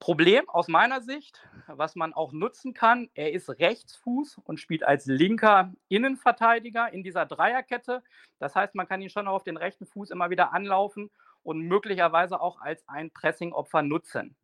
Problem 0.00 0.48
aus 0.48 0.68
meiner 0.68 1.02
Sicht, 1.02 1.46
was 1.66 1.94
man 1.94 2.14
auch 2.14 2.32
nutzen 2.32 2.72
kann, 2.72 3.10
er 3.12 3.32
ist 3.32 3.50
Rechtsfuß 3.50 4.38
und 4.44 4.58
spielt 4.58 4.82
als 4.82 5.04
linker 5.04 5.74
Innenverteidiger 5.88 6.90
in 6.90 7.02
dieser 7.02 7.26
Dreierkette. 7.26 8.02
Das 8.38 8.54
heißt, 8.54 8.74
man 8.74 8.88
kann 8.88 9.02
ihn 9.02 9.10
schon 9.10 9.28
auf 9.28 9.44
den 9.44 9.58
rechten 9.58 9.84
Fuß 9.84 10.10
immer 10.10 10.30
wieder 10.30 10.54
anlaufen 10.54 11.10
und 11.42 11.60
möglicherweise 11.60 12.40
auch 12.40 12.60
als 12.60 12.88
ein 12.88 13.10
Pressingopfer 13.10 13.82
nutzen. 13.82 14.36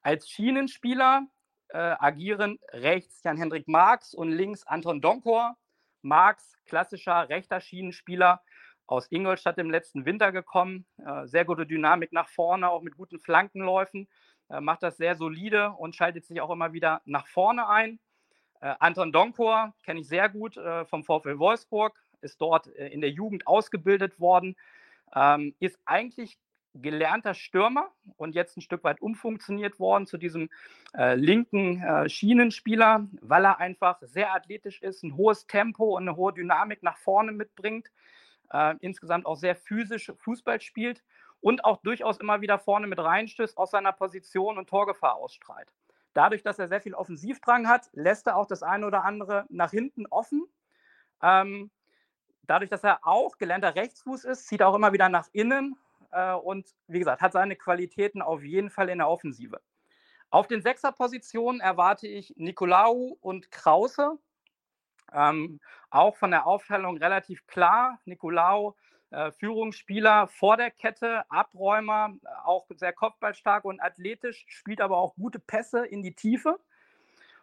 Als 0.00 0.28
Schienenspieler 0.28 1.26
äh, 1.74 1.96
agieren 1.98 2.60
rechts 2.70 3.22
Jan-Hendrik 3.24 3.66
Marx 3.66 4.14
und 4.14 4.30
links 4.30 4.64
Anton 4.64 5.00
Donkor. 5.00 5.56
Marx, 6.02 6.56
klassischer 6.66 7.28
rechter 7.28 7.60
Schienenspieler 7.60 8.42
aus 8.86 9.10
Ingolstadt 9.10 9.58
im 9.58 9.70
letzten 9.70 10.04
Winter 10.04 10.30
gekommen. 10.30 10.86
Äh, 11.04 11.26
sehr 11.26 11.44
gute 11.44 11.66
Dynamik 11.66 12.12
nach 12.12 12.28
vorne, 12.28 12.70
auch 12.70 12.82
mit 12.82 12.96
guten 12.96 13.18
Flankenläufen. 13.18 14.08
Äh, 14.50 14.60
macht 14.60 14.84
das 14.84 14.98
sehr 14.98 15.16
solide 15.16 15.72
und 15.72 15.96
schaltet 15.96 16.26
sich 16.26 16.40
auch 16.40 16.50
immer 16.50 16.72
wieder 16.72 17.02
nach 17.06 17.26
vorne 17.26 17.68
ein. 17.68 17.98
Äh, 18.60 18.74
Anton 18.78 19.10
Donkor 19.10 19.74
kenne 19.84 20.00
ich 20.00 20.06
sehr 20.06 20.28
gut 20.28 20.56
äh, 20.56 20.84
vom 20.84 21.02
VfL 21.02 21.40
Wolfsburg, 21.40 22.00
ist 22.20 22.40
dort 22.40 22.68
äh, 22.76 22.86
in 22.88 23.00
der 23.00 23.10
Jugend 23.10 23.48
ausgebildet 23.48 24.20
worden, 24.20 24.54
ähm, 25.12 25.56
ist 25.58 25.80
eigentlich 25.86 26.38
gelernter 26.74 27.34
Stürmer 27.34 27.90
und 28.16 28.34
jetzt 28.34 28.56
ein 28.56 28.60
Stück 28.60 28.84
weit 28.84 29.00
umfunktioniert 29.00 29.78
worden 29.78 30.06
zu 30.06 30.18
diesem 30.18 30.50
äh, 30.96 31.14
linken 31.14 31.82
äh, 31.82 32.08
Schienenspieler, 32.08 33.06
weil 33.20 33.44
er 33.44 33.58
einfach 33.58 33.98
sehr 34.02 34.34
athletisch 34.34 34.82
ist, 34.82 35.02
ein 35.02 35.16
hohes 35.16 35.46
Tempo 35.46 35.96
und 35.96 36.02
eine 36.02 36.16
hohe 36.16 36.32
Dynamik 36.32 36.82
nach 36.82 36.96
vorne 36.96 37.32
mitbringt, 37.32 37.90
äh, 38.52 38.74
insgesamt 38.80 39.26
auch 39.26 39.36
sehr 39.36 39.56
physisch 39.56 40.12
Fußball 40.18 40.60
spielt 40.60 41.02
und 41.40 41.64
auch 41.64 41.82
durchaus 41.82 42.18
immer 42.18 42.40
wieder 42.40 42.58
vorne 42.58 42.86
mit 42.86 42.98
reinstößt, 42.98 43.56
aus 43.56 43.70
seiner 43.70 43.92
Position 43.92 44.58
und 44.58 44.68
Torgefahr 44.68 45.16
ausstrahlt. 45.16 45.72
Dadurch, 46.14 46.42
dass 46.42 46.58
er 46.58 46.68
sehr 46.68 46.80
viel 46.80 46.94
Offensivdrang 46.94 47.68
hat, 47.68 47.88
lässt 47.92 48.26
er 48.26 48.36
auch 48.36 48.46
das 48.46 48.62
eine 48.62 48.86
oder 48.86 49.04
andere 49.04 49.46
nach 49.48 49.70
hinten 49.70 50.06
offen. 50.06 50.46
Ähm, 51.22 51.70
dadurch, 52.42 52.70
dass 52.70 52.84
er 52.84 53.06
auch 53.06 53.36
gelernter 53.38 53.74
Rechtsfuß 53.74 54.24
ist, 54.24 54.46
zieht 54.46 54.60
er 54.60 54.68
auch 54.68 54.74
immer 54.74 54.92
wieder 54.92 55.08
nach 55.08 55.28
innen 55.32 55.76
äh, 56.14 56.32
und 56.32 56.68
wie 56.86 57.00
gesagt, 57.00 57.20
hat 57.20 57.32
seine 57.32 57.56
Qualitäten 57.56 58.22
auf 58.22 58.42
jeden 58.42 58.70
Fall 58.70 58.88
in 58.88 58.98
der 58.98 59.08
Offensive. 59.08 59.60
Auf 60.30 60.46
den 60.46 60.62
Sechserpositionen 60.62 61.60
erwarte 61.60 62.08
ich 62.08 62.34
Nikolaou 62.36 63.16
und 63.20 63.50
Krause. 63.50 64.18
Ähm, 65.12 65.60
auch 65.90 66.16
von 66.16 66.30
der 66.30 66.46
Aufteilung 66.46 66.96
relativ 66.96 67.46
klar. 67.46 68.00
Nikolaou, 68.04 68.74
äh, 69.10 69.30
Führungsspieler 69.32 70.26
vor 70.28 70.56
der 70.56 70.70
Kette, 70.70 71.30
Abräumer, 71.30 72.14
auch 72.44 72.66
sehr 72.74 72.92
kopfballstark 72.92 73.64
und 73.64 73.80
athletisch, 73.80 74.44
spielt 74.48 74.80
aber 74.80 74.98
auch 74.98 75.14
gute 75.14 75.38
Pässe 75.38 75.84
in 75.86 76.02
die 76.02 76.14
Tiefe. 76.14 76.58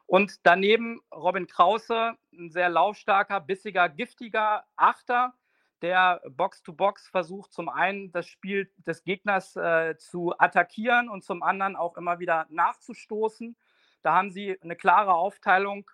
Und 0.05 0.45
daneben 0.45 0.99
Robin 1.13 1.47
Krause, 1.47 2.17
ein 2.33 2.49
sehr 2.49 2.67
laufstarker, 2.67 3.39
bissiger, 3.39 3.87
giftiger 3.87 4.65
Achter, 4.75 5.33
der 5.81 6.21
Box-to-Box 6.29 7.07
versucht, 7.09 7.51
zum 7.51 7.69
einen 7.69 8.11
das 8.11 8.27
Spiel 8.27 8.71
des 8.77 9.03
Gegners 9.03 9.55
äh, 9.55 9.95
zu 9.97 10.33
attackieren 10.37 11.09
und 11.09 11.23
zum 11.23 11.43
anderen 11.43 11.75
auch 11.75 11.97
immer 11.97 12.19
wieder 12.19 12.45
nachzustoßen. 12.49 13.55
Da 14.03 14.13
haben 14.13 14.31
sie 14.31 14.59
eine 14.61 14.75
klare 14.75 15.13
Aufteilung. 15.13 15.89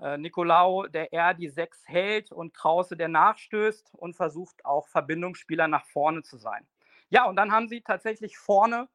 Äh, 0.00 0.18
Nicolau, 0.18 0.86
der 0.86 1.12
eher 1.12 1.34
die 1.34 1.48
Sechs 1.48 1.82
hält 1.86 2.32
und 2.32 2.54
Krause, 2.54 2.96
der 2.96 3.08
nachstößt 3.08 3.94
und 3.94 4.14
versucht 4.16 4.64
auch 4.64 4.88
Verbindungsspieler 4.88 5.68
nach 5.68 5.84
vorne 5.86 6.22
zu 6.22 6.36
sein. 6.36 6.66
Ja, 7.10 7.26
und 7.26 7.36
dann 7.36 7.52
haben 7.52 7.68
sie 7.68 7.80
tatsächlich 7.80 8.38
vorne 8.38 8.88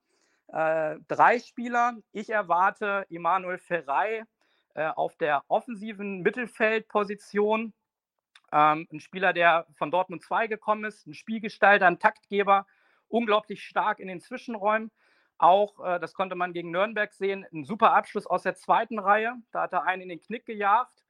äh, 0.48 0.98
drei 1.08 1.40
Spieler. 1.40 1.98
Ich 2.12 2.30
erwarte 2.30 3.06
Emanuel 3.10 3.60
Ferrei 3.60 4.24
äh, 4.74 4.88
auf 4.88 5.16
der 5.16 5.44
offensiven 5.48 6.22
Mittelfeldposition 6.22 7.74
ähm, 8.52 8.88
ein 8.92 9.00
Spieler, 9.00 9.34
der 9.34 9.66
von 9.76 9.92
Dortmund 9.92 10.24
2 10.24 10.48
gekommen 10.48 10.86
ist, 10.86 11.08
ein 11.08 11.14
Spielgestalter, 11.14 11.88
ein 11.88 12.00
Taktgeber, 12.00 12.66
unglaublich 13.08 13.64
stark 13.64 14.00
in 14.00 14.08
den 14.08 14.22
Zwischenräumen. 14.22 14.92
Auch, 15.38 15.80
äh, 15.86 16.00
das 16.00 16.14
konnte 16.14 16.36
man 16.36 16.54
gegen 16.54 16.72
Nürnberg 16.72 17.14
sehen, 17.14 17.46
ein 17.54 17.64
super 17.64 17.94
Abschluss 17.94 18.28
aus 18.28 18.44
der 18.44 18.56
zweiten 18.56 19.00
Reihe. 19.00 19.36
Da 19.52 19.64
hat 19.64 19.74
er 19.74 19.84
einen 19.84 20.04
in 20.04 20.10
den 20.10 20.22
Knick 20.22 20.46
gejagt. 20.46 21.04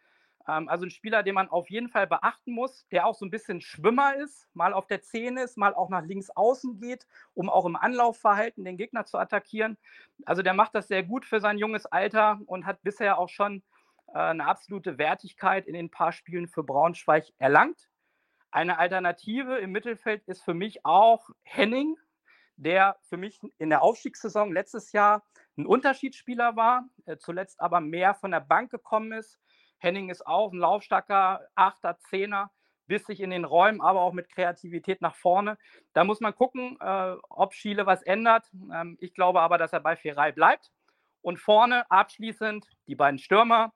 Ähm, 0.47 0.67
also 0.69 0.85
ein 0.85 0.91
Spieler, 0.91 1.23
den 1.23 1.35
man 1.35 1.49
auf 1.49 1.69
jeden 1.69 1.89
Fall 1.89 2.07
beachten 2.07 2.51
muss, 2.53 2.87
der 2.91 3.05
auch 3.05 3.15
so 3.15 3.25
ein 3.25 3.31
bisschen 3.31 3.61
Schwimmer 3.61 4.15
ist, 4.15 4.47
mal 4.53 4.73
auf 4.73 4.87
der 4.87 5.01
Zähne 5.01 5.43
ist, 5.43 5.57
mal 5.57 5.73
auch 5.73 5.89
nach 5.89 6.03
links 6.03 6.29
außen 6.29 6.79
geht, 6.79 7.07
um 7.33 7.49
auch 7.49 7.65
im 7.65 7.75
Anlaufverhalten 7.75 8.65
den 8.65 8.77
Gegner 8.77 9.05
zu 9.05 9.17
attackieren. 9.17 9.77
Also 10.25 10.41
der 10.41 10.53
macht 10.53 10.75
das 10.75 10.87
sehr 10.87 11.03
gut 11.03 11.25
für 11.25 11.39
sein 11.39 11.57
junges 11.57 11.85
Alter 11.85 12.39
und 12.45 12.65
hat 12.65 12.81
bisher 12.83 13.17
auch 13.19 13.29
schon 13.29 13.63
eine 14.13 14.45
absolute 14.45 14.97
Wertigkeit 14.97 15.67
in 15.67 15.73
den 15.73 15.89
paar 15.89 16.11
Spielen 16.11 16.47
für 16.47 16.63
Braunschweig 16.63 17.25
erlangt. 17.37 17.89
Eine 18.51 18.79
Alternative 18.79 19.57
im 19.57 19.71
Mittelfeld 19.71 20.23
ist 20.27 20.43
für 20.43 20.53
mich 20.53 20.85
auch 20.85 21.29
Henning, 21.43 21.97
der 22.55 22.97
für 23.03 23.17
mich 23.17 23.39
in 23.57 23.69
der 23.69 23.81
Aufstiegssaison 23.81 24.51
letztes 24.51 24.91
Jahr 24.91 25.23
ein 25.57 25.65
Unterschiedsspieler 25.65 26.55
war, 26.55 26.89
äh, 27.05 27.17
zuletzt 27.17 27.59
aber 27.61 27.79
mehr 27.79 28.13
von 28.15 28.31
der 28.31 28.39
Bank 28.39 28.71
gekommen 28.71 29.11
ist. 29.11 29.39
Henning 29.77 30.09
ist 30.09 30.25
auch 30.25 30.51
ein 30.51 30.59
laufstarker 30.59 31.47
Achter, 31.55 31.97
Zehner, 31.99 32.51
bissig 32.87 33.21
in 33.21 33.29
den 33.29 33.45
Räumen, 33.45 33.81
aber 33.81 34.01
auch 34.01 34.13
mit 34.13 34.29
Kreativität 34.29 35.01
nach 35.01 35.15
vorne. 35.15 35.57
Da 35.93 36.03
muss 36.03 36.19
man 36.19 36.35
gucken, 36.35 36.77
äh, 36.81 37.15
ob 37.29 37.53
Schiele 37.53 37.85
was 37.85 38.01
ändert. 38.01 38.49
Ähm, 38.73 38.97
ich 38.99 39.13
glaube 39.13 39.41
aber, 39.41 39.57
dass 39.57 39.71
er 39.71 39.79
bei 39.79 39.95
Ferrei 39.95 40.31
bleibt. 40.31 40.71
Und 41.21 41.37
vorne 41.37 41.89
abschließend 41.91 42.65
die 42.87 42.95
beiden 42.95 43.19
Stürmer, 43.19 43.73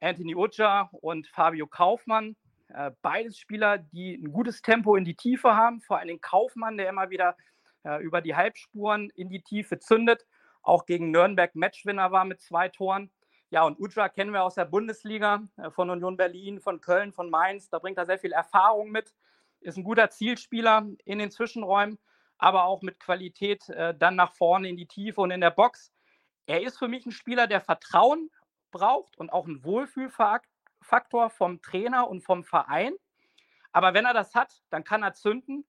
Anthony 0.00 0.34
Uja 0.34 0.88
und 0.92 1.26
Fabio 1.28 1.66
Kaufmann. 1.66 2.36
Äh, 2.68 2.90
beides 3.02 3.38
Spieler, 3.38 3.78
die 3.78 4.14
ein 4.14 4.32
gutes 4.32 4.62
Tempo 4.62 4.96
in 4.96 5.04
die 5.04 5.16
Tiefe 5.16 5.56
haben. 5.56 5.80
Vor 5.80 5.98
allem 5.98 6.20
Kaufmann, 6.20 6.76
der 6.76 6.88
immer 6.88 7.10
wieder 7.10 7.36
äh, 7.84 8.02
über 8.02 8.20
die 8.20 8.36
Halbspuren 8.36 9.10
in 9.10 9.28
die 9.28 9.42
Tiefe 9.42 9.78
zündet. 9.78 10.26
Auch 10.62 10.84
gegen 10.84 11.10
Nürnberg 11.10 11.54
Matchwinner 11.54 12.12
war 12.12 12.24
mit 12.24 12.40
zwei 12.40 12.68
Toren. 12.68 13.10
Ja, 13.50 13.62
und 13.64 13.80
Uja 13.80 14.10
kennen 14.10 14.32
wir 14.32 14.44
aus 14.44 14.56
der 14.56 14.66
Bundesliga, 14.66 15.42
äh, 15.56 15.70
von 15.70 15.88
Union 15.88 16.16
Berlin, 16.16 16.60
von 16.60 16.80
Köln, 16.80 17.12
von 17.12 17.30
Mainz. 17.30 17.70
Da 17.70 17.78
bringt 17.78 17.96
er 17.96 18.06
sehr 18.06 18.18
viel 18.18 18.32
Erfahrung 18.32 18.90
mit. 18.90 19.14
Ist 19.60 19.78
ein 19.78 19.84
guter 19.84 20.10
Zielspieler 20.10 20.86
in 21.04 21.18
den 21.18 21.30
Zwischenräumen, 21.30 21.98
aber 22.36 22.64
auch 22.64 22.82
mit 22.82 23.00
Qualität 23.00 23.64
dann 23.98 24.14
nach 24.14 24.32
vorne 24.34 24.68
in 24.68 24.76
die 24.76 24.86
Tiefe 24.86 25.20
und 25.20 25.32
in 25.32 25.40
der 25.40 25.50
Box. 25.50 25.92
Er 26.46 26.62
ist 26.62 26.78
für 26.78 26.86
mich 26.86 27.04
ein 27.06 27.10
Spieler, 27.10 27.48
der 27.48 27.60
Vertrauen 27.60 28.30
braucht 28.70 29.16
und 29.18 29.32
auch 29.32 29.46
einen 29.46 29.64
Wohlfühlfaktor 29.64 31.30
vom 31.30 31.62
Trainer 31.62 32.08
und 32.08 32.22
vom 32.22 32.44
Verein. 32.44 32.94
Aber 33.72 33.94
wenn 33.94 34.04
er 34.04 34.14
das 34.14 34.34
hat, 34.34 34.62
dann 34.70 34.84
kann 34.84 35.02
er 35.02 35.14
zünden 35.14 35.64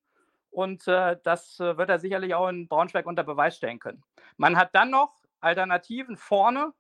und 0.52 0.88
äh, 0.88 1.18
das 1.24 1.60
äh, 1.60 1.78
wird 1.78 1.90
er 1.90 2.00
sicherlich 2.00 2.34
auch 2.34 2.48
in 2.48 2.68
Braunschweig 2.68 3.06
unter 3.06 3.24
Beweis 3.24 3.58
stellen 3.58 3.80
können. 3.80 4.04
Man 4.38 4.58
hat 4.58 4.74
dann 4.74 4.90
noch 4.90 5.22
Alternativen 5.42 6.18
vorne 6.18 6.74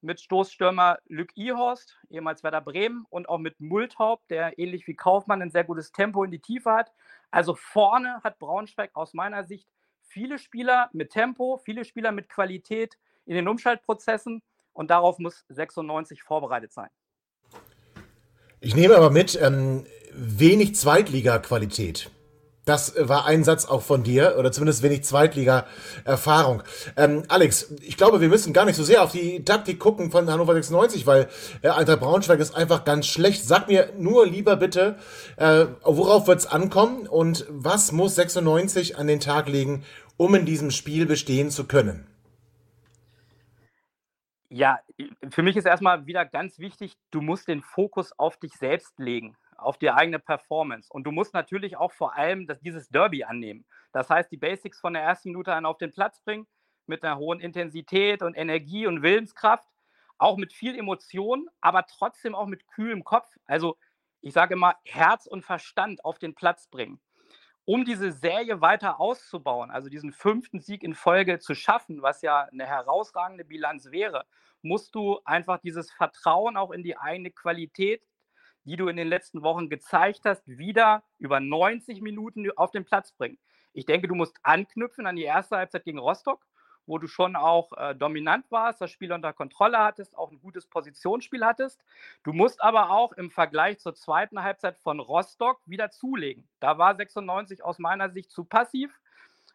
mit 0.00 0.20
Stoßstürmer 0.20 0.98
Luc 1.06 1.36
Ihorst, 1.36 1.98
ehemals 2.08 2.42
Werder 2.42 2.60
Bremen, 2.60 3.06
und 3.10 3.28
auch 3.28 3.38
mit 3.38 3.60
Multhaupt, 3.60 4.30
der 4.30 4.58
ähnlich 4.58 4.86
wie 4.86 4.94
Kaufmann 4.94 5.42
ein 5.42 5.50
sehr 5.50 5.64
gutes 5.64 5.92
Tempo 5.92 6.22
in 6.22 6.30
die 6.30 6.38
Tiefe 6.38 6.72
hat. 6.72 6.92
Also 7.30 7.54
vorne 7.54 8.20
hat 8.22 8.38
Braunschweig 8.38 8.90
aus 8.94 9.14
meiner 9.14 9.44
Sicht 9.44 9.68
viele 10.02 10.38
Spieler 10.38 10.88
mit 10.92 11.10
Tempo, 11.10 11.58
viele 11.58 11.84
Spieler 11.84 12.12
mit 12.12 12.28
Qualität 12.28 12.98
in 13.24 13.34
den 13.34 13.48
Umschaltprozessen 13.48 14.42
und 14.76 14.90
darauf 14.90 15.18
muss 15.18 15.44
96 15.48 16.22
vorbereitet 16.22 16.72
sein. 16.72 16.90
Ich 18.60 18.74
nehme 18.74 18.96
aber 18.96 19.10
mit, 19.10 19.38
ähm, 19.40 19.86
wenig 20.12 20.74
Zweitliga-Qualität. 20.74 22.10
Das 22.64 22.94
war 22.98 23.26
ein 23.26 23.44
Satz 23.44 23.64
auch 23.64 23.82
von 23.82 24.02
dir, 24.02 24.34
oder 24.38 24.50
zumindest 24.50 24.82
wenig 24.82 25.04
Zweitliga-Erfahrung. 25.04 26.64
Ähm, 26.96 27.22
Alex, 27.28 27.72
ich 27.82 27.96
glaube, 27.96 28.20
wir 28.20 28.28
müssen 28.28 28.52
gar 28.52 28.64
nicht 28.64 28.74
so 28.74 28.82
sehr 28.82 29.04
auf 29.04 29.12
die 29.12 29.44
Taktik 29.44 29.78
gucken 29.78 30.10
von 30.10 30.28
Hannover 30.28 30.52
96, 30.52 31.06
weil 31.06 31.28
äh, 31.62 31.68
Eintracht 31.68 32.00
Braunschweig 32.00 32.40
ist 32.40 32.56
einfach 32.56 32.84
ganz 32.84 33.06
schlecht. 33.06 33.44
Sag 33.46 33.68
mir 33.68 33.90
nur 33.96 34.26
lieber 34.26 34.56
bitte, 34.56 34.96
äh, 35.36 35.66
worauf 35.84 36.26
wird 36.26 36.40
es 36.40 36.46
ankommen 36.46 37.06
und 37.06 37.46
was 37.48 37.92
muss 37.92 38.16
96 38.16 38.98
an 38.98 39.06
den 39.06 39.20
Tag 39.20 39.48
legen, 39.48 39.84
um 40.16 40.34
in 40.34 40.44
diesem 40.44 40.72
Spiel 40.72 41.06
bestehen 41.06 41.50
zu 41.50 41.64
können? 41.64 42.08
Ja, 44.56 44.80
für 45.28 45.42
mich 45.42 45.54
ist 45.58 45.66
erstmal 45.66 46.06
wieder 46.06 46.24
ganz 46.24 46.58
wichtig, 46.58 46.96
du 47.10 47.20
musst 47.20 47.46
den 47.46 47.60
Fokus 47.60 48.18
auf 48.18 48.38
dich 48.38 48.54
selbst 48.54 48.98
legen, 48.98 49.36
auf 49.58 49.76
die 49.76 49.90
eigene 49.90 50.18
Performance. 50.18 50.88
Und 50.90 51.04
du 51.04 51.12
musst 51.12 51.34
natürlich 51.34 51.76
auch 51.76 51.92
vor 51.92 52.16
allem 52.16 52.46
das, 52.46 52.58
dieses 52.60 52.88
Derby 52.88 53.22
annehmen. 53.22 53.66
Das 53.92 54.08
heißt, 54.08 54.32
die 54.32 54.38
Basics 54.38 54.80
von 54.80 54.94
der 54.94 55.02
ersten 55.02 55.28
Minute 55.28 55.52
an 55.52 55.66
auf 55.66 55.76
den 55.76 55.92
Platz 55.92 56.22
bringen, 56.22 56.46
mit 56.86 57.04
einer 57.04 57.18
hohen 57.18 57.38
Intensität 57.38 58.22
und 58.22 58.34
Energie 58.34 58.86
und 58.86 59.02
Willenskraft, 59.02 59.68
auch 60.16 60.38
mit 60.38 60.54
viel 60.54 60.74
Emotion, 60.74 61.50
aber 61.60 61.84
trotzdem 61.86 62.34
auch 62.34 62.46
mit 62.46 62.66
kühlem 62.66 63.04
Kopf. 63.04 63.28
Also 63.44 63.76
ich 64.22 64.32
sage 64.32 64.54
immer, 64.54 64.76
Herz 64.86 65.26
und 65.26 65.44
Verstand 65.44 66.02
auf 66.02 66.18
den 66.18 66.34
Platz 66.34 66.66
bringen 66.68 66.98
um 67.66 67.84
diese 67.84 68.12
Serie 68.12 68.60
weiter 68.60 69.00
auszubauen, 69.00 69.70
also 69.70 69.90
diesen 69.90 70.12
fünften 70.12 70.60
Sieg 70.60 70.82
in 70.82 70.94
Folge 70.94 71.40
zu 71.40 71.54
schaffen, 71.54 72.00
was 72.00 72.22
ja 72.22 72.42
eine 72.44 72.64
herausragende 72.64 73.44
Bilanz 73.44 73.90
wäre, 73.90 74.24
musst 74.62 74.94
du 74.94 75.20
einfach 75.24 75.58
dieses 75.58 75.90
Vertrauen 75.90 76.56
auch 76.56 76.70
in 76.70 76.84
die 76.84 76.96
eigene 76.96 77.32
Qualität, 77.32 78.02
die 78.64 78.76
du 78.76 78.88
in 78.88 78.96
den 78.96 79.08
letzten 79.08 79.42
Wochen 79.42 79.68
gezeigt 79.68 80.20
hast, 80.24 80.46
wieder 80.46 81.02
über 81.18 81.40
90 81.40 82.00
Minuten 82.00 82.50
auf 82.52 82.70
den 82.70 82.84
Platz 82.84 83.12
bringen. 83.12 83.38
Ich 83.72 83.84
denke, 83.84 84.08
du 84.08 84.14
musst 84.14 84.38
anknüpfen 84.42 85.06
an 85.06 85.16
die 85.16 85.24
erste 85.24 85.56
Halbzeit 85.56 85.84
gegen 85.84 85.98
Rostock, 85.98 86.46
wo 86.86 86.98
du 86.98 87.06
schon 87.06 87.36
auch 87.36 87.72
äh, 87.72 87.94
dominant 87.94 88.50
warst, 88.50 88.80
das 88.80 88.90
Spiel 88.90 89.12
unter 89.12 89.32
Kontrolle 89.32 89.78
hattest, 89.78 90.16
auch 90.16 90.30
ein 90.30 90.40
gutes 90.40 90.66
Positionsspiel 90.66 91.44
hattest. 91.44 91.84
Du 92.22 92.32
musst 92.32 92.62
aber 92.62 92.90
auch 92.90 93.12
im 93.12 93.30
Vergleich 93.30 93.78
zur 93.78 93.94
zweiten 93.94 94.42
Halbzeit 94.42 94.78
von 94.78 95.00
Rostock 95.00 95.60
wieder 95.66 95.90
zulegen. 95.90 96.48
Da 96.60 96.78
war 96.78 96.94
96 96.94 97.64
aus 97.64 97.78
meiner 97.78 98.10
Sicht 98.10 98.30
zu 98.30 98.44
passiv. 98.44 98.90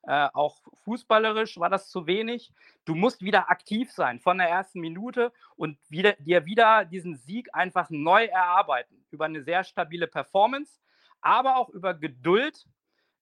Äh, 0.03 0.29
auch 0.34 0.57
fußballerisch 0.84 1.59
war 1.59 1.69
das 1.69 1.89
zu 1.89 2.07
wenig. 2.07 2.51
Du 2.86 2.95
musst 2.95 3.21
wieder 3.21 3.49
aktiv 3.51 3.91
sein 3.91 4.19
von 4.19 4.39
der 4.39 4.49
ersten 4.49 4.79
Minute 4.79 5.32
und 5.55 5.77
wieder, 5.89 6.13
dir 6.13 6.45
wieder 6.45 6.86
diesen 6.86 7.15
Sieg 7.15 7.49
einfach 7.53 7.89
neu 7.91 8.25
erarbeiten 8.25 9.05
über 9.11 9.25
eine 9.25 9.43
sehr 9.43 9.63
stabile 9.63 10.07
Performance, 10.07 10.79
aber 11.21 11.57
auch 11.57 11.69
über 11.69 11.93
Geduld 11.93 12.65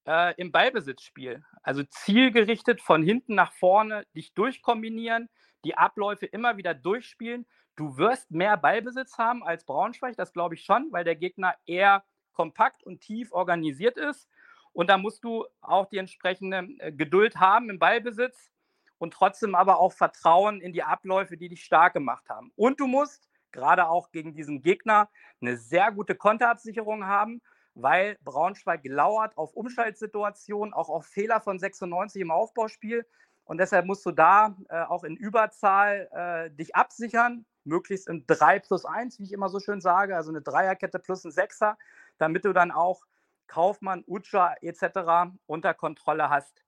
äh, 0.05 0.33
im 0.35 0.51
Ballbesitzspiel. 0.51 1.43
Also 1.63 1.83
zielgerichtet 1.83 2.81
von 2.81 3.03
hinten 3.03 3.35
nach 3.35 3.53
vorne 3.53 4.05
dich 4.15 4.33
durchkombinieren, 4.33 5.29
die 5.63 5.77
Abläufe 5.77 6.25
immer 6.25 6.57
wieder 6.57 6.73
durchspielen. 6.73 7.45
Du 7.75 7.97
wirst 7.97 8.31
mehr 8.31 8.57
Ballbesitz 8.57 9.17
haben 9.17 9.43
als 9.43 9.65
Braunschweig, 9.65 10.15
das 10.17 10.33
glaube 10.33 10.55
ich 10.55 10.63
schon, 10.63 10.91
weil 10.91 11.03
der 11.03 11.15
Gegner 11.15 11.55
eher 11.65 12.03
kompakt 12.33 12.83
und 12.83 13.01
tief 13.01 13.31
organisiert 13.31 13.97
ist. 13.97 14.29
Und 14.73 14.89
da 14.89 14.97
musst 14.97 15.23
du 15.23 15.45
auch 15.61 15.87
die 15.87 15.97
entsprechende 15.97 16.67
äh, 16.79 16.91
Geduld 16.91 17.37
haben 17.37 17.69
im 17.69 17.79
Ballbesitz 17.79 18.51
und 18.97 19.13
trotzdem 19.13 19.55
aber 19.55 19.79
auch 19.79 19.93
Vertrauen 19.93 20.61
in 20.61 20.73
die 20.73 20.83
Abläufe, 20.83 21.37
die 21.37 21.49
dich 21.49 21.63
stark 21.63 21.93
gemacht 21.93 22.29
haben. 22.29 22.51
Und 22.55 22.79
du 22.79 22.87
musst 22.87 23.29
gerade 23.51 23.87
auch 23.89 24.11
gegen 24.11 24.33
diesen 24.33 24.61
Gegner 24.61 25.09
eine 25.41 25.57
sehr 25.57 25.91
gute 25.91 26.15
Konterabsicherung 26.15 27.05
haben, 27.05 27.41
weil 27.81 28.17
Braunschweig 28.23 28.81
lauert 28.85 29.37
auf 29.37 29.53
Umschaltsituationen, 29.53 30.73
auch 30.73 30.89
auf 30.89 31.05
Fehler 31.05 31.41
von 31.41 31.59
96 31.59 32.21
im 32.21 32.31
Aufbauspiel. 32.31 33.05
Und 33.45 33.57
deshalb 33.57 33.85
musst 33.85 34.05
du 34.05 34.11
da 34.11 34.55
äh, 34.69 34.81
auch 34.83 35.03
in 35.03 35.15
Überzahl 35.15 36.07
äh, 36.11 36.51
dich 36.55 36.75
absichern, 36.75 37.45
möglichst 37.63 38.07
in 38.07 38.25
3 38.27 38.59
plus 38.59 38.85
1, 38.85 39.19
wie 39.19 39.23
ich 39.23 39.33
immer 39.33 39.49
so 39.49 39.59
schön 39.59 39.81
sage, 39.81 40.15
also 40.15 40.29
eine 40.29 40.41
Dreierkette 40.41 40.99
plus 40.99 41.23
ein 41.23 41.31
Sechser, 41.31 41.77
damit 42.17 42.45
du 42.45 42.53
dann 42.53 42.71
auch 42.71 43.03
Kaufmann, 43.47 44.03
Utscha 44.07 44.55
etc. 44.61 45.33
unter 45.47 45.73
Kontrolle 45.73 46.29
hast. 46.29 46.63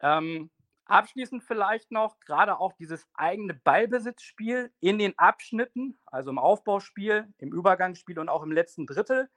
Ähm, 0.00 0.50
abschließend 0.86 1.44
vielleicht 1.44 1.90
noch, 1.92 2.18
gerade 2.20 2.58
auch 2.58 2.72
dieses 2.72 3.06
eigene 3.14 3.54
Ballbesitzspiel 3.54 4.72
in 4.80 4.98
den 4.98 5.16
Abschnitten, 5.18 5.98
also 6.06 6.30
im 6.30 6.38
Aufbauspiel, 6.38 7.32
im 7.38 7.52
Übergangsspiel 7.52 8.18
und 8.18 8.28
auch 8.28 8.42
im 8.42 8.52
letzten 8.52 8.86
Drittel, 8.86 9.30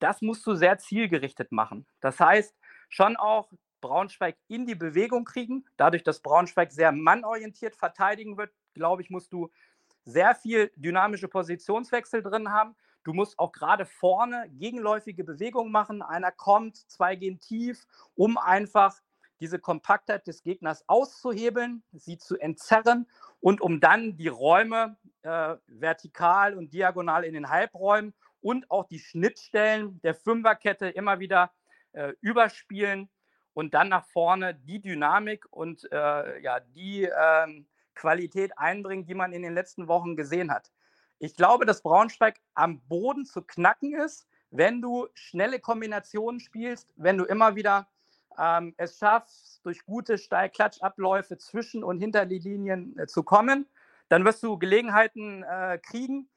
das 0.00 0.22
musst 0.22 0.46
du 0.46 0.54
sehr 0.54 0.78
zielgerichtet 0.78 1.52
machen. 1.52 1.86
Das 2.00 2.18
heißt, 2.18 2.54
schon 2.88 3.16
auch 3.16 3.48
Braunschweig 3.80 4.36
in 4.48 4.66
die 4.66 4.74
Bewegung 4.74 5.24
kriegen. 5.24 5.64
Dadurch, 5.76 6.02
dass 6.02 6.20
Braunschweig 6.20 6.72
sehr 6.72 6.92
mannorientiert 6.92 7.76
verteidigen 7.76 8.36
wird, 8.36 8.52
glaube 8.74 9.02
ich, 9.02 9.10
musst 9.10 9.32
du 9.32 9.50
sehr 10.04 10.34
viel 10.34 10.70
dynamische 10.76 11.28
Positionswechsel 11.28 12.22
drin 12.22 12.50
haben. 12.50 12.74
Du 13.04 13.14
musst 13.14 13.38
auch 13.38 13.52
gerade 13.52 13.86
vorne 13.86 14.46
gegenläufige 14.50 15.24
Bewegungen 15.24 15.72
machen. 15.72 16.02
Einer 16.02 16.32
kommt, 16.32 16.76
zwei 16.90 17.16
gehen 17.16 17.40
tief, 17.40 17.86
um 18.14 18.36
einfach 18.36 19.00
diese 19.40 19.58
Kompaktheit 19.58 20.26
des 20.26 20.42
Gegners 20.42 20.84
auszuhebeln, 20.86 21.82
sie 21.92 22.18
zu 22.18 22.36
entzerren 22.36 23.06
und 23.40 23.62
um 23.62 23.80
dann 23.80 24.16
die 24.16 24.28
Räume 24.28 24.96
äh, 25.22 25.56
vertikal 25.66 26.54
und 26.54 26.74
diagonal 26.74 27.24
in 27.24 27.32
den 27.32 27.48
Halbräumen 27.48 28.12
und 28.40 28.70
auch 28.70 28.86
die 28.86 28.98
Schnittstellen 28.98 30.00
der 30.02 30.14
Fünferkette 30.14 30.88
immer 30.88 31.20
wieder 31.20 31.52
äh, 31.92 32.12
überspielen 32.20 33.08
und 33.54 33.74
dann 33.74 33.88
nach 33.88 34.06
vorne 34.06 34.54
die 34.54 34.80
Dynamik 34.80 35.46
und 35.50 35.90
äh, 35.92 36.40
ja, 36.40 36.60
die 36.60 37.02
ähm, 37.04 37.66
Qualität 37.94 38.56
einbringen, 38.56 39.06
die 39.06 39.14
man 39.14 39.32
in 39.32 39.42
den 39.42 39.54
letzten 39.54 39.88
Wochen 39.88 40.16
gesehen 40.16 40.50
hat. 40.50 40.70
Ich 41.18 41.36
glaube, 41.36 41.66
dass 41.66 41.82
Braunschweig 41.82 42.40
am 42.54 42.80
Boden 42.88 43.26
zu 43.26 43.42
knacken 43.42 43.94
ist, 43.94 44.26
wenn 44.50 44.80
du 44.80 45.06
schnelle 45.14 45.60
Kombinationen 45.60 46.40
spielst, 46.40 46.92
wenn 46.96 47.18
du 47.18 47.24
immer 47.24 47.56
wieder 47.56 47.88
ähm, 48.38 48.74
es 48.78 48.98
schaffst, 48.98 49.60
durch 49.64 49.84
gute 49.84 50.16
Steil-Klatsch-Abläufe 50.16 51.36
zwischen 51.38 51.84
und 51.84 51.98
hinter 51.98 52.26
die 52.26 52.38
Linien 52.38 52.98
äh, 52.98 53.06
zu 53.06 53.22
kommen, 53.22 53.66
dann 54.08 54.24
wirst 54.24 54.42
du 54.42 54.58
Gelegenheiten 54.58 55.42
äh, 55.42 55.78
kriegen, 55.78 56.28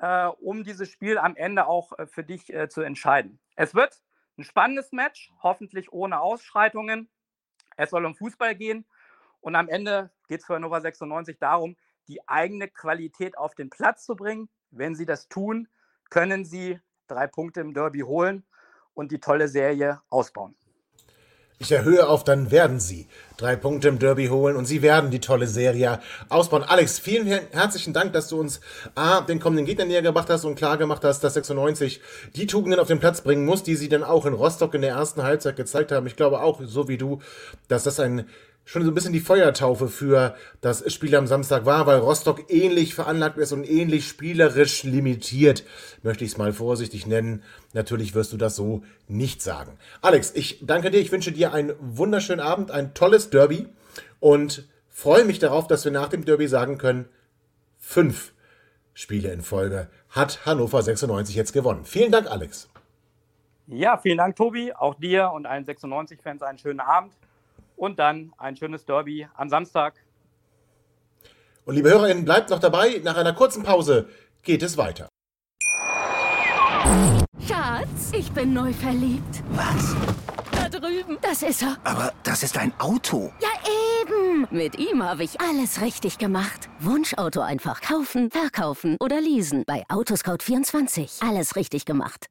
äh, 0.00 0.26
um 0.26 0.64
dieses 0.64 0.88
Spiel 0.88 1.18
am 1.18 1.36
Ende 1.36 1.66
auch 1.66 1.96
äh, 1.98 2.06
für 2.06 2.24
dich 2.24 2.52
äh, 2.52 2.68
zu 2.68 2.80
entscheiden. 2.80 3.38
Es 3.56 3.74
wird 3.74 4.02
ein 4.38 4.44
spannendes 4.44 4.92
Match, 4.92 5.32
hoffentlich 5.42 5.92
ohne 5.92 6.20
Ausschreitungen. 6.20 7.10
Es 7.76 7.90
soll 7.90 8.04
um 8.06 8.14
Fußball 8.14 8.54
gehen 8.54 8.86
und 9.40 9.54
am 9.54 9.68
Ende 9.68 10.10
geht 10.28 10.40
es 10.40 10.46
für 10.46 10.54
Hannover 10.54 10.80
96 10.80 11.38
darum, 11.38 11.76
die 12.08 12.26
eigene 12.28 12.68
Qualität 12.68 13.36
auf 13.36 13.54
den 13.54 13.70
Platz 13.70 14.04
zu 14.04 14.16
bringen. 14.16 14.48
Wenn 14.70 14.94
sie 14.94 15.06
das 15.06 15.28
tun, 15.28 15.68
können 16.08 16.44
sie 16.44 16.80
drei 17.06 17.26
Punkte 17.26 17.60
im 17.60 17.74
Derby 17.74 18.00
holen 18.00 18.44
und 18.94 19.12
die 19.12 19.20
tolle 19.20 19.48
Serie 19.48 20.00
ausbauen. 20.08 20.56
Ich 21.62 21.72
erhöhe 21.72 22.08
auf, 22.08 22.24
dann 22.24 22.50
werden 22.50 22.80
sie 22.80 23.06
drei 23.36 23.54
Punkte 23.54 23.88
im 23.88 23.98
Derby 23.98 24.28
holen 24.28 24.56
und 24.56 24.64
sie 24.64 24.80
werden 24.80 25.10
die 25.10 25.20
tolle 25.20 25.46
Serie 25.46 26.00
ausbauen. 26.30 26.62
Alex, 26.62 26.98
vielen 26.98 27.26
herzlichen 27.26 27.92
Dank, 27.92 28.14
dass 28.14 28.28
du 28.28 28.40
uns 28.40 28.62
A, 28.94 29.20
den 29.20 29.40
kommenden 29.40 29.66
Gegner 29.66 29.84
näher 29.84 30.00
gebracht 30.00 30.30
hast 30.30 30.46
und 30.46 30.54
klar 30.54 30.78
gemacht 30.78 31.04
hast, 31.04 31.22
dass 31.22 31.34
96 31.34 32.00
die 32.34 32.46
Tugenden 32.46 32.80
auf 32.80 32.88
den 32.88 32.98
Platz 32.98 33.20
bringen 33.20 33.44
muss, 33.44 33.62
die 33.62 33.76
sie 33.76 33.90
dann 33.90 34.04
auch 34.04 34.24
in 34.24 34.32
Rostock 34.32 34.72
in 34.72 34.80
der 34.80 34.92
ersten 34.92 35.22
Halbzeit 35.22 35.56
gezeigt 35.56 35.92
haben. 35.92 36.06
Ich 36.06 36.16
glaube 36.16 36.40
auch, 36.40 36.62
so 36.64 36.88
wie 36.88 36.96
du, 36.96 37.20
dass 37.68 37.84
das 37.84 38.00
ein 38.00 38.24
schon 38.70 38.84
so 38.84 38.92
ein 38.92 38.94
bisschen 38.94 39.12
die 39.12 39.18
Feuertaufe 39.18 39.88
für 39.88 40.36
das 40.60 40.92
Spiel 40.92 41.16
am 41.16 41.26
Samstag 41.26 41.66
war, 41.66 41.86
weil 41.86 41.98
Rostock 41.98 42.52
ähnlich 42.52 42.94
veranlagt 42.94 43.36
ist 43.36 43.50
und 43.50 43.68
ähnlich 43.68 44.06
spielerisch 44.06 44.84
limitiert, 44.84 45.64
möchte 46.04 46.24
ich 46.24 46.30
es 46.30 46.38
mal 46.38 46.52
vorsichtig 46.52 47.04
nennen. 47.04 47.42
Natürlich 47.72 48.14
wirst 48.14 48.32
du 48.32 48.36
das 48.36 48.54
so 48.54 48.84
nicht 49.08 49.42
sagen. 49.42 49.76
Alex, 50.02 50.30
ich 50.36 50.64
danke 50.64 50.92
dir, 50.92 51.00
ich 51.00 51.10
wünsche 51.10 51.32
dir 51.32 51.52
einen 51.52 51.72
wunderschönen 51.80 52.38
Abend, 52.38 52.70
ein 52.70 52.94
tolles 52.94 53.28
Derby 53.30 53.66
und 54.20 54.68
freue 54.88 55.24
mich 55.24 55.40
darauf, 55.40 55.66
dass 55.66 55.84
wir 55.84 55.90
nach 55.90 56.08
dem 56.08 56.24
Derby 56.24 56.46
sagen 56.46 56.78
können, 56.78 57.08
fünf 57.76 58.32
Spiele 58.94 59.32
in 59.32 59.42
Folge 59.42 59.88
hat 60.10 60.46
Hannover 60.46 60.80
96 60.80 61.34
jetzt 61.34 61.52
gewonnen. 61.52 61.84
Vielen 61.84 62.12
Dank, 62.12 62.30
Alex. 62.30 62.68
Ja, 63.66 63.98
vielen 63.98 64.18
Dank, 64.18 64.36
Tobi. 64.36 64.72
Auch 64.72 64.94
dir 64.94 65.32
und 65.32 65.46
allen 65.46 65.64
96-Fans 65.64 66.42
einen 66.42 66.58
schönen 66.58 66.78
Abend 66.78 67.12
und 67.80 67.98
dann 67.98 68.32
ein 68.36 68.56
schönes 68.56 68.84
Derby 68.84 69.26
am 69.34 69.48
Samstag. 69.48 69.94
Und 71.64 71.74
liebe 71.74 71.90
HörerInnen, 71.90 72.24
bleibt 72.24 72.50
noch 72.50 72.58
dabei. 72.58 73.00
Nach 73.02 73.16
einer 73.16 73.32
kurzen 73.32 73.62
Pause 73.62 74.08
geht 74.42 74.62
es 74.62 74.76
weiter. 74.76 75.08
Schatz, 77.46 78.12
ich 78.12 78.30
bin 78.32 78.52
neu 78.52 78.72
verliebt. 78.72 79.42
Was? 79.50 79.96
Da 80.52 80.68
drüben. 80.68 81.18
Das 81.22 81.42
ist 81.42 81.62
er. 81.62 81.76
Aber 81.84 82.12
das 82.22 82.42
ist 82.42 82.58
ein 82.58 82.72
Auto. 82.78 83.32
Ja, 83.40 83.48
eben. 84.02 84.46
Mit 84.50 84.78
ihm 84.78 85.02
habe 85.02 85.24
ich 85.24 85.40
alles 85.40 85.80
richtig 85.80 86.18
gemacht. 86.18 86.68
Wunschauto 86.80 87.40
einfach 87.40 87.80
kaufen, 87.80 88.30
verkaufen 88.30 88.96
oder 89.00 89.20
leasen. 89.20 89.64
Bei 89.66 89.84
Autoscout24. 89.88 91.26
Alles 91.26 91.56
richtig 91.56 91.86
gemacht. 91.86 92.26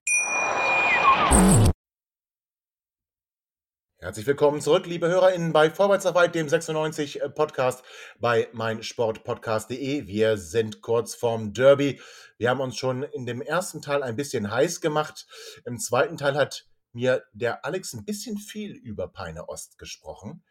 Herzlich 4.01 4.27
willkommen 4.27 4.61
zurück, 4.61 4.85
liebe 4.85 5.09
HörerInnen, 5.09 5.51
bei 5.51 5.69
Vorwärtsarbeit, 5.69 6.33
dem 6.33 6.47
96 6.47 7.21
äh, 7.21 7.29
Podcast 7.29 7.83
bei 8.17 8.47
meinsportpodcast.de. 8.53 10.07
Wir 10.07 10.37
sind 10.37 10.79
kurz 10.79 11.15
vorm 11.15 11.51
Derby. 11.51 11.99
Wir 12.37 12.49
haben 12.49 12.61
uns 12.61 12.77
schon 12.77 13.03
in 13.03 13.25
dem 13.25 13.41
ersten 13.41 13.81
Teil 13.81 14.01
ein 14.01 14.15
bisschen 14.15 14.49
heiß 14.49 14.79
gemacht. 14.79 15.27
Im 15.65 15.79
zweiten 15.79 16.15
Teil 16.15 16.35
hat 16.35 16.69
mir 16.93 17.25
der 17.33 17.65
Alex 17.65 17.93
ein 17.93 18.05
bisschen 18.05 18.37
viel 18.37 18.71
über 18.71 19.09
Peine 19.09 19.49
Ost 19.49 19.77
gesprochen. 19.77 20.45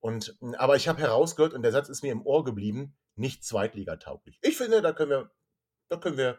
Und, 0.00 0.34
hm, 0.40 0.54
aber 0.54 0.76
ich 0.76 0.88
habe 0.88 1.02
herausgehört, 1.02 1.52
und 1.52 1.60
der 1.60 1.72
Satz 1.72 1.90
ist 1.90 2.02
mir 2.02 2.12
im 2.12 2.24
Ohr 2.24 2.42
geblieben, 2.42 2.96
nicht 3.16 3.44
zweitligatauglich. 3.44 4.38
Ich 4.40 4.56
finde, 4.56 4.80
da 4.80 4.94
können 4.94 5.10
wir, 5.10 5.30
da 5.90 5.98
können 5.98 6.16
wir 6.16 6.38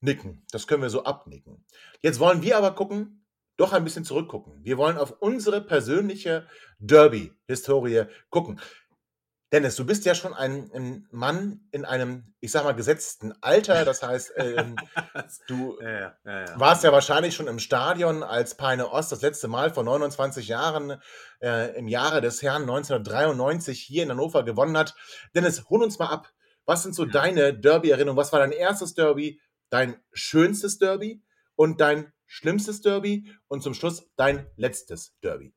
nicken. 0.00 0.46
Das 0.50 0.66
können 0.66 0.80
wir 0.80 0.88
so 0.88 1.04
abnicken. 1.04 1.66
Jetzt 2.00 2.20
wollen 2.20 2.40
wir 2.40 2.56
aber 2.56 2.74
gucken, 2.74 3.23
doch 3.56 3.72
ein 3.72 3.84
bisschen 3.84 4.04
zurückgucken. 4.04 4.64
Wir 4.64 4.78
wollen 4.78 4.98
auf 4.98 5.16
unsere 5.20 5.60
persönliche 5.60 6.46
Derby-Historie 6.78 8.04
gucken. 8.30 8.60
Dennis, 9.54 9.76
du 9.76 9.86
bist 9.86 10.04
ja 10.04 10.16
schon 10.16 10.34
ein, 10.34 10.68
ein, 10.74 11.06
Mann 11.12 11.60
in 11.70 11.84
einem, 11.84 12.34
ich 12.40 12.50
sag 12.50 12.64
mal, 12.64 12.74
gesetzten 12.74 13.32
Alter. 13.40 13.84
Das 13.84 14.02
heißt, 14.02 14.32
ähm, 14.36 14.74
du 15.46 15.78
ja, 15.80 16.16
ja, 16.24 16.40
ja, 16.40 16.58
warst 16.58 16.82
ja 16.82 16.90
wahrscheinlich 16.90 17.36
schon 17.36 17.46
im 17.46 17.60
Stadion, 17.60 18.24
als 18.24 18.56
Peine 18.56 18.90
Ost 18.90 19.12
das 19.12 19.22
letzte 19.22 19.46
Mal 19.46 19.72
vor 19.72 19.84
29 19.84 20.48
Jahren 20.48 21.00
äh, 21.40 21.78
im 21.78 21.86
Jahre 21.86 22.20
des 22.20 22.42
Herrn 22.42 22.62
1993 22.62 23.80
hier 23.80 24.02
in 24.02 24.10
Hannover 24.10 24.42
gewonnen 24.42 24.76
hat. 24.76 24.96
Dennis, 25.36 25.64
hol 25.70 25.84
uns 25.84 26.00
mal 26.00 26.08
ab. 26.08 26.32
Was 26.66 26.82
sind 26.82 26.96
so 26.96 27.04
deine 27.04 27.54
Derby-Erinnerungen? 27.56 28.16
Was 28.16 28.32
war 28.32 28.40
dein 28.40 28.50
erstes 28.50 28.94
Derby, 28.94 29.40
dein 29.70 30.02
schönstes 30.12 30.78
Derby 30.78 31.22
und 31.54 31.80
dein 31.80 32.12
schlimmstes 32.34 32.80
Derby 32.80 33.30
und 33.46 33.62
zum 33.62 33.74
Schluss 33.74 34.10
dein 34.16 34.46
letztes 34.56 35.16
Derby. 35.20 35.54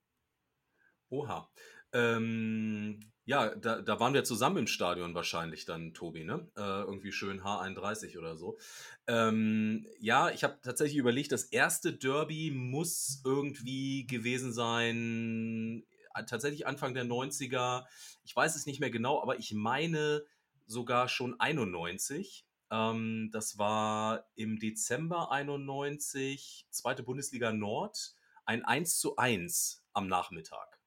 Oha. 1.10 1.50
Ähm, 1.92 3.00
Ja, 3.26 3.54
da, 3.56 3.82
da 3.82 4.00
waren 4.00 4.14
wir 4.14 4.24
zusammen 4.24 4.58
im 4.58 4.68
Stadion 4.68 5.14
wahrscheinlich 5.14 5.66
dann, 5.66 5.94
Tobi, 5.94 6.24
ne? 6.24 6.50
Äh, 6.56 6.62
irgendwie 6.62 7.12
schön 7.12 7.42
H31 7.42 8.18
oder 8.18 8.38
so. 8.38 8.58
Ähm, 9.06 9.86
ja, 10.00 10.30
ich 10.30 10.46
habe 10.46 10.60
tatsächlich 10.62 10.98
überlegt, 10.98 11.34
das 11.34 11.44
erste 11.44 11.92
Derby 11.92 12.52
muss 12.52 13.22
irgendwie 13.26 14.06
gewesen 14.08 14.54
sein, 14.54 15.84
äh, 16.14 16.24
tatsächlich 16.26 16.68
Anfang 16.68 16.94
der 16.94 17.04
90er. 17.04 17.86
Ich 18.24 18.34
weiß 18.34 18.56
es 18.56 18.66
nicht 18.66 18.80
mehr 18.80 18.92
genau, 18.92 19.22
aber 19.22 19.38
ich 19.40 19.52
meine 19.54 20.24
sogar 20.68 21.10
schon 21.10 21.38
91. 21.40 22.47
Ähm, 22.72 23.30
das 23.32 23.58
war 23.58 24.26
im 24.36 24.60
Dezember 24.60 25.32
91, 25.32 26.68
zweite 26.70 27.04
Bundesliga 27.04 27.52
Nord, 27.54 28.16
ein 28.46 28.66
1 28.66 29.00
zu 29.00 29.16
1 29.18 29.86
am 29.94 30.08
Nachmittag. 30.08 30.80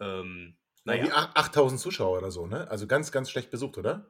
Ähm, 0.00 0.56
naja. 0.84 1.04
Wie 1.04 1.12
8000 1.12 1.80
Zuschauer 1.80 2.18
oder 2.18 2.30
so, 2.30 2.46
ne? 2.46 2.70
Also 2.70 2.86
ganz, 2.86 3.12
ganz 3.12 3.30
schlecht 3.30 3.50
besucht, 3.50 3.78
oder? 3.78 4.06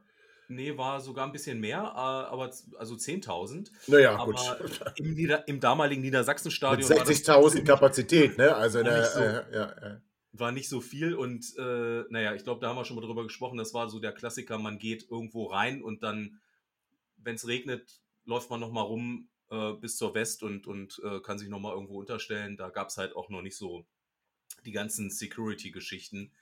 Nee, 0.50 0.76
war 0.76 1.00
sogar 1.00 1.26
ein 1.26 1.32
bisschen 1.32 1.60
mehr, 1.60 1.78
äh, 1.78 2.32
aber 2.32 2.50
also 2.76 2.94
10.000. 2.96 3.70
Naja, 3.86 4.16
aber 4.16 4.32
gut. 4.32 4.80
Im, 4.96 5.14
Nieder-, 5.14 5.46
im 5.46 5.60
damaligen 5.60 6.02
Niedersachsenstadion. 6.02 6.88
Mit 6.88 6.98
60.000 6.98 7.64
Kapazität, 7.64 8.36
ne? 8.36 8.56
Also, 8.56 8.82
der, 8.82 8.98
nicht 8.98 9.12
so, 9.12 9.20
äh, 9.20 9.44
ja, 9.52 9.74
ja. 9.80 10.00
war 10.32 10.50
nicht 10.50 10.68
so 10.68 10.80
viel 10.80 11.14
und 11.14 11.44
äh, 11.56 12.02
naja, 12.10 12.34
ich 12.34 12.42
glaube, 12.42 12.60
da 12.60 12.68
haben 12.68 12.76
wir 12.76 12.84
schon 12.84 12.96
mal 12.96 13.06
drüber 13.06 13.22
gesprochen. 13.22 13.58
Das 13.58 13.74
war 13.74 13.88
so 13.88 14.00
der 14.00 14.10
Klassiker: 14.10 14.58
man 14.58 14.80
geht 14.80 15.08
irgendwo 15.08 15.44
rein 15.44 15.82
und 15.82 16.02
dann, 16.02 16.40
wenn 17.22 17.36
es 17.36 17.46
regnet, 17.46 18.00
läuft 18.24 18.50
man 18.50 18.60
nochmal 18.60 18.84
rum 18.84 19.28
äh, 19.50 19.72
bis 19.72 19.96
zur 19.96 20.14
West 20.14 20.42
und, 20.42 20.66
und 20.66 21.00
äh, 21.04 21.20
kann 21.20 21.38
sich 21.38 21.48
nochmal 21.48 21.74
irgendwo 21.74 21.98
unterstellen. 21.98 22.56
Da 22.56 22.70
gab 22.70 22.88
es 22.88 22.96
halt 22.96 23.16
auch 23.16 23.28
noch 23.28 23.42
nicht 23.42 23.56
so 23.56 23.86
die 24.64 24.72
ganzen 24.72 25.10
Security-Geschichten 25.10 26.32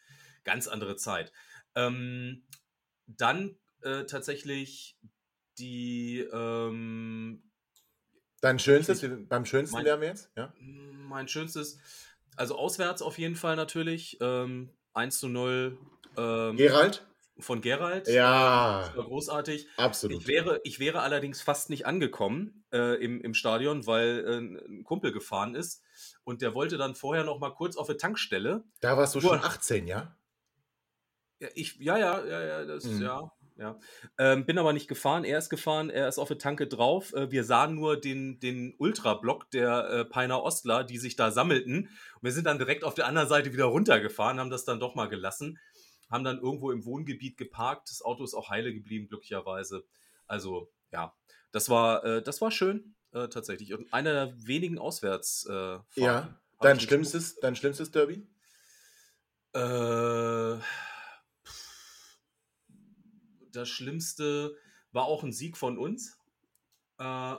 ganz 0.45 0.69
andere 0.69 0.97
Zeit. 0.97 1.33
Ähm, 1.75 2.45
dann 3.07 3.57
äh, 3.83 4.05
tatsächlich 4.05 4.97
die. 5.59 6.21
Ähm, 6.33 7.43
Dein 8.41 8.59
schönstes, 8.59 9.03
ich, 9.03 9.11
beim 9.29 9.45
schönsten 9.45 9.77
mein, 9.77 9.85
wären 9.85 10.01
wir 10.01 10.09
jetzt? 10.09 10.31
Ja? 10.37 10.55
Mein 10.61 11.27
schönstes, 11.27 11.81
also 12.37 12.57
auswärts 12.57 13.03
auf 13.03 13.19
jeden 13.19 13.35
Fall 13.35 13.57
natürlich. 13.57 14.17
Ähm, 14.21 14.71
1 14.95 15.19
zu 15.19 15.29
0. 15.29 15.77
Ähm, 16.17 16.57
Gerald? 16.57 17.05
Von 17.41 17.61
Gerald. 17.61 18.09
Ja. 18.09 18.87
Das 18.87 18.97
war 18.97 19.05
großartig. 19.05 19.69
Absolut. 19.77 20.21
Ich 20.21 20.27
wäre, 20.27 20.61
ich 20.65 20.81
wäre 20.81 21.01
allerdings 21.01 21.41
fast 21.41 21.71
nicht 21.71 21.87
angekommen 21.87 22.65
äh, 22.73 23.03
im, 23.03 23.21
im 23.21 23.35
Stadion, 23.35 23.87
weil 23.87 24.25
äh, 24.27 24.39
ein 24.67 24.85
Kumpel 24.85 25.13
gefahren 25.13 25.55
ist 25.55 25.83
und 26.25 26.43
der 26.43 26.55
wollte 26.55 26.79
dann 26.79 26.95
vorher 26.95 27.25
noch 27.25 27.39
mal 27.39 27.51
kurz 27.51 27.77
auf 27.77 27.89
eine 27.89 27.97
Tankstelle. 27.97 28.65
Da 28.81 28.97
warst 28.97 29.15
du 29.15 29.21
schon 29.21 29.39
18, 29.39 29.87
ja? 29.87 30.17
Ja, 31.41 31.49
ich, 31.55 31.77
ja, 31.77 31.97
ja, 31.97 32.25
ja, 32.25 32.43
ja, 32.43 32.65
das, 32.65 32.85
mhm. 32.85 33.03
ja, 33.03 33.33
ja. 33.59 33.79
Ähm, 34.19 34.47
bin 34.47 34.57
aber 34.57 34.73
nicht 34.73 34.89
gefahren. 34.89 35.25
Er 35.25 35.39
ist 35.39 35.51
gefahren, 35.51 35.91
er 35.91 36.09
ist 36.09 36.19
auf 36.19 36.29
der 36.29 36.39
Tanke 36.39 36.69
drauf. 36.69 37.13
Äh, 37.13 37.31
wir 37.33 37.43
sahen 37.43 37.75
nur 37.75 38.01
den, 38.01 38.39
den 38.39 38.75
Ultra-Block 38.79 39.51
der 39.51 39.91
äh, 39.91 40.05
Peiner 40.05 40.43
Ostler, 40.43 40.85
die 40.85 40.99
sich 40.99 41.17
da 41.17 41.33
sammelten. 41.33 41.89
Und 41.89 42.23
wir 42.23 42.33
sind 42.33 42.47
dann 42.47 42.59
direkt 42.59 42.85
auf 42.85 42.95
der 42.95 43.07
anderen 43.07 43.29
Seite 43.29 43.53
wieder 43.53 43.65
runtergefahren, 43.65 44.39
haben 44.39 44.51
das 44.51 44.65
dann 44.65 44.79
doch 44.79 44.95
mal 44.95 45.09
gelassen, 45.09 45.59
haben 46.11 46.25
dann 46.25 46.41
irgendwo 46.41 46.71
im 46.71 46.85
Wohngebiet 46.85 47.37
geparkt. 47.37 47.91
Das 47.91 48.03
Auto 48.03 48.25
ist 48.25 48.35
auch 48.35 48.51
heile 48.51 48.73
geblieben, 48.73 49.09
glücklicherweise. 49.09 49.85
Also, 50.27 50.71
ja, 50.91 51.15
das 51.53 51.69
war, 51.69 52.05
äh, 52.05 52.23
das 52.23 52.41
war 52.41 52.51
schön, 52.51 52.95
äh, 53.13 53.29
tatsächlich. 53.29 53.75
Und 53.75 53.93
einer 53.93 54.13
der 54.13 54.47
wenigen 54.47 54.79
Auswärts. 54.79 55.47
Äh, 55.49 55.79
ja, 55.95 56.41
dein 56.61 56.81
schlimmstes, 56.81 57.37
dein 57.41 57.57
schlimmstes 57.57 57.91
Derby? 57.91 58.27
Äh 59.55 60.59
das 63.59 63.69
Schlimmste 63.69 64.57
war 64.93 65.05
auch 65.05 65.23
ein 65.23 65.33
Sieg 65.33 65.57
von 65.57 65.79
uns. 65.79 66.19
Äh, 66.99 67.37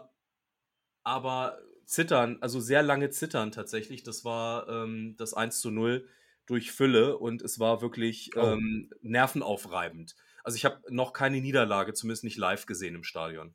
aber 1.03 1.59
zittern, 1.85 2.37
also 2.41 2.59
sehr 2.59 2.83
lange 2.83 3.09
zittern 3.09 3.51
tatsächlich. 3.51 4.03
Das 4.03 4.23
war 4.25 4.67
ähm, 4.69 5.15
das 5.17 5.33
1 5.33 5.59
zu 5.59 5.71
0 5.71 6.07
durch 6.49 6.71
Fülle 6.71 7.17
und 7.17 7.41
es 7.41 7.59
war 7.59 7.81
wirklich 7.81 8.31
oh. 8.35 8.41
ähm, 8.41 8.89
nervenaufreibend. 9.01 10.15
Also 10.43 10.55
ich 10.55 10.65
habe 10.65 10.81
noch 10.89 11.13
keine 11.13 11.41
Niederlage, 11.41 11.93
zumindest 11.93 12.23
nicht 12.23 12.37
live 12.37 12.65
gesehen 12.65 12.95
im 12.95 13.03
Stadion. 13.03 13.53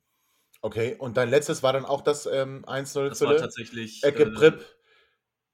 Okay, 0.61 0.95
und 0.97 1.17
dein 1.17 1.29
letztes 1.29 1.61
war 1.61 1.73
dann 1.73 1.85
auch 1.85 2.01
das 2.01 2.25
ähm, 2.25 2.63
1-0 2.65 2.93
Fülle? 2.93 3.09
Das 3.09 3.21
war 3.21 3.37
tatsächlich... 3.37 4.03
Ecke 4.03 4.23
äh, 4.23 4.31
Pripp. 4.31 4.65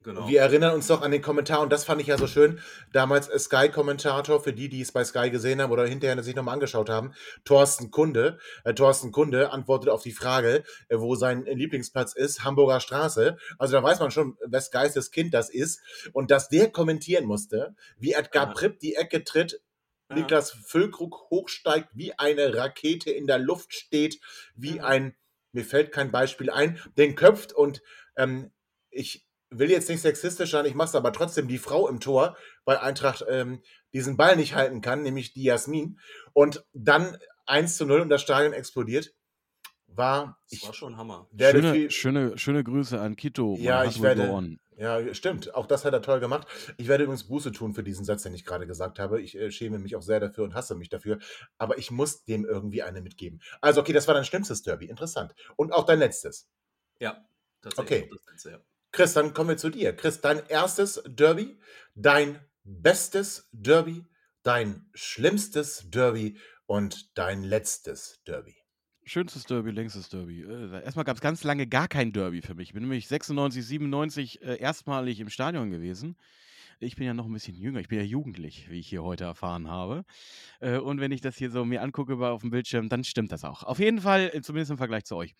Genau. 0.02 0.28
Wir 0.28 0.40
erinnern 0.40 0.74
uns 0.74 0.88
doch 0.88 1.02
an 1.02 1.10
den 1.10 1.22
Kommentar 1.22 1.60
und 1.60 1.70
das 1.70 1.84
fand 1.84 2.00
ich 2.00 2.08
ja 2.08 2.18
so 2.18 2.26
schön. 2.26 2.60
Damals 2.92 3.26
Sky-Kommentator, 3.26 4.42
für 4.42 4.52
die, 4.52 4.68
die 4.68 4.80
es 4.80 4.92
bei 4.92 5.04
Sky 5.04 5.30
gesehen 5.30 5.62
haben 5.62 5.70
oder 5.70 5.86
hinterher 5.86 6.20
sich 6.22 6.34
nochmal 6.34 6.54
angeschaut 6.54 6.88
haben, 6.88 7.14
Thorsten 7.44 7.90
Kunde. 7.90 8.38
Äh, 8.64 8.74
Thorsten 8.74 9.12
Kunde 9.12 9.52
antwortet 9.52 9.90
auf 9.90 10.02
die 10.02 10.12
Frage, 10.12 10.64
äh, 10.88 10.98
wo 10.98 11.14
sein 11.14 11.44
Lieblingsplatz 11.44 12.14
ist, 12.14 12.44
Hamburger 12.44 12.80
Straße. 12.80 13.36
Also 13.58 13.74
da 13.74 13.82
weiß 13.82 14.00
man 14.00 14.10
schon, 14.10 14.36
wes 14.44 14.70
Geistes 14.70 15.10
Kind 15.10 15.34
das 15.34 15.50
ist. 15.50 15.80
Und 16.12 16.30
dass 16.30 16.48
der 16.48 16.70
kommentieren 16.70 17.24
musste, 17.24 17.74
wie 17.98 18.12
Edgar 18.12 18.48
ja. 18.48 18.52
Pripp 18.52 18.80
die 18.80 18.96
Ecke 18.96 19.22
tritt, 19.24 19.60
ja. 20.10 20.16
Niklas 20.16 20.50
Füllkrug 20.50 21.30
hochsteigt, 21.30 21.88
wie 21.94 22.18
eine 22.18 22.54
Rakete 22.54 23.10
in 23.10 23.26
der 23.26 23.38
Luft 23.38 23.74
steht, 23.74 24.20
wie 24.56 24.76
ja. 24.76 24.84
ein, 24.84 25.14
mir 25.52 25.64
fällt 25.64 25.92
kein 25.92 26.10
Beispiel 26.10 26.50
ein, 26.50 26.80
den 26.96 27.14
köpft 27.14 27.52
und 27.52 27.82
ähm, 28.16 28.50
ich 28.90 29.26
will 29.52 29.70
jetzt 29.70 29.88
nicht 29.88 30.00
sexistisch 30.00 30.50
sein, 30.50 30.66
ich 30.66 30.74
mache 30.74 30.88
es 30.88 30.94
aber 30.94 31.12
trotzdem, 31.12 31.48
die 31.48 31.58
Frau 31.58 31.88
im 31.88 32.00
Tor 32.00 32.36
bei 32.64 32.80
Eintracht 32.80 33.24
ähm, 33.28 33.62
diesen 33.92 34.16
Ball 34.16 34.36
nicht 34.36 34.54
halten 34.54 34.80
kann, 34.80 35.02
nämlich 35.02 35.32
die 35.32 35.44
Jasmin. 35.44 35.98
Und 36.32 36.64
dann 36.72 37.16
1 37.46 37.76
zu 37.76 37.86
0 37.86 38.00
und 38.00 38.08
das 38.08 38.22
Stadion 38.22 38.52
explodiert. 38.52 39.14
War, 39.94 40.38
das 40.50 40.62
war 40.62 40.72
schon 40.72 40.96
Hammer. 40.96 41.28
Schöne, 41.38 41.72
viel, 41.72 41.90
schöne, 41.90 42.38
schöne 42.38 42.64
Grüße 42.64 42.98
an 42.98 43.14
Kito. 43.14 43.56
Ja, 43.60 43.84
ich 43.84 44.00
werde. 44.00 44.56
Ja, 44.78 45.14
stimmt. 45.14 45.54
Auch 45.54 45.66
das 45.66 45.84
hat 45.84 45.92
er 45.92 46.00
toll 46.00 46.18
gemacht. 46.18 46.48
Ich 46.78 46.88
werde 46.88 47.04
übrigens 47.04 47.24
Buße 47.24 47.52
tun 47.52 47.74
für 47.74 47.82
diesen 47.82 48.06
Satz, 48.06 48.22
den 48.22 48.32
ich 48.32 48.46
gerade 48.46 48.66
gesagt 48.66 48.98
habe. 48.98 49.20
Ich 49.20 49.36
äh, 49.36 49.50
schäme 49.50 49.78
mich 49.78 49.94
auch 49.96 50.02
sehr 50.02 50.18
dafür 50.18 50.44
und 50.44 50.54
hasse 50.54 50.74
mich 50.74 50.88
dafür. 50.88 51.18
Aber 51.58 51.76
ich 51.76 51.90
muss 51.90 52.24
dem 52.24 52.46
irgendwie 52.46 52.82
eine 52.82 53.02
mitgeben. 53.02 53.42
Also, 53.60 53.82
okay, 53.82 53.92
das 53.92 54.08
war 54.08 54.14
dein 54.14 54.24
schlimmstes 54.24 54.62
Derby. 54.62 54.86
Interessant. 54.86 55.34
Und 55.56 55.72
auch 55.72 55.84
dein 55.84 55.98
letztes. 55.98 56.48
Ja, 56.98 57.22
tatsächlich. 57.60 58.04
Okay. 58.04 58.10
Das 58.10 58.26
letzte, 58.26 58.50
ja. 58.52 58.60
Chris, 58.92 59.14
dann 59.14 59.32
kommen 59.32 59.48
wir 59.48 59.56
zu 59.56 59.70
dir. 59.70 59.96
Chris, 59.96 60.20
dein 60.20 60.46
erstes 60.48 61.02
Derby, 61.06 61.58
dein 61.94 62.38
bestes 62.62 63.48
Derby, 63.50 64.04
dein 64.42 64.84
schlimmstes 64.92 65.88
Derby 65.88 66.36
und 66.66 67.16
dein 67.16 67.42
letztes 67.42 68.20
Derby. 68.26 68.54
Schönstes 69.04 69.44
Derby, 69.44 69.70
längstes 69.70 70.10
Derby. 70.10 70.42
Äh, 70.42 70.84
erstmal 70.84 71.06
gab 71.06 71.16
es 71.16 71.22
ganz 71.22 71.42
lange 71.42 71.66
gar 71.66 71.88
kein 71.88 72.12
Derby 72.12 72.42
für 72.42 72.54
mich. 72.54 72.68
Ich 72.68 72.74
bin 72.74 72.82
nämlich 72.82 73.08
96, 73.08 73.64
97 73.64 74.42
äh, 74.42 74.56
erstmalig 74.56 75.20
im 75.20 75.30
Stadion 75.30 75.70
gewesen. 75.70 76.16
Ich 76.78 76.96
bin 76.96 77.06
ja 77.06 77.14
noch 77.14 77.26
ein 77.26 77.32
bisschen 77.32 77.54
jünger, 77.54 77.80
ich 77.80 77.88
bin 77.88 77.98
ja 77.98 78.04
jugendlich, 78.04 78.68
wie 78.68 78.80
ich 78.80 78.88
hier 78.88 79.02
heute 79.02 79.24
erfahren 79.24 79.68
habe. 79.68 80.04
Äh, 80.60 80.76
und 80.76 81.00
wenn 81.00 81.12
ich 81.12 81.22
das 81.22 81.36
hier 81.36 81.50
so 81.50 81.64
mir 81.64 81.80
angucke 81.80 82.14
auf 82.14 82.42
dem 82.42 82.50
Bildschirm, 82.50 82.90
dann 82.90 83.04
stimmt 83.04 83.32
das 83.32 83.42
auch. 83.44 83.62
Auf 83.62 83.78
jeden 83.78 84.02
Fall, 84.02 84.30
zumindest 84.42 84.72
im 84.72 84.78
Vergleich 84.78 85.04
zu 85.04 85.16
euch. 85.16 85.34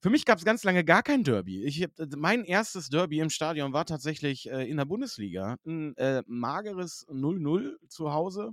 Für 0.00 0.10
mich 0.10 0.24
gab 0.24 0.38
es 0.38 0.44
ganz 0.44 0.64
lange 0.64 0.84
gar 0.84 1.02
kein 1.02 1.24
Derby. 1.24 1.64
Ich, 1.64 1.82
äh, 1.82 1.88
mein 2.16 2.44
erstes 2.44 2.88
Derby 2.88 3.20
im 3.20 3.30
Stadion 3.30 3.72
war 3.72 3.84
tatsächlich 3.84 4.50
äh, 4.50 4.68
in 4.68 4.76
der 4.76 4.84
Bundesliga. 4.84 5.56
Ein 5.66 5.96
äh, 5.96 6.22
mageres 6.26 7.06
0-0 7.08 7.76
zu 7.88 8.12
Hause. 8.12 8.52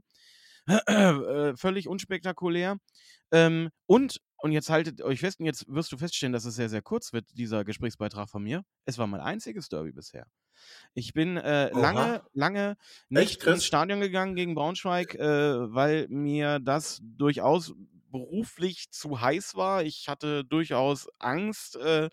äh, 0.67 1.55
völlig 1.57 1.87
unspektakulär. 1.87 2.77
Ähm, 3.31 3.69
und, 3.85 4.21
und 4.37 4.51
jetzt 4.51 4.69
haltet 4.69 5.01
euch 5.01 5.19
fest, 5.19 5.39
und 5.39 5.45
jetzt 5.45 5.65
wirst 5.67 5.91
du 5.91 5.97
feststellen, 5.97 6.33
dass 6.33 6.45
es 6.45 6.55
sehr, 6.55 6.69
sehr 6.69 6.81
kurz 6.81 7.11
wird, 7.11 7.25
dieser 7.37 7.65
Gesprächsbeitrag 7.65 8.29
von 8.29 8.43
mir. 8.43 8.63
Es 8.85 8.97
war 8.97 9.07
mein 9.07 9.21
einziges 9.21 9.67
Derby 9.67 9.91
bisher. 9.91 10.25
Ich 10.93 11.13
bin 11.13 11.37
äh, 11.37 11.69
lange, 11.71 12.21
lange 12.33 12.77
nicht 13.09 13.43
ins 13.43 13.65
Stadion 13.65 13.99
gegangen 13.99 14.35
gegen 14.35 14.55
Braunschweig, 14.55 15.15
äh, 15.15 15.73
weil 15.73 16.07
mir 16.09 16.59
das 16.59 17.01
durchaus 17.03 17.73
beruflich 18.13 18.91
zu 18.91 19.19
heiß 19.19 19.55
war. 19.55 19.83
Ich 19.83 20.07
hatte 20.07 20.45
durchaus 20.45 21.09
Angst, 21.19 21.75
äh, 21.75 22.09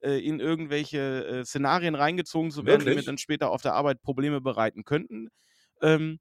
äh 0.00 0.18
in 0.26 0.40
irgendwelche 0.40 1.26
äh, 1.26 1.44
Szenarien 1.44 1.94
reingezogen 1.94 2.50
zu 2.50 2.64
werden, 2.64 2.80
Wirklich? 2.80 2.94
die 2.94 3.00
mir 3.00 3.06
dann 3.06 3.18
später 3.18 3.50
auf 3.50 3.60
der 3.60 3.74
Arbeit 3.74 4.00
Probleme 4.00 4.40
bereiten 4.40 4.84
könnten. 4.84 5.28
Ähm, 5.82 6.20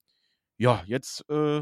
ja, 0.57 0.84
jetzt 0.86 1.24
äh, 1.30 1.61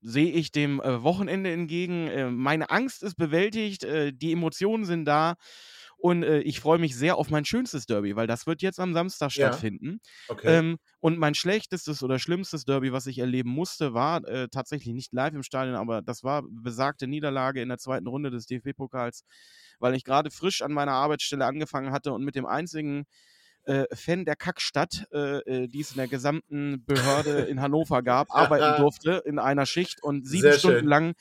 sehe 0.00 0.32
ich 0.32 0.50
dem 0.50 0.80
äh, 0.80 1.02
Wochenende 1.02 1.52
entgegen. 1.52 2.08
Äh, 2.08 2.30
meine 2.30 2.70
Angst 2.70 3.02
ist 3.02 3.16
bewältigt, 3.16 3.84
die 3.84 4.32
Emotionen 4.32 4.84
sind 4.84 5.04
da. 5.04 5.36
Und 6.02 6.22
äh, 6.22 6.40
ich 6.40 6.60
freue 6.60 6.78
mich 6.78 6.96
sehr 6.96 7.16
auf 7.16 7.28
mein 7.30 7.44
schönstes 7.44 7.84
Derby, 7.86 8.16
weil 8.16 8.26
das 8.26 8.46
wird 8.46 8.62
jetzt 8.62 8.80
am 8.80 8.94
Samstag 8.94 9.32
Ja. 9.34 9.60
stattfinden. 9.60 10.00
Okay. 10.28 10.60
Ähm, 10.60 10.78
und 11.00 11.18
mein 11.18 11.34
schlechtestes 11.34 12.02
oder 12.02 12.18
schlimmstes 12.18 12.64
Derby, 12.64 12.92
was 12.92 13.06
ich 13.06 13.18
erleben 13.18 13.50
musste, 13.50 13.92
war 13.92 14.24
äh, 14.26 14.48
tatsächlich 14.48 14.94
nicht 14.94 15.12
live 15.12 15.34
im 15.34 15.42
Stadion, 15.42 15.76
aber 15.76 16.00
das 16.02 16.22
war 16.24 16.42
besagte 16.50 17.06
Niederlage 17.06 17.60
in 17.60 17.68
der 17.68 17.78
zweiten 17.78 18.06
Runde 18.06 18.30
des 18.30 18.46
DFB-Pokals, 18.46 19.24
weil 19.78 19.94
ich 19.94 20.04
gerade 20.04 20.30
frisch 20.30 20.62
an 20.62 20.72
meiner 20.72 20.92
Arbeitsstelle 20.92 21.44
angefangen 21.44 21.92
hatte 21.92 22.12
und 22.12 22.24
mit 22.24 22.34
dem 22.34 22.46
einzigen 22.46 23.04
äh, 23.64 23.84
Fan 23.94 24.24
der 24.24 24.36
Kackstadt, 24.36 25.06
äh, 25.12 25.38
äh, 25.64 25.68
die 25.68 25.80
es 25.80 25.90
in 25.92 25.96
der 25.98 26.08
gesamten 26.08 26.84
Behörde 26.84 27.30
in 27.50 27.60
Hannover 27.60 28.02
gab, 28.02 28.28
arbeiten 28.30 28.80
durfte 28.82 29.22
in 29.26 29.38
einer 29.38 29.66
Schicht 29.66 30.02
und 30.02 30.26
sieben 30.26 30.42
Sehr 30.42 30.58
Stunden 30.58 30.78
schön. 30.80 30.88
lang 30.88 31.12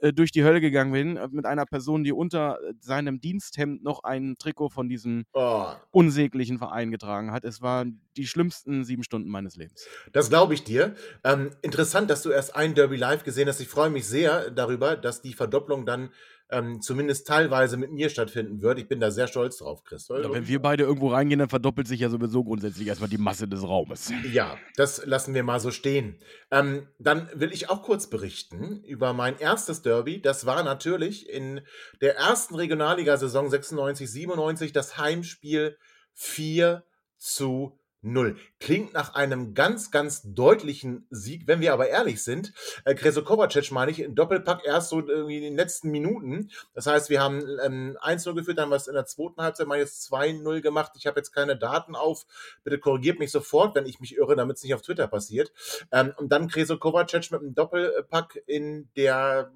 äh, 0.00 0.12
durch 0.12 0.30
die 0.30 0.44
Hölle 0.44 0.60
gegangen 0.60 0.92
bin, 0.92 1.16
äh, 1.16 1.28
mit 1.32 1.44
einer 1.44 1.66
Person, 1.66 2.04
die 2.04 2.12
unter 2.12 2.58
äh, 2.62 2.72
seinem 2.80 3.20
Diensthemd 3.20 3.82
noch 3.82 4.04
ein 4.04 4.36
Trikot 4.38 4.68
von 4.70 4.88
diesem 4.88 5.24
Oh, 5.32 5.66
unsäglichen 5.90 6.58
Verein 6.58 6.90
getragen 6.92 7.32
hat. 7.32 7.44
Es 7.44 7.60
waren 7.62 8.00
die 8.16 8.26
schlimmsten 8.28 8.84
sieben 8.84 9.02
Stunden 9.02 9.28
meines 9.28 9.56
Lebens. 9.56 9.86
das 10.12 10.28
glaube 10.28 10.54
ich 10.54 10.62
dir. 10.62 10.94
Ähm, 11.24 11.50
interessant, 11.62 12.10
dass 12.10 12.22
du 12.22 12.30
erst 12.30 12.54
ein 12.54 12.74
Derby 12.74 12.96
live 12.96 13.24
gesehen 13.24 13.48
hast. 13.48 13.60
Ich 13.60 13.68
freue 13.68 13.90
mich 13.90 14.06
sehr 14.06 14.50
darüber, 14.50 14.96
dass 14.96 15.20
die 15.20 15.32
Verdopplung 15.34 15.84
dann 15.84 16.10
ähm, 16.50 16.80
zumindest 16.80 17.26
teilweise 17.26 17.76
mit 17.76 17.92
mir 17.92 18.08
stattfinden 18.08 18.62
wird. 18.62 18.78
Ich 18.78 18.88
bin 18.88 19.00
da 19.00 19.10
sehr 19.10 19.26
stolz 19.26 19.58
drauf, 19.58 19.84
Chris. 19.84 20.08
Ja, 20.08 20.32
wenn 20.32 20.48
wir 20.48 20.60
beide 20.60 20.84
irgendwo 20.84 21.08
reingehen, 21.08 21.38
dann 21.38 21.48
verdoppelt 21.48 21.86
sich 21.86 22.00
ja 22.00 22.08
sowieso 22.08 22.44
grundsätzlich 22.44 22.88
erstmal 22.88 23.10
die 23.10 23.18
Masse 23.18 23.46
des 23.48 23.62
Raumes. 23.62 24.12
Ja, 24.32 24.56
das 24.76 25.04
lassen 25.04 25.34
wir 25.34 25.42
mal 25.42 25.60
so 25.60 25.70
stehen. 25.70 26.18
Ähm, 26.50 26.88
dann 26.98 27.28
will 27.34 27.52
ich 27.52 27.68
auch 27.68 27.82
kurz 27.82 28.08
berichten 28.08 28.82
über 28.84 29.12
mein 29.12 29.38
erstes 29.38 29.82
Derby. 29.82 30.22
Das 30.22 30.46
war 30.46 30.62
natürlich 30.62 31.28
in 31.28 31.60
der 32.00 32.16
ersten 32.16 32.54
Regionalliga-Saison 32.54 33.50
96, 33.50 34.10
97 34.10 34.72
das 34.72 34.96
Heimspiel 34.96 35.76
4 36.14 36.84
zu 37.18 37.78
0. 38.12 38.36
Klingt 38.60 38.92
nach 38.92 39.14
einem 39.14 39.54
ganz, 39.54 39.90
ganz 39.90 40.22
deutlichen 40.24 41.06
Sieg, 41.10 41.46
wenn 41.46 41.60
wir 41.60 41.72
aber 41.72 41.88
ehrlich 41.88 42.22
sind. 42.22 42.52
Äh, 42.84 42.94
Kreso 42.94 43.22
Kovacic 43.22 43.70
meine 43.70 43.90
ich, 43.90 44.00
in 44.00 44.14
Doppelpack 44.14 44.64
erst 44.64 44.90
so 44.90 45.06
irgendwie 45.06 45.38
in 45.38 45.42
den 45.42 45.56
letzten 45.56 45.90
Minuten. 45.90 46.50
Das 46.74 46.86
heißt, 46.86 47.10
wir 47.10 47.20
haben 47.20 47.42
ähm, 47.64 47.96
1-0 48.00 48.34
geführt, 48.34 48.58
dann 48.58 48.72
es 48.72 48.88
in 48.88 48.94
der 48.94 49.06
zweiten 49.06 49.40
Halbzeit 49.40 49.66
mal 49.66 49.78
jetzt 49.78 50.12
2-0 50.12 50.60
gemacht. 50.60 50.92
Ich 50.96 51.06
habe 51.06 51.18
jetzt 51.18 51.32
keine 51.32 51.56
Daten 51.56 51.94
auf. 51.94 52.26
Bitte 52.64 52.78
korrigiert 52.78 53.18
mich 53.18 53.30
sofort, 53.30 53.74
wenn 53.74 53.86
ich 53.86 54.00
mich 54.00 54.16
irre, 54.16 54.36
damit 54.36 54.56
es 54.56 54.62
nicht 54.62 54.74
auf 54.74 54.82
Twitter 54.82 55.06
passiert. 55.06 55.52
Ähm, 55.92 56.12
und 56.16 56.30
dann 56.30 56.48
Kreso 56.48 56.78
Kovacic 56.78 57.30
mit 57.30 57.40
einem 57.40 57.54
Doppelpack 57.54 58.42
in 58.46 58.88
der, 58.96 59.52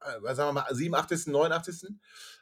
äh, 0.00 0.22
was 0.22 0.36
sagen 0.36 0.48
wir 0.54 0.62
mal, 0.62 0.74
87., 0.74 1.26
89. 1.28 1.90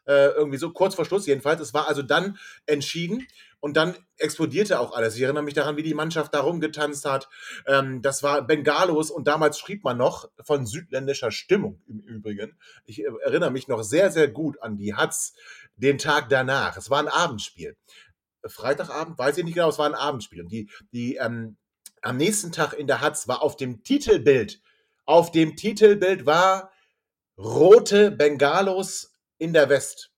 Äh, 0.07 0.29
irgendwie 0.29 0.59
so, 0.59 0.71
kurz 0.71 0.95
vor 0.95 1.05
Schluss 1.05 1.27
jedenfalls. 1.27 1.61
Es 1.61 1.75
war 1.75 1.89
also 1.89 2.03
dann 2.03 2.39
entschieden. 2.67 3.27
Und 3.61 3.77
dann 3.77 3.97
explodierte 4.19 4.79
auch 4.79 4.93
alles. 4.95 5.17
Ich 5.17 5.23
erinnere 5.23 5.43
mich 5.43 5.55
daran, 5.55 5.77
wie 5.77 5.83
die 5.83 5.95
Mannschaft 5.95 6.33
da 6.33 6.41
rumgetanzt 6.41 7.05
hat. 7.05 7.29
Ähm, 7.67 8.03
das 8.03 8.23
war 8.23 8.43
Bengalos 8.43 9.11
und 9.11 9.27
damals 9.27 9.59
schrieb 9.59 9.83
man 9.83 9.97
noch 9.97 10.31
von 10.43 10.65
südländischer 10.65 11.33
Stimmung 11.33 11.83
im 11.89 11.99
Übrigen. 11.99 12.57
Ich 12.85 13.01
äh, 13.01 13.11
erinnere 13.25 13.51
mich 13.51 13.67
noch 13.67 13.83
sehr, 13.83 14.13
sehr 14.13 14.29
gut 14.29 14.63
an 14.63 14.77
die 14.77 14.95
Hatz 14.95 15.35
den 15.75 15.99
Tag 15.99 16.29
danach. 16.29 16.77
Es 16.77 16.89
war 16.89 17.01
ein 17.01 17.09
Abendspiel. 17.09 17.77
Freitagabend, 18.47 19.19
weiß 19.19 19.39
ich 19.39 19.45
nicht 19.45 19.55
genau, 19.55 19.69
es 19.69 19.79
war 19.79 19.87
ein 19.87 19.97
Abendspiel. 19.97 20.43
Und 20.43 20.53
die, 20.53 20.71
die 20.93 21.17
ähm, 21.17 21.57
am 22.03 22.17
nächsten 22.17 22.53
Tag 22.53 22.75
in 22.75 22.87
der 22.87 23.01
Hatz 23.01 23.27
war 23.27 23.43
auf 23.43 23.57
dem 23.57 23.83
Titelbild, 23.83 24.61
auf 25.05 25.33
dem 25.33 25.57
Titelbild 25.57 26.27
war 26.27 26.71
rote 27.39 28.11
Bengalos 28.11 29.13
in 29.39 29.53
der 29.53 29.69
West. 29.69 30.11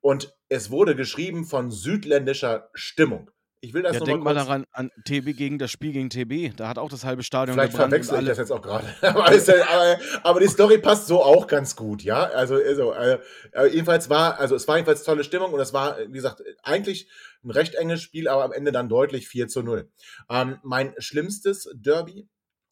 Und 0.00 0.34
es 0.48 0.70
wurde 0.70 0.94
geschrieben 0.94 1.44
von 1.44 1.70
südländischer 1.70 2.70
Stimmung. 2.74 3.30
Ich 3.60 3.72
will 3.72 3.82
das 3.82 3.94
Ja, 3.94 4.00
noch 4.00 4.06
denk 4.06 4.22
mal 4.22 4.34
kurz. 4.34 4.46
daran 4.46 4.66
an 4.72 4.90
TB 5.06 5.36
gegen 5.36 5.58
das 5.58 5.70
Spiel 5.70 5.92
gegen 5.92 6.10
TB. 6.10 6.56
Da 6.56 6.68
hat 6.68 6.78
auch 6.78 6.90
das 6.90 7.04
halbe 7.04 7.22
Stadion 7.22 7.56
Vielleicht 7.56 7.74
verwechsel 7.74 8.20
ich 8.20 8.28
das 8.28 8.38
jetzt 8.38 8.52
auch 8.52 8.60
gerade. 8.60 8.86
aber, 9.00 9.26
aber, 9.26 9.98
aber 10.22 10.40
die 10.40 10.46
Story 10.46 10.78
passt 10.78 11.06
so 11.06 11.22
auch 11.22 11.46
ganz 11.46 11.74
gut, 11.74 12.02
ja. 12.02 12.24
Also, 12.24 12.56
also 12.56 12.92
äh, 12.92 13.18
äh, 13.52 13.66
jedenfalls 13.68 14.10
war, 14.10 14.38
also 14.38 14.54
es 14.54 14.68
war 14.68 14.76
jedenfalls 14.76 15.04
tolle 15.04 15.24
Stimmung 15.24 15.52
und 15.52 15.60
es 15.60 15.72
war, 15.72 15.98
wie 15.98 16.12
gesagt, 16.12 16.42
eigentlich 16.62 17.08
ein 17.42 17.50
recht 17.50 17.74
enges 17.74 18.02
Spiel, 18.02 18.28
aber 18.28 18.44
am 18.44 18.52
Ende 18.52 18.72
dann 18.72 18.88
deutlich 18.88 19.26
4 19.26 19.48
zu 19.48 19.62
0. 19.62 19.90
Ähm, 20.30 20.58
mein 20.62 20.94
schlimmstes 20.98 21.68
Derby 21.74 22.28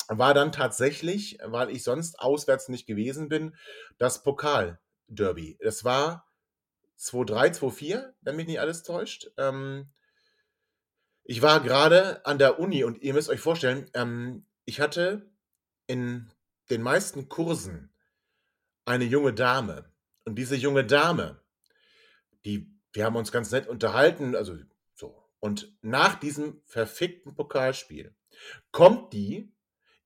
war 0.09 0.35
dann 0.35 0.53
tatsächlich, 0.53 1.39
weil 1.45 1.71
ich 1.71 1.83
sonst 1.83 2.19
auswärts 2.19 2.69
nicht 2.69 2.87
gewesen 2.87 3.29
bin, 3.29 3.57
das 3.99 4.23
Pokal-Derby. 4.23 5.59
Es 5.61 5.85
war 5.85 6.31
2-3, 6.99 7.59
2-4, 7.59 8.13
wenn 8.21 8.37
mich 8.37 8.47
nicht 8.47 8.61
alles 8.61 8.83
täuscht. 8.83 9.31
Ähm, 9.37 9.93
ich 11.25 11.43
war 11.43 11.61
gerade 11.61 12.25
an 12.27 12.39
der 12.39 12.59
Uni 12.59 12.85
und 12.85 13.01
ihr 13.03 13.15
müsst 13.15 13.31
euch 13.31 13.41
vorstellen, 13.41 13.91
ähm, 13.95 14.47
ich 14.65 14.81
hatte 14.81 15.31
in 15.87 16.31
den 16.71 16.83
meisten 16.83 17.29
Kursen 17.29 17.93
eine 18.85 19.05
junge 19.05 19.33
Dame. 19.33 19.91
Und 20.25 20.37
diese 20.37 20.57
junge 20.57 20.85
Dame, 20.85 21.43
die, 22.45 22.71
wir 22.93 23.05
haben 23.05 23.17
uns 23.17 23.33
ganz 23.33 23.51
nett 23.51 23.67
unterhalten, 23.67 24.37
also 24.37 24.57
so. 24.95 25.29
Und 25.41 25.75
nach 25.83 26.15
diesem 26.15 26.63
verfickten 26.65 27.35
Pokalspiel 27.35 28.15
kommt 28.71 29.13
die 29.13 29.54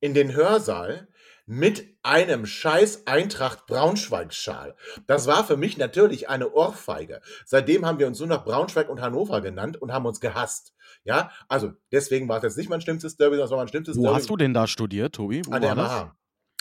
in 0.00 0.14
den 0.14 0.34
Hörsaal 0.34 1.08
mit 1.46 1.96
einem 2.02 2.44
scheiß 2.44 3.06
Eintracht 3.06 3.66
Braunschweig-Schal. 3.66 4.76
Das 5.06 5.26
war 5.26 5.44
für 5.44 5.56
mich 5.56 5.78
natürlich 5.78 6.28
eine 6.28 6.52
Ohrfeige. 6.52 7.22
Seitdem 7.46 7.86
haben 7.86 7.98
wir 7.98 8.06
uns 8.06 8.18
nur 8.18 8.28
noch 8.28 8.44
Braunschweig 8.44 8.90
und 8.90 9.00
Hannover 9.00 9.40
genannt 9.40 9.80
und 9.80 9.90
haben 9.90 10.04
uns 10.04 10.20
gehasst. 10.20 10.74
Ja, 11.04 11.30
also 11.48 11.72
deswegen 11.90 12.28
war 12.28 12.36
es 12.36 12.42
jetzt 12.42 12.58
nicht 12.58 12.68
mein 12.68 12.82
schlimmstes 12.82 13.16
Derby, 13.16 13.36
sondern 13.36 13.46
es 13.46 13.50
war 13.50 13.58
mein 13.58 13.68
schlimmstes 13.68 13.96
Wo 13.96 14.02
Derby. 14.02 14.16
hast 14.16 14.28
du 14.28 14.36
denn 14.36 14.52
da 14.52 14.66
studiert, 14.66 15.14
Tobi? 15.14 15.42
Wo 15.46 15.52
An 15.52 15.62
der? 15.62 15.74
MH. 15.74 16.16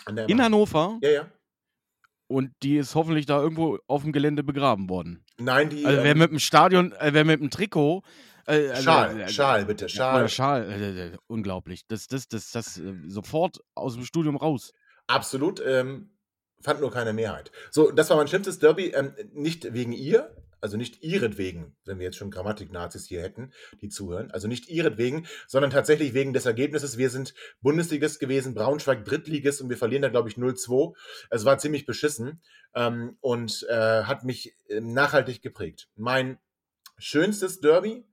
An 0.06 0.16
der 0.16 0.30
In. 0.30 0.42
Hannover? 0.42 1.00
Ja, 1.02 1.10
ja. 1.10 1.32
Und 2.28 2.52
die 2.64 2.78
ist 2.78 2.96
hoffentlich 2.96 3.26
da 3.26 3.42
irgendwo 3.42 3.80
auf 3.88 4.04
dem 4.04 4.14
Gelände 4.14 4.44
begraben 4.44 4.90
worden. 4.90 5.26
Nein, 5.38 5.70
die. 5.70 5.86
Also 5.86 6.04
wer 6.04 6.12
ähm, 6.12 6.18
mit 6.18 6.32
dem 6.32 6.40
Stadion, 6.40 6.94
äh, 6.94 7.14
wer 7.14 7.26
mit 7.26 7.42
dem 7.42 7.50
Trikot. 7.50 8.04
Äh, 8.48 8.70
also, 8.70 8.84
Schal, 8.84 9.20
äh, 9.20 9.30
Schal, 9.30 9.66
bitte, 9.66 9.90
Schal. 9.90 10.20
oder 10.22 10.30
Schal. 10.30 10.72
Äh, 10.72 11.08
äh, 11.08 11.18
unglaublich. 11.28 11.86
Das, 11.88 12.08
das, 12.08 12.28
das, 12.28 12.52
das 12.52 12.78
äh, 12.78 12.94
sofort 13.08 13.60
aus 13.76 13.96
dem 13.96 14.06
Studium 14.06 14.38
raus. 14.38 14.74
Absolut, 15.08 15.62
ähm, 15.66 16.12
fand 16.62 16.80
nur 16.80 16.92
keine 16.92 17.14
Mehrheit. 17.14 17.52
So, 17.72 17.92
das 17.92 18.10
war 18.10 18.18
mein 18.18 18.28
schlimmstes 18.28 18.60
Derby, 18.60 18.88
ähm, 18.88 19.14
nicht 19.34 19.74
wegen 19.74 19.92
ihr, 19.92 20.36
also 20.62 20.78
nicht 20.78 21.04
ihretwegen, 21.04 21.76
wenn 21.86 22.00
wir 22.00 22.06
jetzt 22.06 22.18
schon 22.18 22.32
Grammatik-Nazis 22.32 23.06
hier 23.06 23.22
hätten, 23.22 23.52
die 23.82 23.90
zuhören, 23.90 24.32
also 24.32 24.48
nicht 24.48 24.70
ihretwegen, 24.70 25.28
sondern 25.48 25.70
tatsächlich 25.70 26.14
wegen 26.14 26.34
des 26.34 26.46
Ergebnisses. 26.46 26.98
Wir 26.98 27.10
sind 27.10 27.34
Bundesligist 27.62 28.20
gewesen, 28.20 28.54
Braunschweig 28.54 29.06
Drittligist 29.06 29.62
und 29.62 29.70
wir 29.70 29.78
verlieren 29.78 30.02
da, 30.02 30.10
glaube 30.10 30.30
ich, 30.30 30.36
0-2. 30.36 30.96
Es 31.30 31.46
war 31.46 31.58
ziemlich 31.58 31.86
beschissen 31.86 32.42
ähm, 32.74 33.18
und 33.20 33.66
äh, 33.70 34.04
hat 34.04 34.24
mich 34.24 34.56
ähm, 34.70 34.94
nachhaltig 34.94 35.42
geprägt. 35.42 35.90
Mein 35.96 36.40
schönstes 36.98 37.60
Derby 37.60 38.06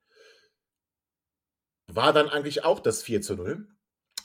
war 1.86 2.12
dann 2.12 2.28
eigentlich 2.28 2.64
auch 2.64 2.80
das 2.80 3.02
4 3.02 3.22
zu 3.22 3.34
0. 3.34 3.66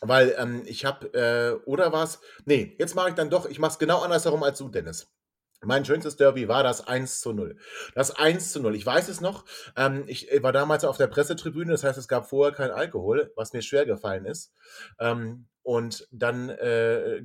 Weil 0.01 0.35
ähm, 0.37 0.63
ich 0.65 0.85
habe, 0.85 1.13
äh, 1.13 1.65
oder 1.65 1.91
was? 1.91 2.21
Nee, 2.45 2.75
jetzt 2.79 2.95
mache 2.95 3.09
ich 3.09 3.15
dann 3.15 3.29
doch, 3.29 3.45
ich 3.45 3.59
mache 3.59 3.73
es 3.73 3.79
genau 3.79 3.99
andersherum 3.99 4.43
als 4.43 4.57
du, 4.57 4.69
Dennis. 4.69 5.07
Mein 5.61 5.83
schönstes 5.83 6.15
Derby 6.15 6.47
war 6.47 6.63
das 6.63 6.87
1 6.87 7.19
zu 7.19 7.33
0. 7.33 7.57
Das 7.93 8.15
1 8.15 8.53
zu 8.53 8.61
0. 8.61 8.75
Ich 8.75 8.85
weiß 8.85 9.09
es 9.09 9.19
noch. 9.19 9.43
Ähm, 9.75 10.05
ich 10.07 10.31
äh, 10.31 10.41
war 10.41 10.53
damals 10.53 10.85
auf 10.85 10.95
der 10.95 11.07
Pressetribüne, 11.07 11.71
das 11.71 11.83
heißt, 11.83 11.97
es 11.97 12.07
gab 12.07 12.29
vorher 12.29 12.55
kein 12.55 12.71
Alkohol, 12.71 13.33
was 13.35 13.51
mir 13.51 13.61
schwer 13.61 13.85
gefallen 13.85 14.25
ist. 14.25 14.53
Ähm, 14.99 15.47
und 15.63 16.07
dann 16.11 16.47
äh, 16.47 17.23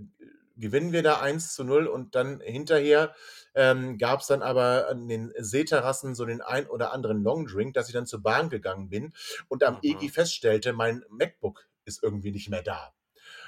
gewinnen 0.56 0.92
wir 0.92 1.04
da 1.04 1.20
1 1.20 1.54
zu 1.54 1.62
0 1.62 1.86
und 1.86 2.16
dann 2.16 2.40
hinterher 2.40 3.14
ähm, 3.54 3.98
gab 3.98 4.20
es 4.20 4.26
dann 4.26 4.42
aber 4.42 4.88
an 4.88 5.08
den 5.08 5.32
Seeterrassen 5.38 6.14
so 6.14 6.24
den 6.24 6.40
ein 6.40 6.66
oder 6.66 6.92
anderen 6.92 7.22
Longdrink, 7.22 7.74
dass 7.74 7.88
ich 7.88 7.94
dann 7.94 8.06
zur 8.06 8.22
Bahn 8.22 8.50
gegangen 8.50 8.88
bin 8.88 9.12
und 9.48 9.62
am 9.64 9.74
Mhm. 9.74 9.80
EGI 9.82 10.08
feststellte, 10.08 10.72
mein 10.72 11.04
MacBook 11.08 11.66
ist 11.84 12.02
irgendwie 12.02 12.32
nicht 12.32 12.48
mehr 12.50 12.62
da. 12.62 12.92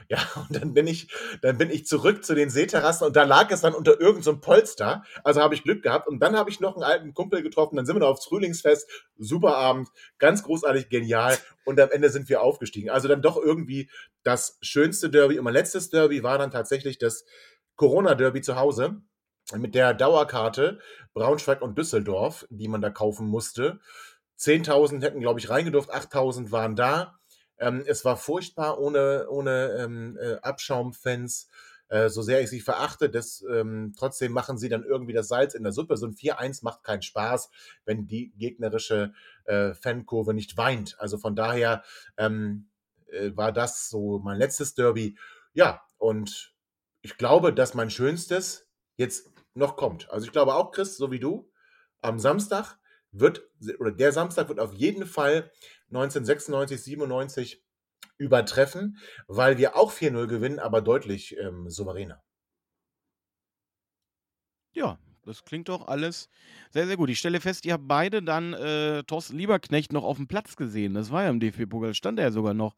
Ja, 0.08 0.18
und 0.48 0.54
dann 0.62 0.74
bin 0.74 0.86
ich, 0.86 1.08
dann 1.42 1.58
bin 1.58 1.70
ich 1.70 1.86
zurück 1.86 2.24
zu 2.24 2.34
den 2.34 2.50
Seeterrassen 2.50 3.06
und 3.06 3.16
da 3.16 3.24
lag 3.24 3.50
es 3.50 3.62
dann 3.62 3.74
unter 3.74 3.92
irgendeinem 3.92 4.22
so 4.22 4.40
Polster. 4.40 5.04
Also 5.24 5.40
habe 5.40 5.54
ich 5.54 5.62
Glück 5.62 5.82
gehabt. 5.82 6.06
Und 6.08 6.20
dann 6.20 6.36
habe 6.36 6.50
ich 6.50 6.60
noch 6.60 6.74
einen 6.74 6.84
alten 6.84 7.14
Kumpel 7.14 7.42
getroffen. 7.42 7.76
Dann 7.76 7.86
sind 7.86 7.96
wir 7.96 8.00
noch 8.00 8.08
aufs 8.08 8.26
Frühlingsfest. 8.26 8.88
Super 9.18 9.56
Abend, 9.56 9.88
ganz 10.18 10.42
großartig, 10.42 10.88
genial. 10.88 11.36
Und 11.64 11.80
am 11.80 11.90
Ende 11.90 12.10
sind 12.10 12.28
wir 12.28 12.42
aufgestiegen. 12.42 12.90
Also 12.90 13.08
dann 13.08 13.22
doch 13.22 13.36
irgendwie 13.36 13.90
das 14.22 14.58
schönste 14.60 15.10
Derby. 15.10 15.38
Und 15.38 15.44
mein 15.44 15.54
letztes 15.54 15.90
Derby 15.90 16.22
war 16.22 16.38
dann 16.38 16.50
tatsächlich 16.50 16.98
das 16.98 17.24
Corona-Derby 17.76 18.42
zu 18.42 18.56
Hause 18.56 19.00
mit 19.54 19.74
der 19.74 19.94
Dauerkarte 19.94 20.80
Braunschweig 21.14 21.62
und 21.62 21.78
Düsseldorf, 21.78 22.46
die 22.50 22.68
man 22.68 22.80
da 22.80 22.90
kaufen 22.90 23.26
musste. 23.26 23.80
10.000 24.38 25.02
hätten, 25.02 25.20
glaube 25.20 25.40
ich, 25.40 25.48
reingedurft, 25.48 25.94
8.000 25.94 26.50
waren 26.50 26.76
da. 26.76 27.18
Ähm, 27.58 27.84
es 27.86 28.04
war 28.04 28.16
furchtbar 28.16 28.78
ohne, 28.78 29.26
ohne 29.30 29.76
ähm, 29.78 30.18
äh, 30.20 30.36
Abschaumfans. 30.42 31.48
Äh, 31.88 32.08
so 32.08 32.20
sehr 32.20 32.40
ich 32.40 32.50
sie 32.50 32.60
verachte, 32.60 33.08
das, 33.08 33.44
ähm, 33.48 33.94
trotzdem 33.96 34.32
machen 34.32 34.58
sie 34.58 34.68
dann 34.68 34.82
irgendwie 34.82 35.12
das 35.12 35.28
Salz 35.28 35.54
in 35.54 35.62
der 35.62 35.72
Suppe. 35.72 35.96
So 35.96 36.06
ein 36.06 36.14
4-1 36.14 36.64
macht 36.64 36.82
keinen 36.82 37.02
Spaß, 37.02 37.48
wenn 37.84 38.06
die 38.06 38.32
gegnerische 38.36 39.14
äh, 39.44 39.72
Fankurve 39.72 40.34
nicht 40.34 40.56
weint. 40.56 40.96
Also 40.98 41.16
von 41.16 41.36
daher 41.36 41.84
ähm, 42.16 42.68
äh, 43.06 43.30
war 43.34 43.52
das 43.52 43.88
so 43.88 44.18
mein 44.18 44.38
letztes 44.38 44.74
Derby. 44.74 45.16
Ja, 45.54 45.82
und 45.96 46.54
ich 47.02 47.16
glaube, 47.16 47.54
dass 47.54 47.74
mein 47.74 47.90
schönstes 47.90 48.68
jetzt 48.96 49.30
noch 49.56 49.76
kommt. 49.76 50.10
Also 50.10 50.26
ich 50.26 50.32
glaube 50.32 50.54
auch, 50.54 50.70
Chris, 50.70 50.96
so 50.96 51.10
wie 51.10 51.20
du, 51.20 51.50
am 52.00 52.18
Samstag 52.18 52.78
wird, 53.10 53.42
oder 53.78 53.92
der 53.92 54.12
Samstag 54.12 54.48
wird 54.48 54.60
auf 54.60 54.72
jeden 54.72 55.06
Fall 55.06 55.50
1996, 55.88 56.82
97 56.82 57.64
übertreffen, 58.18 58.98
weil 59.26 59.58
wir 59.58 59.76
auch 59.76 59.92
4-0 59.92 60.26
gewinnen, 60.26 60.58
aber 60.58 60.80
deutlich 60.80 61.36
ähm, 61.38 61.68
souveräner. 61.70 62.22
Ja, 64.72 64.98
das 65.26 65.44
klingt 65.44 65.68
doch 65.68 65.88
alles 65.88 66.28
sehr, 66.70 66.86
sehr 66.86 66.96
gut. 66.96 67.10
Ich 67.10 67.18
stelle 67.18 67.40
fest, 67.40 67.66
ihr 67.66 67.74
habt 67.74 67.86
beide 67.86 68.22
dann 68.22 68.54
äh, 68.54 69.02
Thorsten 69.04 69.36
Lieberknecht 69.36 69.92
noch 69.92 70.04
auf 70.04 70.16
dem 70.16 70.28
Platz 70.28 70.56
gesehen. 70.56 70.94
Das 70.94 71.10
war 71.10 71.24
ja 71.24 71.30
im 71.30 71.40
DFB-Pokal, 71.40 71.94
stand 71.94 72.18
er 72.18 72.26
ja 72.26 72.30
sogar 72.30 72.54
noch 72.54 72.74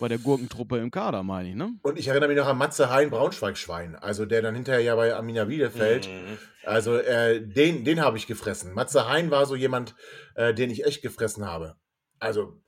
bei 0.00 0.08
der 0.08 0.18
Gurkentruppe 0.18 0.78
im 0.78 0.90
Kader, 0.90 1.22
meine 1.22 1.50
ich, 1.50 1.54
ne? 1.54 1.72
Und 1.82 1.98
ich 1.98 2.08
erinnere 2.08 2.28
mich 2.28 2.36
noch 2.36 2.48
an 2.48 2.58
Matze 2.58 2.90
Hein 2.90 3.10
Braunschweig-Schwein, 3.10 3.94
also 3.94 4.26
der 4.26 4.42
dann 4.42 4.54
hinterher 4.56 4.80
ja 4.82 4.96
bei 4.96 5.14
Amina 5.14 5.44
Bielefeld, 5.44 6.08
Mhm. 6.08 6.38
also 6.64 6.96
äh, 6.96 7.40
den, 7.40 7.84
den 7.84 8.00
habe 8.00 8.16
ich 8.16 8.26
gefressen. 8.26 8.74
Matze 8.74 9.08
Hein 9.08 9.30
war 9.30 9.46
so 9.46 9.54
jemand, 9.54 9.94
äh, 10.34 10.52
den 10.52 10.70
ich 10.70 10.84
echt 10.84 11.00
gefressen 11.02 11.46
habe. 11.46 11.76
Also, 12.18 12.60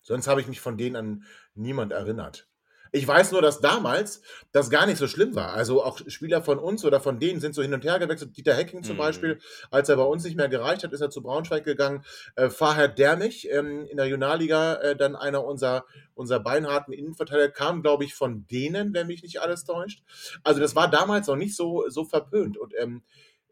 sonst 0.00 0.26
habe 0.26 0.40
ich 0.40 0.46
mich 0.48 0.60
von 0.60 0.78
denen 0.78 0.96
an 0.96 1.24
niemand 1.54 1.92
erinnert. 1.92 2.48
Ich 2.92 3.06
weiß 3.06 3.32
nur, 3.32 3.40
dass 3.40 3.60
damals 3.60 4.20
das 4.52 4.68
gar 4.68 4.86
nicht 4.86 4.98
so 4.98 5.06
schlimm 5.06 5.34
war. 5.34 5.52
Also 5.52 5.84
auch 5.84 6.00
Spieler 6.08 6.42
von 6.42 6.58
uns 6.58 6.84
oder 6.84 7.00
von 7.00 7.20
denen 7.20 7.40
sind 7.40 7.54
so 7.54 7.62
hin 7.62 7.72
und 7.72 7.84
her 7.84 7.98
gewechselt. 7.98 8.36
Dieter 8.36 8.54
Hecking 8.54 8.82
zum 8.82 8.96
Mhm. 8.96 8.98
Beispiel, 8.98 9.38
als 9.70 9.88
er 9.88 9.96
bei 9.96 10.02
uns 10.02 10.24
nicht 10.24 10.36
mehr 10.36 10.48
gereicht 10.48 10.82
hat, 10.82 10.92
ist 10.92 11.00
er 11.00 11.10
zu 11.10 11.22
Braunschweig 11.22 11.64
gegangen. 11.64 12.04
Äh, 12.36 12.50
Farhad 12.50 12.98
Dermich 12.98 13.48
ähm, 13.50 13.86
in 13.86 13.96
der 13.96 14.06
Regionalliga, 14.06 14.74
äh, 14.74 14.96
dann 14.96 15.14
einer 15.14 15.44
unserer, 15.44 15.84
unserer 16.14 16.40
beinharten 16.40 16.92
Innenverteidiger, 16.92 17.50
kam, 17.50 17.82
glaube 17.82 18.04
ich, 18.04 18.14
von 18.14 18.46
denen, 18.48 18.92
wenn 18.92 19.06
mich 19.06 19.22
nicht 19.22 19.40
alles 19.40 19.64
täuscht. 19.64 20.02
Also 20.42 20.60
das 20.60 20.74
war 20.74 20.90
damals 20.90 21.28
noch 21.28 21.36
nicht 21.36 21.54
so, 21.56 21.88
so 21.88 22.04
verpönt. 22.04 22.58
Und 22.58 22.74
ähm, 22.78 23.02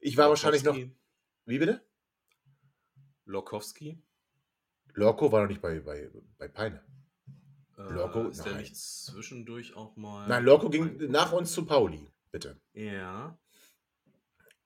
ich 0.00 0.16
war 0.16 0.28
wahrscheinlich 0.28 0.64
noch. 0.64 0.76
Wie 1.46 1.58
bitte? 1.58 1.80
Lokowski? 3.24 3.98
Lorco 4.94 5.30
war 5.30 5.42
noch 5.42 5.48
nicht 5.48 5.60
bei, 5.62 5.80
bei, 5.80 6.10
bei 6.38 6.48
Peine. 6.48 6.82
Äh, 7.78 7.82
Lorco? 7.92 8.24
Ist 8.28 8.44
der 8.44 8.52
Nein. 8.52 8.62
nicht 8.62 8.76
zwischendurch 8.76 9.76
auch 9.76 9.96
mal. 9.96 10.26
Nein, 10.28 10.44
Lorco 10.44 10.68
ging 10.68 11.10
nach 11.10 11.32
uns 11.32 11.52
zu 11.52 11.64
Pauli, 11.64 12.10
bitte. 12.32 12.56
Ja. 12.74 13.38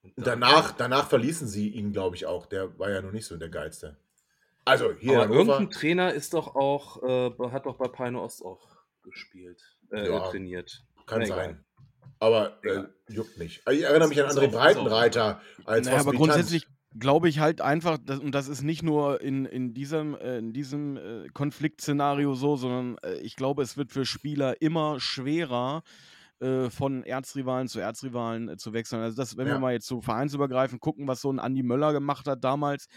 Und 0.01 0.13
dann- 0.17 0.41
danach, 0.41 0.71
danach 0.71 1.07
verließen 1.07 1.47
sie 1.47 1.69
ihn, 1.69 1.93
glaube 1.93 2.15
ich, 2.15 2.25
auch. 2.25 2.45
Der 2.47 2.77
war 2.79 2.89
ja 2.89 3.01
noch 3.01 3.11
nicht 3.11 3.25
so 3.25 3.37
der 3.37 3.49
Geilste. 3.49 3.97
Also 4.65 4.93
hier 4.93 5.21
Aber 5.21 5.33
irgendein 5.33 5.69
Trainer 5.69 6.13
ist 6.13 6.33
doch 6.33 6.55
auch, 6.55 7.01
äh, 7.03 7.31
hat 7.51 7.65
doch 7.65 7.77
bei 7.77 7.87
Peine 7.87 8.21
Ost 8.21 8.43
auch 8.43 8.77
gespielt, 9.03 9.61
äh, 9.91 10.07
Ja. 10.09 10.19
trainiert. 10.29 10.83
kann 11.05 11.19
Na, 11.19 11.25
egal. 11.25 11.37
sein. 11.37 11.65
Aber 12.19 12.63
äh, 12.63 12.69
Egal. 12.69 12.93
juckt 13.09 13.37
nicht. 13.37 13.61
Ich 13.69 13.81
erinnere 13.81 14.07
mich 14.07 14.21
an 14.23 14.29
Ist 14.29 14.37
André 14.37 14.45
ist 14.45 14.51
Breitenreiter 14.53 15.41
als 15.65 15.85
Naja, 15.87 15.99
aber 15.99 16.13
grundsätzlich 16.13 16.65
glaube 16.97 17.29
ich 17.29 17.39
halt 17.39 17.61
einfach, 17.61 17.97
dass, 17.97 18.19
und 18.19 18.33
das 18.33 18.47
ist 18.47 18.63
nicht 18.63 18.83
nur 18.83 19.21
in, 19.21 19.45
in 19.45 19.73
diesem, 19.73 20.15
äh, 20.15 20.37
in 20.37 20.53
diesem 20.53 20.97
äh, 20.97 21.27
Konfliktszenario 21.33 22.33
so, 22.35 22.55
sondern 22.55 22.97
äh, 23.03 23.15
ich 23.19 23.35
glaube, 23.35 23.63
es 23.63 23.77
wird 23.77 23.91
für 23.91 24.05
Spieler 24.05 24.61
immer 24.61 24.99
schwerer, 24.99 25.83
äh, 26.39 26.69
von 26.69 27.03
Erzrivalen 27.03 27.67
zu 27.67 27.79
Erzrivalen 27.79 28.49
äh, 28.49 28.57
zu 28.57 28.73
wechseln. 28.73 29.01
Also 29.01 29.15
das, 29.15 29.37
wenn 29.37 29.47
Ja. 29.47 29.53
wir 29.55 29.59
mal 29.59 29.73
jetzt 29.73 29.87
so 29.87 30.01
vereinsübergreifend 30.01 30.81
gucken, 30.81 31.07
was 31.07 31.21
so 31.21 31.31
ein 31.31 31.39
Andi 31.39 31.63
Möller 31.63 31.93
gemacht 31.93 32.27
hat 32.27 32.43
damals, 32.43 32.87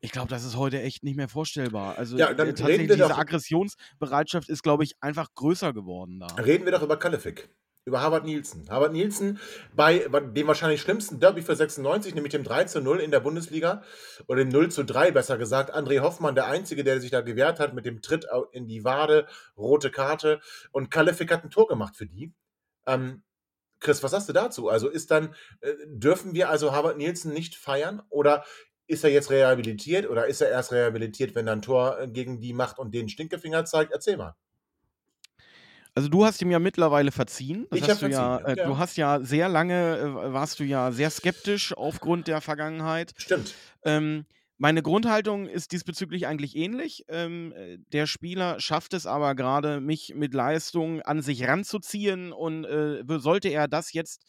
ich 0.00 0.12
glaube, 0.12 0.28
das 0.28 0.44
ist 0.44 0.56
heute 0.56 0.82
echt 0.82 1.02
nicht 1.02 1.16
mehr 1.16 1.28
vorstellbar. 1.28 1.96
Also 1.96 2.18
Ja, 2.18 2.34
tatsächlich 2.34 2.88
diese 2.90 3.16
Aggressionsbereitschaft 3.16 4.48
ist, 4.48 4.62
glaube 4.62 4.84
ich, 4.84 4.94
einfach 5.00 5.28
größer 5.34 5.72
geworden 5.72 6.20
da. 6.20 6.26
Reden 6.34 6.64
wir 6.64 6.72
doch 6.72 6.82
über 6.82 6.98
Kalefik. 6.98 7.48
Über 7.90 8.02
Harvard 8.02 8.24
Nielsen. 8.24 8.70
Harvard 8.70 8.92
Nielsen 8.92 9.40
bei, 9.74 9.98
dem 9.98 10.46
wahrscheinlich 10.46 10.80
schlimmsten 10.80 11.18
Derby 11.18 11.42
für 11.42 11.56
96, 11.56 12.14
nämlich 12.14 12.30
dem 12.30 12.44
3 12.44 12.64
zu 12.66 12.80
0 12.80 13.00
in 13.00 13.10
der 13.10 13.18
Bundesliga. 13.18 13.82
Oder 14.28 14.44
dem 14.44 14.48
0 14.50 14.70
zu 14.70 14.84
3 14.84 15.10
besser 15.10 15.38
gesagt. 15.38 15.74
André 15.74 15.98
Hoffmann, 15.98 16.36
der 16.36 16.46
Einzige, 16.46 16.84
der 16.84 17.00
sich 17.00 17.10
da 17.10 17.20
gewehrt 17.20 17.58
hat 17.58 17.74
mit 17.74 17.86
dem 17.86 18.00
Tritt 18.00 18.28
in 18.52 18.68
die 18.68 18.84
Wade, 18.84 19.26
rote 19.56 19.90
Karte. 19.90 20.40
Und 20.70 20.92
Kalefik 20.92 21.32
hat 21.32 21.42
ein 21.42 21.50
Tor 21.50 21.66
gemacht 21.66 21.96
für 21.96 22.06
die. 22.06 22.32
Ähm, 22.86 23.24
Chris, 23.80 24.04
was 24.04 24.12
sagst 24.12 24.28
du 24.28 24.32
dazu? 24.32 24.68
Also 24.68 24.88
ist 24.88 25.10
dann, 25.10 25.34
äh, 25.60 25.72
dürfen 25.86 26.32
wir 26.32 26.48
also 26.48 26.70
Harvard 26.70 26.96
Nielsen 26.96 27.32
nicht 27.32 27.56
feiern? 27.56 28.02
Oder 28.08 28.44
ist 28.86 29.02
er 29.02 29.10
jetzt 29.10 29.32
rehabilitiert? 29.32 30.08
Oder 30.08 30.28
ist 30.28 30.40
er 30.40 30.50
erst 30.50 30.70
rehabilitiert, 30.70 31.34
wenn 31.34 31.48
er 31.48 31.54
ein 31.54 31.62
Tor 31.62 31.98
äh, 31.98 32.06
gegen 32.06 32.38
die 32.38 32.52
macht 32.52 32.78
und 32.78 32.94
den 32.94 33.08
Stinkefinger 33.08 33.64
zeigt? 33.64 33.90
Erzähl 33.90 34.16
mal. 34.16 34.36
Also 36.00 36.08
du 36.08 36.24
hast 36.24 36.40
ihm 36.40 36.50
ja 36.50 36.58
mittlerweile 36.58 37.12
verziehen. 37.12 37.66
Das 37.68 37.78
Ich 37.78 37.90
hast 37.90 38.00
du 38.00 38.06
ja, 38.06 38.38
verziehen, 38.38 38.56
äh, 38.56 38.60
ja. 38.62 38.66
Du 38.66 38.78
hast 38.78 38.96
ja 38.96 39.20
sehr 39.20 39.50
lange, 39.50 39.98
äh, 39.98 40.32
warst 40.32 40.58
du 40.58 40.64
ja 40.64 40.92
sehr 40.92 41.10
skeptisch 41.10 41.76
aufgrund 41.76 42.26
der 42.26 42.40
Vergangenheit. 42.40 43.12
Stimmt. 43.18 43.54
Ähm, 43.84 44.24
meine 44.56 44.80
Grundhaltung 44.80 45.46
ist 45.46 45.72
diesbezüglich 45.72 46.26
eigentlich 46.26 46.56
ähnlich. 46.56 47.04
Ähm, 47.08 47.52
äh, 47.52 47.76
der 47.92 48.06
Spieler 48.06 48.58
schafft 48.60 48.94
es 48.94 49.04
aber 49.04 49.34
gerade, 49.34 49.82
mich 49.82 50.14
mit 50.14 50.32
Leistung 50.32 51.02
an 51.02 51.20
sich 51.20 51.46
ranzuziehen 51.46 52.32
und 52.32 52.64
äh, 52.64 53.02
sollte 53.18 53.50
er 53.50 53.68
das 53.68 53.92
jetzt 53.92 54.24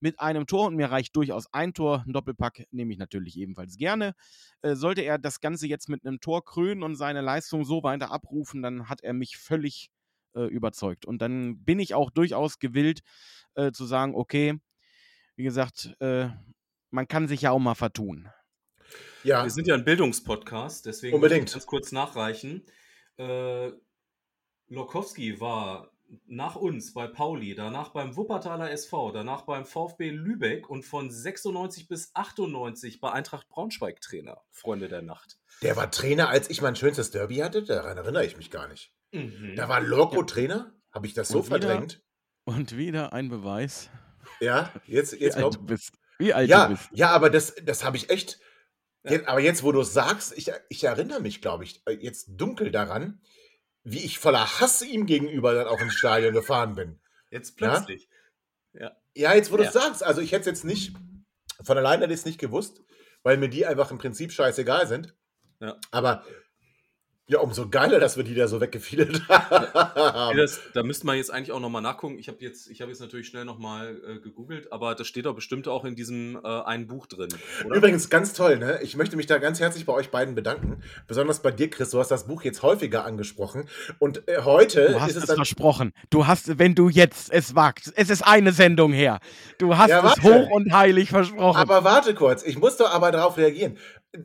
mit 0.00 0.20
einem 0.20 0.46
Tor, 0.46 0.66
und 0.66 0.76
mir 0.76 0.90
reicht 0.90 1.16
durchaus 1.16 1.46
ein 1.54 1.72
Tor, 1.72 2.04
ein 2.06 2.12
Doppelpack 2.12 2.66
nehme 2.70 2.92
ich 2.92 2.98
natürlich 2.98 3.38
ebenfalls 3.38 3.78
gerne, 3.78 4.14
äh, 4.60 4.74
sollte 4.74 5.00
er 5.00 5.16
das 5.16 5.40
Ganze 5.40 5.68
jetzt 5.68 5.88
mit 5.88 6.04
einem 6.04 6.20
Tor 6.20 6.44
krönen 6.44 6.82
und 6.82 6.96
seine 6.96 7.22
Leistung 7.22 7.64
so 7.64 7.82
weiter 7.82 8.10
abrufen, 8.10 8.60
dann 8.60 8.90
hat 8.90 9.02
er 9.02 9.14
mich 9.14 9.38
völlig 9.38 9.90
äh, 10.34 10.42
überzeugt. 10.46 11.06
Und 11.06 11.20
dann 11.22 11.64
bin 11.64 11.78
ich 11.78 11.94
auch 11.94 12.10
durchaus 12.10 12.58
gewillt 12.58 13.00
äh, 13.54 13.72
zu 13.72 13.84
sagen, 13.86 14.14
okay, 14.14 14.58
wie 15.36 15.44
gesagt, 15.44 15.94
äh, 16.00 16.28
man 16.90 17.08
kann 17.08 17.28
sich 17.28 17.42
ja 17.42 17.50
auch 17.50 17.58
mal 17.58 17.74
vertun. 17.74 18.28
Ja. 19.24 19.42
Wir 19.42 19.50
sind 19.50 19.66
ja 19.66 19.74
ein 19.74 19.84
Bildungspodcast, 19.84 20.86
deswegen 20.86 21.14
Unbedingt. 21.14 21.42
muss 21.42 21.50
ich 21.50 21.54
ganz 21.54 21.66
kurz 21.66 21.92
nachreichen. 21.92 22.64
Äh, 23.16 23.72
Lokowski 24.68 25.40
war 25.40 25.90
nach 26.26 26.56
uns 26.56 26.92
bei 26.92 27.06
Pauli, 27.06 27.54
danach 27.54 27.90
beim 27.90 28.16
Wuppertaler 28.16 28.70
SV, 28.70 29.12
danach 29.12 29.42
beim 29.42 29.64
VfB 29.64 30.10
Lübeck 30.10 30.68
und 30.68 30.84
von 30.84 31.10
96 31.10 31.88
bis 31.88 32.10
98 32.14 33.00
bei 33.00 33.10
Eintracht 33.10 33.48
Braunschweig 33.48 34.00
Trainer, 34.00 34.42
Freunde 34.50 34.88
der 34.88 35.02
Nacht. 35.02 35.38
Der 35.62 35.76
war 35.76 35.90
Trainer, 35.90 36.28
als 36.28 36.50
ich 36.50 36.60
mein 36.60 36.76
schönstes 36.76 37.10
Derby 37.10 37.36
hatte? 37.36 37.62
Daran 37.62 37.96
erinnere 37.96 38.26
ich 38.26 38.36
mich 38.36 38.50
gar 38.50 38.68
nicht. 38.68 38.92
Mhm. 39.14 39.54
Da 39.56 39.68
war 39.68 39.80
Loco 39.80 40.16
Ja. 40.20 40.24
Trainer? 40.24 40.72
Habe 40.92 41.06
ich 41.06 41.14
das 41.14 41.28
so 41.28 41.38
Und 41.38 41.46
wieder- 41.46 41.60
verdrängt? 41.60 42.02
Und 42.44 42.76
wieder 42.76 43.12
ein 43.12 43.28
Beweis, 43.28 43.88
Ja, 44.40 44.72
jetzt, 44.86 45.12
wie 45.18 45.24
jetzt 45.24 45.36
alt 45.36 45.54
du 45.54 45.64
bist. 45.64 45.92
Wie 46.18 46.32
alt 46.34 46.48
Ja, 46.48 46.68
du 46.68 46.74
bist. 46.74 46.88
ja, 46.92 47.10
aber 47.10 47.30
das, 47.30 47.54
das 47.64 47.84
habe 47.84 47.96
ich 47.96 48.10
echt. 48.10 48.38
Ja. 49.04 49.12
Jetzt, 49.12 49.28
aber 49.28 49.40
jetzt, 49.40 49.62
wo 49.62 49.72
du 49.72 49.80
es 49.80 49.92
sagst, 49.92 50.36
ich, 50.36 50.50
ich 50.68 50.84
erinnere 50.84 51.20
mich, 51.20 51.40
glaube 51.42 51.64
ich, 51.64 51.82
äh, 51.86 51.92
jetzt 51.92 52.28
dunkel 52.36 52.70
daran, 52.70 53.20
wie 53.82 54.04
ich 54.04 54.18
voller 54.18 54.60
Hass 54.60 54.82
ihm 54.82 55.06
gegenüber 55.06 55.54
dann 55.54 55.66
auch 55.68 55.80
ins 55.80 55.94
Stadion 55.94 56.32
gefahren 56.32 56.74
bin. 56.74 57.00
Jetzt 57.30 57.56
plötzlich. 57.56 58.08
Ja, 59.16 59.32
jetzt, 59.34 59.52
wo 59.52 59.56
du 59.56 59.62
Ja. 59.62 59.68
es 59.68 59.74
sagst, 59.74 60.02
also 60.02 60.20
ich 60.20 60.32
hätte 60.32 60.40
es 60.40 60.46
jetzt 60.46 60.64
nicht, 60.64 60.96
von 61.62 61.78
alleine 61.78 62.02
hätte 62.04 62.14
ich 62.14 62.20
es 62.20 62.26
nicht 62.26 62.40
gewusst, 62.40 62.80
weil 63.22 63.36
mir 63.36 63.48
die 63.48 63.64
einfach 63.66 63.90
im 63.90 63.98
Prinzip 63.98 64.32
scheißegal 64.32 64.86
sind. 64.88 65.14
Ja. 65.60 65.78
Aber 65.92 66.24
ja, 67.26 67.38
umso 67.40 67.70
geiler, 67.70 68.00
dass 68.00 68.18
wir 68.18 68.24
die 68.24 68.34
da 68.34 68.48
so 68.48 68.60
weggefiedelt 68.60 69.26
haben. 69.28 70.36
Das, 70.36 70.60
da 70.74 70.82
müsste 70.82 71.06
man 71.06 71.16
jetzt 71.16 71.32
eigentlich 71.32 71.52
auch 71.52 71.60
nochmal 71.60 71.80
nachgucken. 71.80 72.18
Ich 72.18 72.28
habe 72.28 72.36
jetzt, 72.40 72.68
ich 72.70 72.82
hab 72.82 72.88
jetzt 72.88 73.00
natürlich 73.00 73.26
schnell 73.28 73.46
nochmal 73.46 73.98
äh, 74.06 74.18
gegoogelt, 74.20 74.70
aber 74.72 74.94
das 74.94 75.06
steht 75.06 75.24
doch 75.24 75.34
bestimmt 75.34 75.66
auch 75.66 75.86
in 75.86 75.96
diesem 75.96 76.38
äh, 76.44 76.46
einen 76.64 76.86
Buch 76.86 77.06
drin. 77.06 77.28
Oder? 77.64 77.76
Übrigens, 77.76 78.10
ganz 78.10 78.34
toll, 78.34 78.58
ne? 78.58 78.78
Ich 78.82 78.96
möchte 78.96 79.16
mich 79.16 79.24
da 79.26 79.38
ganz 79.38 79.58
herzlich 79.58 79.86
bei 79.86 79.94
euch 79.94 80.10
beiden 80.10 80.34
bedanken. 80.34 80.82
Besonders 81.06 81.40
bei 81.40 81.50
dir, 81.50 81.70
Chris. 81.70 81.90
Du 81.90 81.98
hast 81.98 82.10
das 82.10 82.26
Buch 82.26 82.42
jetzt 82.42 82.62
häufiger 82.62 83.06
angesprochen. 83.06 83.68
Und 83.98 84.28
äh, 84.28 84.42
heute 84.42 84.88
Du 84.92 85.00
hast 85.00 85.10
ist 85.12 85.16
es 85.16 85.22
es 85.22 85.28
dann. 85.28 85.36
versprochen. 85.36 85.92
Du 86.10 86.26
hast, 86.26 86.58
wenn 86.58 86.74
du 86.74 86.90
jetzt 86.90 87.32
es 87.32 87.54
wagst, 87.54 87.90
es 87.96 88.10
ist 88.10 88.20
eine 88.26 88.52
Sendung 88.52 88.92
her. 88.92 89.20
Du 89.58 89.78
hast 89.78 89.88
Ja, 89.88 90.06
es 90.12 90.22
hoch 90.22 90.50
und 90.50 90.72
heilig 90.74 91.08
versprochen. 91.08 91.56
Aber 91.56 91.84
warte 91.84 92.14
kurz, 92.14 92.42
ich 92.42 92.58
muss 92.58 92.76
doch 92.76 92.90
aber 92.92 93.12
darauf 93.12 93.38
reagieren. 93.38 93.78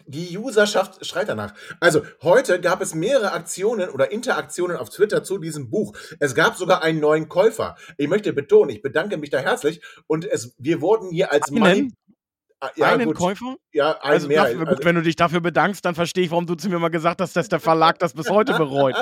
Die 0.05 0.37
Userschaft 0.37 1.05
schreit 1.05 1.29
danach. 1.29 1.53
Also, 1.79 2.03
heute 2.21 2.61
gab 2.61 2.81
es 2.81 2.93
mehrere 2.93 3.31
Aktionen 3.31 3.89
oder 3.89 4.11
Interaktionen 4.11 4.77
auf 4.77 4.89
Twitter 4.89 5.23
zu 5.23 5.37
diesem 5.37 5.69
Buch. 5.69 5.93
Es 6.19 6.35
gab 6.35 6.57
sogar 6.57 6.83
einen 6.83 6.99
neuen 6.99 7.29
Käufer. 7.29 7.75
Ich 7.97 8.07
möchte 8.07 8.33
betonen, 8.33 8.69
ich 8.69 8.81
bedanke 8.81 9.17
mich 9.17 9.29
da 9.29 9.39
herzlich. 9.39 9.81
Und 10.07 10.25
es, 10.25 10.55
wir 10.57 10.81
wurden 10.81 11.09
hier 11.09 11.31
als 11.31 11.51
Ah, 11.51 11.53
ja, 12.76 12.88
einen 12.88 13.05
gut. 13.05 13.18
Käufer? 13.18 13.55
Ja, 13.72 13.99
ein 14.01 14.12
Also, 14.12 14.28
mehr. 14.28 14.43
dafür, 14.43 14.66
gut, 14.66 14.86
wenn 14.86 14.95
du 14.95 15.01
dich 15.01 15.16
dafür 15.16 15.39
bedankst, 15.39 15.86
dann 15.86 15.95
verstehe 15.95 16.26
ich, 16.26 16.32
warum 16.32 16.45
du 16.45 16.55
zu 16.55 16.70
mir 16.70 16.80
mal 16.80 16.89
gesagt 16.89 17.22
hast, 17.22 17.36
dass 17.36 17.47
der 17.49 17.60
Verlag 17.60 17.99
das 17.99 18.14
bis 18.14 18.30
heute 18.30 18.53
bereut. 18.53 18.95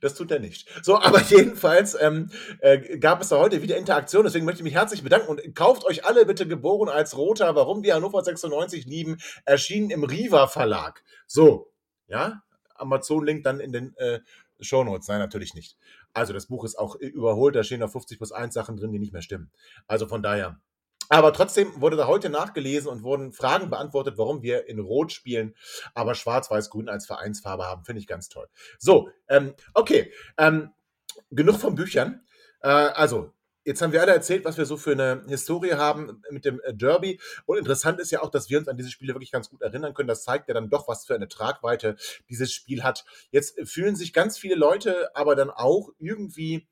Das 0.00 0.14
tut 0.14 0.30
er 0.30 0.38
nicht. 0.38 0.68
So, 0.84 1.00
aber 1.00 1.20
jedenfalls 1.28 2.00
ähm, 2.00 2.30
äh, 2.60 2.98
gab 2.98 3.20
es 3.22 3.28
da 3.28 3.38
heute 3.38 3.60
wieder 3.60 3.76
Interaktion, 3.76 4.24
deswegen 4.24 4.44
möchte 4.44 4.60
ich 4.60 4.64
mich 4.64 4.74
herzlich 4.74 5.02
bedanken 5.02 5.28
und 5.28 5.54
kauft 5.56 5.84
euch 5.84 6.04
alle 6.04 6.24
bitte 6.26 6.46
geboren 6.46 6.88
als 6.88 7.16
Roter, 7.16 7.54
warum 7.56 7.82
wir 7.82 7.94
Hannover 7.94 8.22
96 8.22 8.86
lieben, 8.86 9.18
erschienen 9.44 9.90
im 9.90 10.04
Riva 10.04 10.46
Verlag. 10.46 11.02
So, 11.26 11.72
ja, 12.06 12.42
Amazon-Link 12.76 13.42
dann 13.42 13.58
in 13.58 13.72
den 13.72 13.96
äh, 13.96 14.20
Shownotes. 14.60 15.08
Nein, 15.08 15.18
natürlich 15.18 15.54
nicht. 15.54 15.76
Also 16.12 16.32
das 16.32 16.46
Buch 16.46 16.64
ist 16.64 16.78
auch 16.78 16.96
äh, 17.00 17.06
überholt, 17.06 17.56
da 17.56 17.64
stehen 17.64 17.80
noch 17.80 17.90
50 17.90 18.18
plus 18.18 18.32
1 18.32 18.54
Sachen 18.54 18.76
drin, 18.76 18.92
die 18.92 18.98
nicht 18.98 19.12
mehr 19.12 19.22
stimmen. 19.22 19.50
Also 19.86 20.06
von 20.06 20.22
daher, 20.22 20.60
Aber 21.12 21.34
trotzdem 21.34 21.78
wurde 21.78 21.98
da 21.98 22.06
heute 22.06 22.30
nachgelesen 22.30 22.88
und 22.88 23.02
wurden 23.02 23.34
Fragen 23.34 23.68
beantwortet, 23.68 24.16
warum 24.16 24.40
wir 24.40 24.66
in 24.66 24.78
Rot 24.78 25.12
spielen, 25.12 25.54
aber 25.92 26.14
Schwarz-Weiß-Grün 26.14 26.88
als 26.88 27.04
Vereinsfarbe 27.04 27.66
haben. 27.66 27.84
Finde 27.84 28.00
ich 28.00 28.06
ganz 28.06 28.30
toll. 28.30 28.48
So, 28.78 29.10
ähm, 29.28 29.52
okay. 29.74 30.10
Ähm, 30.38 30.70
genug 31.30 31.56
von 31.56 31.74
Büchern. 31.74 32.22
Äh, 32.62 32.68
also, 32.68 33.30
Jetzt 33.64 33.80
haben 33.80 33.92
wir 33.92 34.00
alle 34.00 34.12
erzählt, 34.12 34.44
was 34.44 34.58
wir 34.58 34.66
so 34.66 34.76
für 34.76 34.90
eine 34.90 35.22
Historie 35.28 35.74
haben 35.74 36.20
mit 36.30 36.44
dem 36.44 36.60
äh, 36.64 36.74
Derby. 36.74 37.20
Und 37.46 37.58
interessant 37.58 38.00
ist 38.00 38.10
ja 38.10 38.20
auch, 38.20 38.30
dass 38.30 38.50
wir 38.50 38.58
uns 38.58 38.66
an 38.66 38.76
diese 38.76 38.90
Spiele 38.90 39.14
wirklich 39.14 39.30
ganz 39.30 39.50
gut 39.50 39.62
erinnern 39.62 39.94
können. 39.94 40.08
Das 40.08 40.24
zeigt 40.24 40.48
ja 40.48 40.54
dann 40.54 40.68
doch, 40.68 40.88
was 40.88 41.04
für 41.04 41.14
eine 41.14 41.28
Tragweite 41.28 41.94
dieses 42.28 42.52
Spiel 42.52 42.82
hat. 42.82 43.04
Jetzt 43.30 43.60
fühlen 43.68 43.94
sich 43.94 44.12
ganz 44.12 44.36
viele 44.36 44.56
Leute 44.56 45.14
aber 45.14 45.36
dann 45.36 45.50
auch 45.50 45.90
irgendwie 46.00 46.66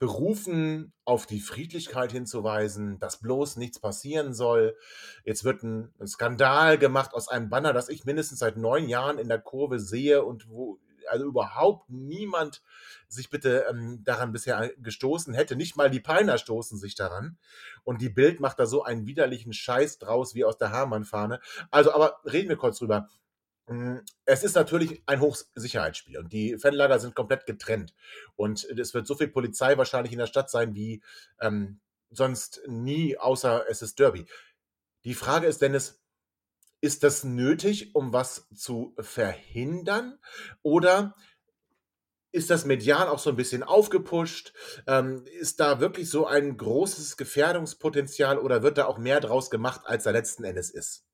berufen, 0.00 0.94
auf 1.04 1.26
die 1.26 1.40
Friedlichkeit 1.40 2.10
hinzuweisen, 2.10 2.98
dass 2.98 3.20
bloß 3.20 3.56
nichts 3.56 3.78
passieren 3.78 4.32
soll. 4.32 4.74
Jetzt 5.24 5.44
wird 5.44 5.62
ein 5.62 5.92
Skandal 6.06 6.78
gemacht 6.78 7.12
aus 7.12 7.28
einem 7.28 7.50
Banner, 7.50 7.74
das 7.74 7.90
ich 7.90 8.06
mindestens 8.06 8.38
seit 8.40 8.56
neun 8.56 8.88
Jahren 8.88 9.18
in 9.18 9.28
der 9.28 9.38
Kurve 9.38 9.78
sehe 9.78 10.24
und 10.24 10.48
wo 10.48 10.80
also 11.08 11.24
überhaupt 11.26 11.90
niemand 11.90 12.62
sich 13.08 13.30
bitte 13.30 13.66
ähm, 13.68 14.02
daran 14.04 14.32
bisher 14.32 14.70
gestoßen 14.78 15.34
hätte. 15.34 15.56
Nicht 15.56 15.76
mal 15.76 15.90
die 15.90 16.00
Peiner 16.00 16.38
stoßen 16.38 16.78
sich 16.78 16.94
daran. 16.94 17.36
Und 17.84 18.00
die 18.00 18.08
Bild 18.08 18.40
macht 18.40 18.58
da 18.58 18.66
so 18.66 18.84
einen 18.84 19.06
widerlichen 19.06 19.52
Scheiß 19.52 19.98
draus 19.98 20.34
wie 20.34 20.44
aus 20.44 20.56
der 20.56 20.70
Hamann-Fahne. 20.70 21.40
Also, 21.70 21.92
aber 21.92 22.20
reden 22.24 22.48
wir 22.48 22.56
kurz 22.56 22.78
drüber. 22.78 23.08
Hm, 23.70 24.02
es 24.24 24.42
ist 24.42 24.56
natürlich 24.56 25.00
ein 25.06 25.20
Hochsicherheitsspiel 25.20 26.18
und 26.18 26.32
die 26.32 26.58
Fanlager 26.58 26.98
sind 26.98 27.14
komplett 27.14 27.46
getrennt. 27.46 27.94
Und 28.34 28.64
es 28.64 28.94
wird 28.94 29.06
so 29.06 29.14
viel 29.14 29.28
Polizei 29.28 29.78
wahrscheinlich 29.78 30.12
in 30.12 30.18
der 30.18 30.26
Stadt 30.26 30.50
sein 30.50 30.74
wie 30.74 31.02
ähm, 31.40 31.78
sonst 32.10 32.62
nie, 32.66 33.16
außer 33.16 33.64
es 33.68 33.80
ist 33.82 34.00
Derby. 34.00 34.26
Die 35.04 35.14
Frage 35.14 35.46
ist, 35.46 35.62
Dennis, 35.62 36.02
ist 36.80 37.04
das 37.04 37.22
nötig, 37.24 37.94
um 37.94 38.12
was 38.12 38.48
zu 38.56 38.94
verhindern? 38.98 40.18
Oder 40.62 41.14
ist 42.32 42.50
das 42.50 42.64
medial 42.64 43.06
auch 43.08 43.18
so 43.20 43.30
ein 43.30 43.36
bisschen 43.36 43.62
aufgepusht? 43.62 44.52
Ähm, 44.88 45.24
ist 45.38 45.60
da 45.60 45.78
wirklich 45.78 46.10
so 46.10 46.26
ein 46.26 46.56
großes 46.56 47.16
Gefährdungspotenzial 47.16 48.38
oder 48.38 48.62
wird 48.64 48.78
da 48.78 48.86
auch 48.86 48.98
mehr 48.98 49.20
draus 49.20 49.50
gemacht, 49.50 49.82
als 49.84 50.04
da 50.04 50.10
letzten 50.10 50.42
Endes 50.42 50.70
ist? 50.70 51.04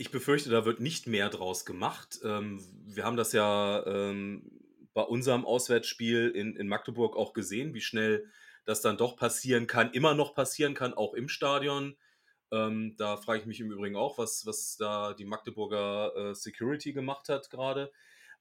Ich, 0.00 0.10
befürchte, 0.10 0.50
da 0.50 0.64
wird 0.64 0.80
nicht 0.80 1.06
mehr 1.06 1.28
draus 1.28 1.64
gemacht. 1.66 2.20
Ähm, 2.24 2.64
wir 2.86 3.04
haben 3.04 3.16
das 3.16 3.32
ja 3.32 3.84
ähm, 3.86 4.50
bei 4.94 5.02
unserem 5.02 5.44
Auswärtsspiel 5.44 6.30
in, 6.30 6.56
in 6.56 6.68
Magdeburg 6.68 7.16
auch 7.16 7.32
gesehen, 7.32 7.74
wie 7.74 7.80
schnell 7.80 8.26
das 8.64 8.80
dann 8.80 8.96
doch 8.96 9.16
passieren 9.16 9.66
kann, 9.66 9.92
immer 9.92 10.14
noch 10.14 10.34
passieren 10.34 10.74
kann, 10.74 10.94
auch 10.94 11.14
im 11.14 11.28
Stadion. 11.28 11.96
Ähm, 12.50 12.94
da 12.96 13.16
frage 13.18 13.40
ich 13.40 13.46
mich 13.46 13.60
im 13.60 13.70
Übrigen 13.70 13.96
auch, 13.96 14.16
was, 14.18 14.46
was 14.46 14.76
da 14.76 15.12
die 15.12 15.24
Magdeburger 15.24 16.30
äh, 16.30 16.34
Security 16.34 16.92
gemacht 16.92 17.28
hat 17.28 17.50
gerade. 17.50 17.92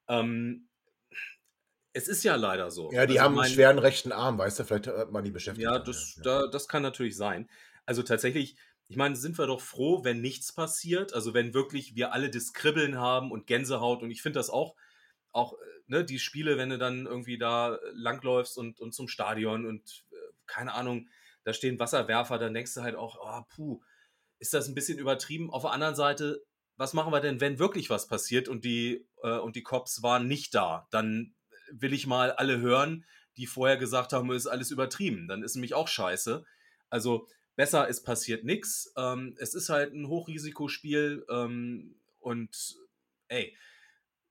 Ähm, 0.07 0.69
es 1.91 2.07
ist 2.07 2.23
ja 2.23 2.35
leider 2.35 2.71
so. 2.71 2.91
Ja, 2.91 3.05
die 3.05 3.19
also 3.19 3.23
haben 3.23 3.35
mein, 3.35 3.45
einen 3.45 3.53
schweren 3.53 3.79
rechten 3.79 4.11
Arm, 4.11 4.37
weißt 4.37 4.59
du, 4.59 4.63
vielleicht 4.63 4.87
hat 4.87 5.11
man 5.11 5.23
die 5.23 5.31
beschäftigt. 5.31 5.63
Ja, 5.63 5.77
das, 5.77 6.15
ja. 6.15 6.23
Da, 6.23 6.47
das 6.47 6.67
kann 6.67 6.83
natürlich 6.83 7.17
sein. 7.17 7.49
Also 7.85 8.03
tatsächlich, 8.03 8.55
ich 8.89 8.97
meine, 8.97 9.15
sind 9.15 9.37
wir 9.37 9.45
doch 9.45 9.61
froh, 9.61 10.03
wenn 10.03 10.19
nichts 10.19 10.51
passiert. 10.51 11.13
Also 11.13 11.35
wenn 11.35 11.53
wirklich 11.53 11.95
wir 11.95 12.11
alle 12.11 12.31
das 12.31 12.53
Kribbeln 12.53 12.97
haben 12.97 13.31
und 13.31 13.45
Gänsehaut. 13.45 14.01
Und 14.01 14.09
ich 14.09 14.23
finde 14.23 14.39
das 14.39 14.49
auch, 14.49 14.75
auch 15.31 15.53
äh, 15.53 15.57
ne, 15.85 16.03
die 16.03 16.17
Spiele, 16.17 16.57
wenn 16.57 16.69
du 16.69 16.79
dann 16.79 17.05
irgendwie 17.05 17.37
da 17.37 17.77
langläufst 17.93 18.57
und, 18.57 18.79
und 18.81 18.93
zum 18.93 19.07
Stadion 19.07 19.67
und 19.67 20.05
keine 20.47 20.73
Ahnung, 20.73 21.07
da 21.43 21.53
stehen 21.53 21.79
Wasserwerfer, 21.79 22.39
dann 22.39 22.53
denkst 22.53 22.73
du 22.73 22.81
halt 22.81 22.95
auch, 22.95 23.17
oh, 23.21 23.43
puh, 23.55 23.81
ist 24.39 24.55
das 24.55 24.67
ein 24.67 24.75
bisschen 24.75 24.97
übertrieben. 24.97 25.51
Auf 25.51 25.61
der 25.61 25.71
anderen 25.71 25.95
Seite, 25.95 26.43
was 26.75 26.93
machen 26.93 27.13
wir 27.13 27.21
denn, 27.21 27.39
wenn 27.41 27.59
wirklich 27.59 27.91
was 27.91 28.07
passiert 28.07 28.47
und 28.47 28.65
die, 28.65 29.07
äh, 29.21 29.37
und 29.37 29.55
die 29.55 29.63
Cops 29.63 30.01
waren 30.01 30.27
nicht 30.27 30.55
da? 30.55 30.87
Dann 30.89 31.35
will 31.71 31.93
ich 31.93 32.07
mal 32.07 32.31
alle 32.31 32.59
hören, 32.59 33.05
die 33.37 33.45
vorher 33.45 33.77
gesagt 33.77 34.13
haben, 34.13 34.31
ist 34.31 34.47
alles 34.47 34.71
übertrieben. 34.71 35.27
Dann 35.27 35.43
ist 35.43 35.55
nämlich 35.55 35.75
auch 35.75 35.87
scheiße. 35.87 36.43
Also 36.89 37.27
besser, 37.59 37.89
es 37.89 38.01
passiert 38.01 38.45
nichts. 38.45 38.93
Ähm, 38.95 39.35
es 39.37 39.53
ist 39.53 39.67
halt 39.67 39.93
ein 39.93 40.07
Hochrisikospiel 40.07 41.25
ähm, 41.29 41.93
und 42.21 42.77
ey, 43.27 43.53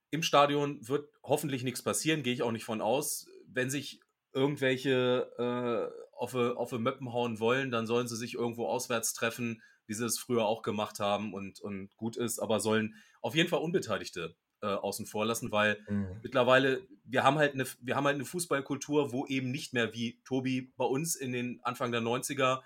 im 0.09 0.23
Stadion 0.23 0.79
wird 0.87 1.07
hoffentlich 1.21 1.61
nichts 1.61 1.83
passieren, 1.83 2.23
gehe 2.23 2.33
ich 2.33 2.41
auch 2.41 2.51
nicht 2.51 2.63
von 2.63 2.81
aus. 2.81 3.27
Wenn 3.45 3.69
sich 3.69 3.99
irgendwelche 4.33 5.29
äh, 5.37 6.15
auf, 6.17 6.33
auf 6.33 6.71
Möppen 6.71 7.13
hauen 7.13 7.39
wollen, 7.39 7.69
dann 7.69 7.85
sollen 7.85 8.07
sie 8.07 8.15
sich 8.15 8.33
irgendwo 8.33 8.65
auswärts 8.65 9.13
treffen, 9.13 9.61
wie 9.85 9.93
sie 9.93 10.07
es 10.07 10.17
früher 10.17 10.47
auch 10.47 10.63
gemacht 10.63 10.99
haben 10.99 11.35
und, 11.35 11.61
und 11.61 11.95
gut 11.97 12.17
ist, 12.17 12.39
aber 12.39 12.59
sollen 12.59 12.95
auf 13.21 13.35
jeden 13.35 13.49
Fall 13.49 13.59
Unbeteiligte 13.59 14.35
äh, 14.63 14.65
außen 14.65 15.05
vor 15.05 15.27
lassen, 15.27 15.51
weil 15.51 15.77
mhm. 15.87 16.19
mittlerweile, 16.23 16.81
wir 17.03 17.23
haben 17.23 17.37
halt 17.37 17.53
eine, 17.53 17.67
wir 17.79 17.95
haben 17.95 18.05
halt 18.05 18.15
eine 18.15 18.25
Fußballkultur, 18.25 19.11
wo 19.11 19.27
eben 19.27 19.51
nicht 19.51 19.71
mehr 19.71 19.93
wie 19.93 20.19
Tobi 20.25 20.73
bei 20.77 20.85
uns 20.85 21.15
in 21.15 21.31
den 21.31 21.59
Anfang 21.61 21.91
der 21.91 22.01
90er 22.01 22.61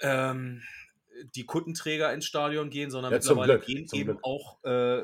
ähm, 0.00 0.62
die 1.34 1.44
Kuttenträger 1.44 2.12
ins 2.12 2.26
Stadion 2.26 2.70
gehen, 2.70 2.90
sondern 2.90 3.12
ja, 3.12 3.18
mittlerweile 3.18 3.54
Glück, 3.54 3.66
gehen 3.66 3.88
eben 3.92 4.12
Glück. 4.12 4.24
auch 4.24 4.62
äh, 4.64 5.02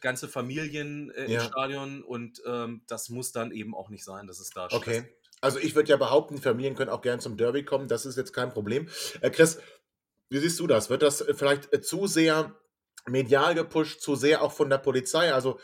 ganze 0.00 0.28
Familien 0.28 1.10
äh, 1.10 1.30
ja. 1.30 1.40
ins 1.40 1.44
Stadion 1.48 2.02
und 2.02 2.42
ähm, 2.46 2.82
das 2.86 3.08
muss 3.08 3.32
dann 3.32 3.52
eben 3.52 3.74
auch 3.74 3.88
nicht 3.88 4.04
sein, 4.04 4.26
dass 4.26 4.40
es 4.40 4.50
da 4.50 4.68
Okay. 4.70 5.00
Stress 5.00 5.22
also 5.42 5.58
ich 5.58 5.74
würde 5.74 5.90
ja 5.90 5.96
behaupten, 5.96 6.38
Familien 6.38 6.74
können 6.74 6.90
auch 6.90 7.02
gern 7.02 7.20
zum 7.20 7.36
Derby 7.36 7.64
kommen, 7.64 7.88
das 7.88 8.06
ist 8.06 8.16
jetzt 8.16 8.32
kein 8.32 8.50
Problem. 8.50 8.88
Äh, 9.20 9.30
Chris, 9.30 9.58
wie 10.30 10.38
siehst 10.38 10.58
du 10.60 10.66
das? 10.66 10.88
Wird 10.88 11.02
das 11.02 11.20
äh, 11.20 11.34
vielleicht 11.34 11.72
äh, 11.74 11.82
zu 11.82 12.06
sehr 12.06 12.54
medial 13.06 13.54
gepusht, 13.54 14.00
zu 14.00 14.14
sehr 14.14 14.42
auch 14.42 14.52
von 14.52 14.70
der 14.70 14.78
Polizei? 14.78 15.34
Also 15.34 15.58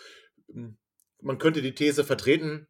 hm, 0.52 0.76
man 1.22 1.38
könnte 1.38 1.62
die 1.62 1.74
These 1.74 2.04
vertreten, 2.04 2.66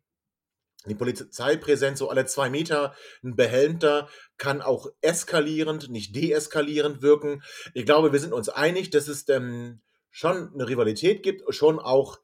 die 0.87 0.95
Polizeipräsenz 0.95 1.99
so 1.99 2.09
alle 2.09 2.27
zwei 2.27 2.51
Meter, 2.51 2.95
ein 3.23 3.37
Behelmter, 3.37 4.09
kann 4.37 4.63
auch 4.63 4.89
eskalierend, 5.01 5.91
nicht 5.91 6.15
deeskalierend 6.15 7.03
wirken. 7.03 7.43
Ich 7.75 7.85
glaube, 7.85 8.13
wir 8.13 8.21
sind 8.21 8.33
uns 8.33 8.49
einig, 8.49 8.91
dass 8.91 9.09
es 9.09 9.29
ähm, 9.29 9.81
schon 10.11 10.53
eine 10.55 10.69
Rivalität 10.69 11.23
gibt, 11.23 11.43
schon 11.55 11.79
auch 11.79 12.21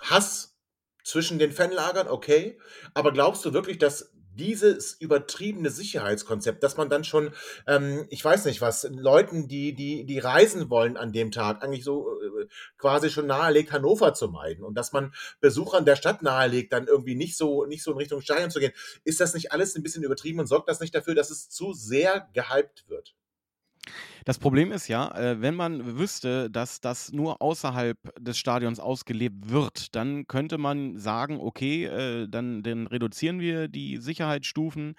Hass 0.00 0.56
zwischen 1.02 1.38
den 1.38 1.52
Fanlagern, 1.52 2.08
okay. 2.08 2.58
Aber 2.92 3.12
glaubst 3.12 3.44
du 3.44 3.52
wirklich, 3.52 3.78
dass 3.78 4.12
dieses 4.36 4.94
übertriebene 4.94 5.70
Sicherheitskonzept, 5.70 6.62
dass 6.62 6.76
man 6.76 6.88
dann 6.88 7.04
schon, 7.04 7.32
ähm, 7.66 8.06
ich 8.10 8.24
weiß 8.24 8.44
nicht 8.44 8.60
was, 8.60 8.88
Leuten, 8.90 9.48
die, 9.48 9.74
die, 9.74 10.04
die 10.04 10.18
reisen 10.18 10.70
wollen 10.70 10.96
an 10.96 11.12
dem 11.12 11.30
Tag, 11.30 11.62
eigentlich 11.62 11.84
so 11.84 12.20
äh, 12.20 12.46
quasi 12.78 13.10
schon 13.10 13.26
nahelegt, 13.26 13.72
Hannover 13.72 14.14
zu 14.14 14.28
meiden 14.28 14.64
und 14.64 14.74
dass 14.74 14.92
man 14.92 15.12
Besuchern 15.40 15.84
der 15.84 15.96
Stadt 15.96 16.22
nahelegt, 16.22 16.72
dann 16.72 16.86
irgendwie 16.86 17.14
nicht 17.14 17.36
so, 17.36 17.64
nicht 17.66 17.82
so 17.82 17.92
in 17.92 17.98
Richtung 17.98 18.20
Stadion 18.20 18.50
zu 18.50 18.60
gehen. 18.60 18.72
Ist 19.04 19.20
das 19.20 19.34
nicht 19.34 19.52
alles 19.52 19.74
ein 19.74 19.82
bisschen 19.82 20.04
übertrieben 20.04 20.40
und 20.40 20.46
sorgt 20.46 20.68
das 20.68 20.80
nicht 20.80 20.94
dafür, 20.94 21.14
dass 21.14 21.30
es 21.30 21.48
zu 21.48 21.72
sehr 21.72 22.28
gehypt 22.32 22.88
wird? 22.88 23.14
Das 24.26 24.40
Problem 24.40 24.72
ist 24.72 24.88
ja, 24.88 25.16
äh, 25.16 25.40
wenn 25.40 25.54
man 25.54 25.98
wüsste, 25.98 26.50
dass 26.50 26.80
das 26.80 27.12
nur 27.12 27.40
außerhalb 27.40 27.96
des 28.18 28.36
Stadions 28.36 28.80
ausgelebt 28.80 29.50
wird, 29.50 29.94
dann 29.94 30.26
könnte 30.26 30.58
man 30.58 30.98
sagen, 30.98 31.38
okay, 31.38 31.84
äh, 31.84 32.26
dann, 32.28 32.64
dann 32.64 32.88
reduzieren 32.88 33.38
wir 33.38 33.68
die 33.68 33.98
Sicherheitsstufen. 33.98 34.96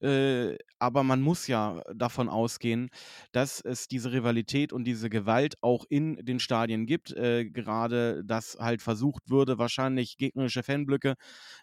Äh, 0.00 0.56
aber 0.78 1.02
man 1.02 1.20
muss 1.20 1.46
ja 1.46 1.82
davon 1.94 2.30
ausgehen, 2.30 2.88
dass 3.32 3.60
es 3.60 3.86
diese 3.86 4.12
Rivalität 4.12 4.72
und 4.72 4.84
diese 4.84 5.10
Gewalt 5.10 5.56
auch 5.60 5.84
in 5.90 6.16
den 6.24 6.40
Stadien 6.40 6.86
gibt. 6.86 7.14
Gerade, 7.14 8.24
dass 8.24 8.56
halt 8.58 8.80
versucht 8.80 9.28
würde, 9.28 9.58
wahrscheinlich 9.58 10.16
gegnerische 10.16 10.62
Fanblöcke 10.62 11.16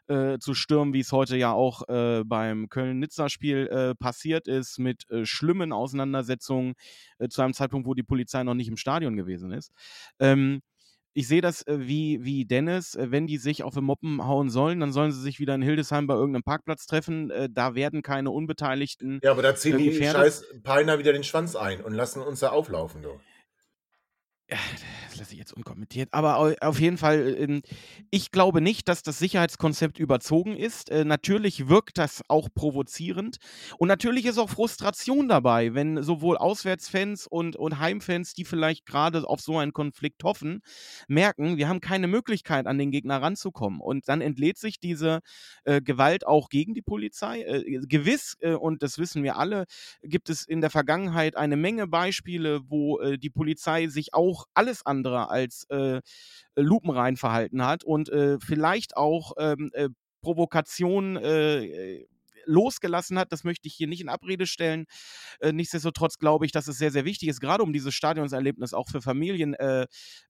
zu 0.08 0.54
stürmen, 0.54 0.94
wie 0.94 1.00
es 1.00 1.12
heute 1.12 1.36
ja 1.36 1.52
auch 1.52 1.82
beim 2.26 2.70
Köln-Nizza-Spiel 2.70 3.96
passiert 3.98 4.48
ist, 4.48 4.78
mit 4.78 5.08
schlimmen 5.24 5.72
Auseinandersetzungen 5.74 6.76
äh, 7.20 7.28
zu 7.28 7.42
einem 7.42 7.54
Zeitpunkt, 7.54 7.88
wo 7.88 7.94
die 7.94 8.04
Polizei 8.04 8.44
noch 8.44 8.56
nicht 8.56 8.68
im 8.68 8.78
Stadion 8.78 9.16
gewesen 9.16 9.52
ist. 9.52 9.72
Ähm, 10.20 10.62
ich 11.18 11.28
sehe 11.28 11.42
das 11.42 11.66
äh, 11.66 11.80
wie, 11.80 12.24
wie 12.24 12.46
Dennis, 12.46 12.94
äh, 12.94 13.10
wenn 13.10 13.26
die 13.26 13.38
sich 13.38 13.64
auf 13.64 13.74
den 13.74 13.86
Moppen 13.86 14.28
hauen 14.28 14.52
sollen, 14.52 14.80
dann 14.80 14.94
sollen 14.94 15.12
sie 15.12 15.20
sich 15.20 15.40
wieder 15.40 15.56
in 15.56 15.64
Hildesheim 15.64 16.06
bei 16.06 16.14
irgendeinem 16.14 16.44
Parkplatz 16.44 16.86
treffen. 16.86 17.32
Äh, 17.32 17.50
da 17.52 17.74
werden 17.74 18.04
keine 18.04 18.30
Unbeteiligten. 18.30 19.20
Ja, 19.24 19.32
aber 19.32 19.42
da 19.42 19.56
ziehen 19.56 19.80
die 19.80 19.92
scheiß 19.94 20.46
Peiner 20.62 21.00
wieder 21.00 21.14
den 21.14 21.24
Schwanz 21.24 21.56
ein 21.56 21.82
und 21.82 21.94
lassen 21.94 22.22
uns 22.22 22.42
da 22.42 22.50
auflaufen, 22.50 23.02
du. 23.02 23.20
Das 24.50 25.18
lasse 25.18 25.34
ich 25.34 25.40
jetzt 25.40 25.54
unkommentiert. 25.54 26.10
Aber 26.12 26.56
auf 26.62 26.80
jeden 26.80 26.98
Fall, 26.98 27.36
ähm, 27.38 27.62
ich 28.12 28.32
glaube 28.32 28.62
nicht, 28.62 28.88
dass 28.88 29.04
das 29.04 29.20
Sicherheitskonzept 29.20 30.00
überzogen 30.00 30.56
ist. 30.56 30.90
Äh, 30.90 31.06
natürlich 31.06 31.68
wirkt 31.68 31.98
das 31.98 32.24
auch 32.28 32.50
provozierend. 32.54 33.38
Und 33.78 33.88
natürlich 33.88 34.26
ist 34.26 34.38
auch 34.38 34.50
Frustration 34.50 35.28
dabei, 35.28 35.74
wenn 35.74 36.02
sowohl 36.02 36.38
Auswärtsfans 36.38 37.28
und, 37.28 37.56
und 37.56 37.80
Heimfans, 37.80 38.34
die 38.34 38.46
vielleicht 38.46 38.86
gerade 38.86 39.28
auf 39.28 39.42
so 39.42 39.58
einen 39.58 39.74
Konflikt 39.74 40.24
hoffen, 40.24 40.62
merken, 41.08 41.58
wir 41.58 41.68
haben 41.68 41.82
keine 41.82 42.08
Möglichkeit, 42.08 42.68
an 42.68 42.78
den 42.78 42.92
Gegner 42.92 43.22
ranzukommen. 43.22 43.82
Und 43.82 44.08
dann 44.08 44.22
entlädt 44.22 44.58
sich 44.58 44.80
diese 44.80 45.20
äh, 45.66 45.82
Gewalt 45.82 46.26
auch 46.26 46.50
gegen 46.50 46.74
die 46.74 46.82
Polizei. 46.82 47.42
Äh, 47.42 47.82
gewiss, 47.88 48.38
äh, 48.40 48.54
und 48.54 48.82
das 48.84 48.98
wissen 48.98 49.24
wir 49.24 49.38
alle, 49.38 49.66
gibt 50.04 50.30
es 50.30 50.44
in 50.44 50.62
der 50.62 50.70
Vergangenheit 50.70 51.36
eine 51.36 51.58
Menge 51.58 51.88
Beispiele, 51.88 52.62
wo 52.70 53.00
äh, 53.00 53.18
die 53.18 53.30
Polizei 53.30 53.88
sich 53.88 54.14
auch 54.14 54.37
alles 54.54 54.86
andere 54.86 55.30
als 55.30 55.66
äh, 55.70 56.02
lupenrein 56.56 57.18
verhalten 57.18 57.66
hat 57.66 57.84
und 57.84 58.10
äh, 58.10 58.38
vielleicht 58.40 58.98
auch 58.98 59.34
ähm, 59.38 59.70
äh, 59.74 59.90
Provokationen 60.22 61.18
äh, 61.18 62.06
losgelassen 62.48 63.20
hat. 63.20 63.32
Das 63.32 63.44
möchte 63.44 63.68
ich 63.68 63.76
hier 63.76 63.88
nicht 63.88 64.02
in 64.02 64.10
Abrede 64.10 64.48
stellen. 64.48 64.86
Äh, 65.40 65.52
nichtsdestotrotz 65.52 66.18
glaube 66.18 66.46
ich, 66.46 66.52
dass 66.52 66.68
es 66.68 66.78
sehr, 66.78 66.92
sehr 66.92 67.06
wichtig 67.06 67.30
ist, 67.30 67.40
gerade 67.40 67.64
um 67.64 67.74
dieses 67.74 67.94
Stadionserlebnis 67.94 68.74
auch 68.74 68.88
für 68.90 69.02
Familien 69.02 69.54
äh, 69.54 69.86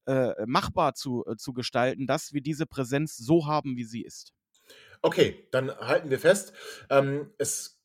äh, 0.06 0.34
machbar 0.46 0.94
zu, 0.94 1.24
äh, 1.26 1.36
zu 1.36 1.52
gestalten, 1.52 2.06
dass 2.06 2.32
wir 2.32 2.40
diese 2.40 2.66
Präsenz 2.66 3.16
so 3.16 3.46
haben, 3.46 3.76
wie 3.76 3.84
sie 3.84 4.02
ist. 4.02 4.32
Okay, 5.00 5.48
dann 5.52 5.70
halten 5.70 6.10
wir 6.10 6.18
fest. 6.18 6.52
Ähm, 6.90 7.32
es 7.38 7.80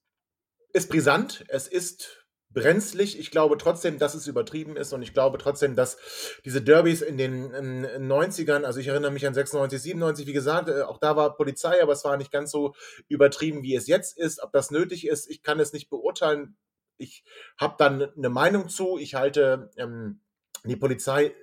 ist 0.74 0.90
brisant, 0.90 1.46
es 1.48 1.68
ist 1.68 2.23
brenzlig. 2.54 3.20
Ich 3.20 3.32
glaube 3.32 3.58
trotzdem, 3.58 3.98
dass 4.00 4.16
es 4.16 4.28
übertrieben 4.28 4.78
ist 4.78 4.94
und 4.94 5.02
ich 5.02 5.14
glaube 5.14 5.38
trotzdem, 5.38 5.76
dass 5.76 5.98
diese 6.46 6.62
Derbys 6.62 7.02
in 7.02 7.18
den 7.18 7.52
in, 7.52 7.84
in 7.84 8.12
90ern, 8.12 8.64
also 8.64 8.80
ich 8.80 8.88
erinnere 8.88 9.12
mich 9.12 9.28
an 9.28 9.34
96, 9.34 9.82
97, 9.82 10.28
wie 10.28 10.34
gesagt, 10.34 10.70
äh, 10.70 10.84
auch 10.84 11.00
da 11.00 11.16
war 11.16 11.36
Polizei, 11.36 11.82
aber 11.82 11.94
es 11.94 12.04
war 12.04 12.18
nicht 12.18 12.32
ganz 12.32 12.52
so 12.52 12.74
übertrieben, 13.08 13.64
wie 13.64 13.76
es 13.76 13.88
jetzt 13.88 14.18
ist. 14.18 14.42
Ob 14.42 14.52
das 14.52 14.72
nötig 14.72 15.08
ist, 15.08 15.30
ich 15.30 15.42
kann 15.42 15.60
es 15.60 15.74
nicht 15.74 15.90
beurteilen. 15.90 16.58
Ich 16.98 17.24
habe 17.58 17.76
dann 17.78 18.10
eine 18.16 18.30
Meinung 18.30 18.70
zu. 18.70 18.98
Ich 18.98 19.16
halte 19.16 19.72
ähm, 19.78 20.22
die 20.64 20.76
Polizei 20.76 21.34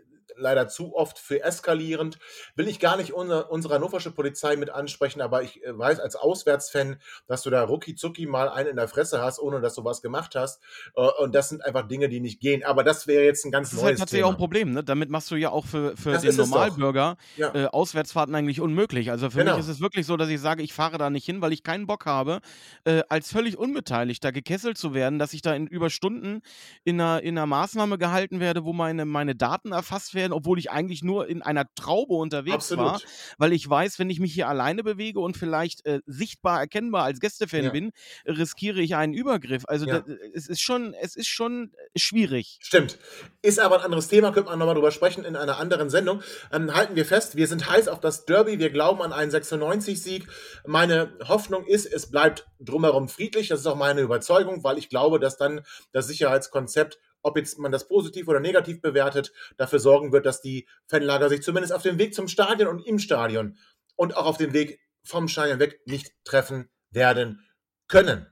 leider 0.41 0.69
zu 0.69 0.95
oft 0.95 1.19
für 1.19 1.43
eskalierend. 1.43 2.19
Will 2.57 2.69
ich 2.69 2.81
gar 2.81 2.97
nicht 2.97 3.13
unsere, 3.13 3.47
unsere 3.49 3.75
hannoversche 3.75 4.11
Polizei 4.11 4.57
mit 4.57 4.71
ansprechen, 4.71 5.21
aber 5.21 5.43
ich 5.43 5.65
äh, 5.65 5.77
weiß 5.77 6.01
als 6.01 6.17
Auswärtsfan, 6.17 7.01
dass 7.27 7.43
du 7.43 7.51
da 7.51 7.63
rucki 7.63 7.95
zucki 7.95 8.27
mal 8.27 8.49
einen 8.49 8.71
in 8.71 8.77
der 8.77 8.89
Fresse 8.89 9.23
hast, 9.23 9.39
ohne 9.39 9.61
dass 9.61 9.75
du 9.75 9.85
was 9.85 10.03
gemacht 10.03 10.35
hast. 10.35 10.61
Äh, 10.97 11.03
und 11.23 11.35
das 11.35 11.49
sind 11.49 11.65
einfach 11.65 11.87
Dinge, 11.87 12.09
die 12.09 12.21
nicht 12.21 12.41
gehen. 12.41 12.65
Aber 12.65 12.85
das 12.85 13.07
wäre 13.07 13.25
jetzt 13.25 13.45
ein 13.45 13.51
ganz 13.51 13.71
das 13.71 13.81
neues 13.81 13.83
Thema. 13.83 13.91
Das 13.91 13.95
ist 13.95 14.01
halt 14.01 14.09
tatsächlich 14.09 14.25
auch 14.25 14.31
ein 14.31 14.37
Problem. 14.37 14.73
Ne? 14.73 14.85
Damit 14.85 15.11
machst 15.11 15.31
du 15.31 15.37
ja 15.37 15.51
auch 15.51 15.67
für, 15.67 15.97
für 15.97 16.19
den 16.19 16.37
Normalbürger 16.37 17.17
ja. 17.37 17.55
äh, 17.55 17.67
Auswärtsfahrten 17.67 18.35
eigentlich 18.35 18.61
unmöglich. 18.61 19.11
Also 19.11 19.31
für 19.31 19.39
genau. 19.39 19.53
mich 19.53 19.61
ist 19.61 19.69
es 19.69 19.81
wirklich 19.81 20.07
so, 20.07 20.17
dass 20.17 20.29
ich 20.29 20.41
sage, 20.41 20.63
ich 20.63 20.73
fahre 20.73 20.99
da 20.99 21.11
nicht 21.11 21.25
hin, 21.25 21.41
weil 21.41 21.53
ich 21.53 21.63
keinen 21.63 21.87
Bock 21.87 22.07
habe, 22.07 22.41
äh, 22.85 23.03
als 23.09 23.31
völlig 23.31 23.57
Unbeteiligter 23.57 24.33
gekesselt 24.33 24.79
zu 24.79 24.95
werden, 24.95 25.19
dass 25.19 25.33
ich 25.33 25.43
da 25.43 25.55
in 25.55 25.67
über 25.67 25.91
Stunden 25.91 26.43
in 26.85 27.01
einer, 27.01 27.23
in 27.23 27.37
einer 27.37 27.47
Maßnahme 27.47 27.99
gehalten 27.99 28.41
werde, 28.41 28.65
wo 28.65 28.73
meine, 28.73 29.05
meine 29.05 29.35
Daten 29.35 29.73
erfasst 29.73 30.15
werden, 30.15 30.30
obwohl 30.33 30.59
ich 30.59 30.71
eigentlich 30.71 31.03
nur 31.03 31.29
in 31.29 31.43
einer 31.43 31.65
Traube 31.75 32.15
unterwegs 32.15 32.73
Absolut. 32.73 32.85
war, 32.85 33.01
weil 33.39 33.53
ich 33.53 33.69
weiß, 33.69 33.99
wenn 33.99 34.11
ich 34.11 34.21
mich 34.21 34.33
hier 34.33 34.49
alleine 34.49 34.83
bewege 34.83 35.21
und 35.21 35.37
vielleicht 35.37 35.85
äh, 35.87 36.01
sichtbar 36.07 36.61
erkennbar 36.61 37.05
als 37.05 37.21
Gästefan 37.21 37.65
ja. 37.65 37.71
bin, 37.71 37.93
riskiere 38.27 38.81
ich 38.81 38.97
einen 38.97 39.15
Übergriff. 39.15 39.65
Also 39.67 39.87
ja. 39.87 40.01
da, 40.01 40.15
es 40.35 40.49
ist 40.49 40.61
schon, 40.61 40.95
es 40.95 41.17
ist 41.17 41.29
schon 41.29 41.73
schwierig. 41.97 42.59
Stimmt. 42.63 42.99
Ist 43.43 43.61
aber 43.61 43.79
ein 43.79 43.85
anderes 43.85 44.09
Thema, 44.09 44.33
könnte 44.33 44.51
man 44.51 44.59
nochmal 44.59 44.75
drüber 44.75 44.91
sprechen 44.91 45.25
in 45.25 45.37
einer 45.37 45.59
anderen 45.59 45.91
Sendung. 45.91 46.23
Ähm, 46.53 46.75
halten 46.75 46.97
wir 46.97 47.07
fest, 47.07 47.37
wir 47.37 47.47
sind 47.47 47.71
heiß 47.71 47.89
auf 47.89 48.01
das 48.01 48.25
Derby, 48.25 48.59
wir 48.59 48.71
glauben 48.71 49.03
an 49.03 49.13
einen 49.13 49.31
96-Sieg. 49.31 50.27
Meine 50.67 51.13
Hoffnung 51.27 51.67
ist, 51.67 51.87
es 51.87 52.11
bleibt 52.11 52.47
drumherum 52.61 53.09
friedlich. 53.09 53.49
Das 53.49 53.61
ist 53.61 53.67
auch 53.67 53.77
meine 53.77 54.01
Überzeugung, 54.01 54.63
weil 54.65 54.79
ich 54.79 54.89
glaube, 54.89 55.19
dass 55.19 55.37
dann 55.37 55.63
das 55.93 56.07
Sicherheitskonzept 56.07 56.99
ob 57.23 57.37
jetzt 57.37 57.59
man 57.59 57.73
das 57.73 57.89
positiv 57.89 58.29
oder 58.29 58.41
negativ 58.41 58.81
bewertet, 58.81 59.33
dafür 59.57 59.79
sorgen 59.79 60.13
wird, 60.13 60.27
dass 60.27 60.41
die 60.41 60.69
Fanlager 60.87 61.29
sich 61.29 61.43
zumindest 61.43 61.73
auf 61.73 61.83
dem 61.83 61.99
Weg 61.99 62.15
zum 62.15 62.29
Stadion 62.29 62.69
und 62.69 62.87
im 62.87 62.99
Stadion 62.99 63.59
und 63.97 64.17
auch 64.17 64.27
auf 64.27 64.37
dem 64.37 64.53
Weg 64.53 64.81
vom 65.03 65.29
Stadion 65.29 65.59
weg 65.59 65.81
nicht 65.87 66.13
treffen 66.25 66.71
werden 66.91 67.47
können. 67.89 68.27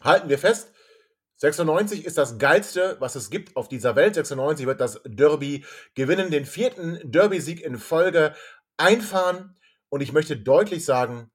Halten 0.00 0.28
wir 0.28 0.38
fest, 0.38 0.72
96 1.42 2.04
ist 2.04 2.18
das 2.18 2.38
geilste, 2.38 2.96
was 3.00 3.16
es 3.16 3.28
gibt 3.28 3.56
auf 3.56 3.68
dieser 3.68 3.96
Welt. 3.96 4.14
96 4.14 4.66
wird 4.66 4.80
das 4.80 5.00
Derby 5.04 5.64
gewinnen, 5.94 6.30
den 6.30 6.46
vierten 6.46 7.00
Derby-Sieg 7.02 7.60
in 7.60 7.78
Folge 7.78 8.34
einfahren. 8.76 9.56
Und 9.88 10.02
ich 10.02 10.12
möchte 10.12 10.36
deutlich 10.36 10.84
sagen, 10.84 11.32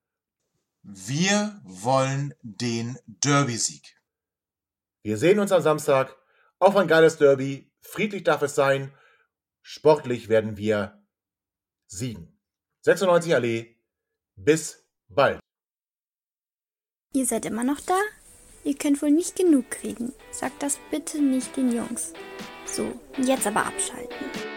wir 0.82 1.60
wollen 1.64 2.34
den 2.42 2.98
Derby-Sieg. 3.06 3.98
Wir 5.04 5.18
sehen 5.18 5.40
uns 5.40 5.52
am 5.52 5.62
Samstag 5.62 6.16
auf 6.60 6.76
ein 6.76 6.88
geiles 6.88 7.18
Derby. 7.18 7.72
Friedlich 7.82 8.24
darf 8.24 8.42
es 8.42 8.56
sein. 8.56 8.94
Sportlich 9.62 10.30
werden 10.30 10.58
wir 10.58 11.04
siegen. 11.88 12.40
96 12.82 13.36
Allee. 13.36 13.78
Bis 14.36 14.88
bald. 15.08 15.40
Ihr 17.14 17.26
seid 17.26 17.46
immer 17.46 17.64
noch 17.64 17.82
da? 17.82 18.00
Ihr 18.64 18.78
könnt 18.78 19.02
wohl 19.02 19.12
nicht 19.12 19.36
genug 19.36 19.70
kriegen. 19.72 20.14
Sagt 20.32 20.62
das 20.62 20.78
bitte 20.92 21.22
nicht 21.22 21.56
den 21.56 21.72
Jungs. 21.72 22.14
So, 22.66 23.00
jetzt 23.18 23.48
aber 23.48 23.66
abschalten. 23.66 24.57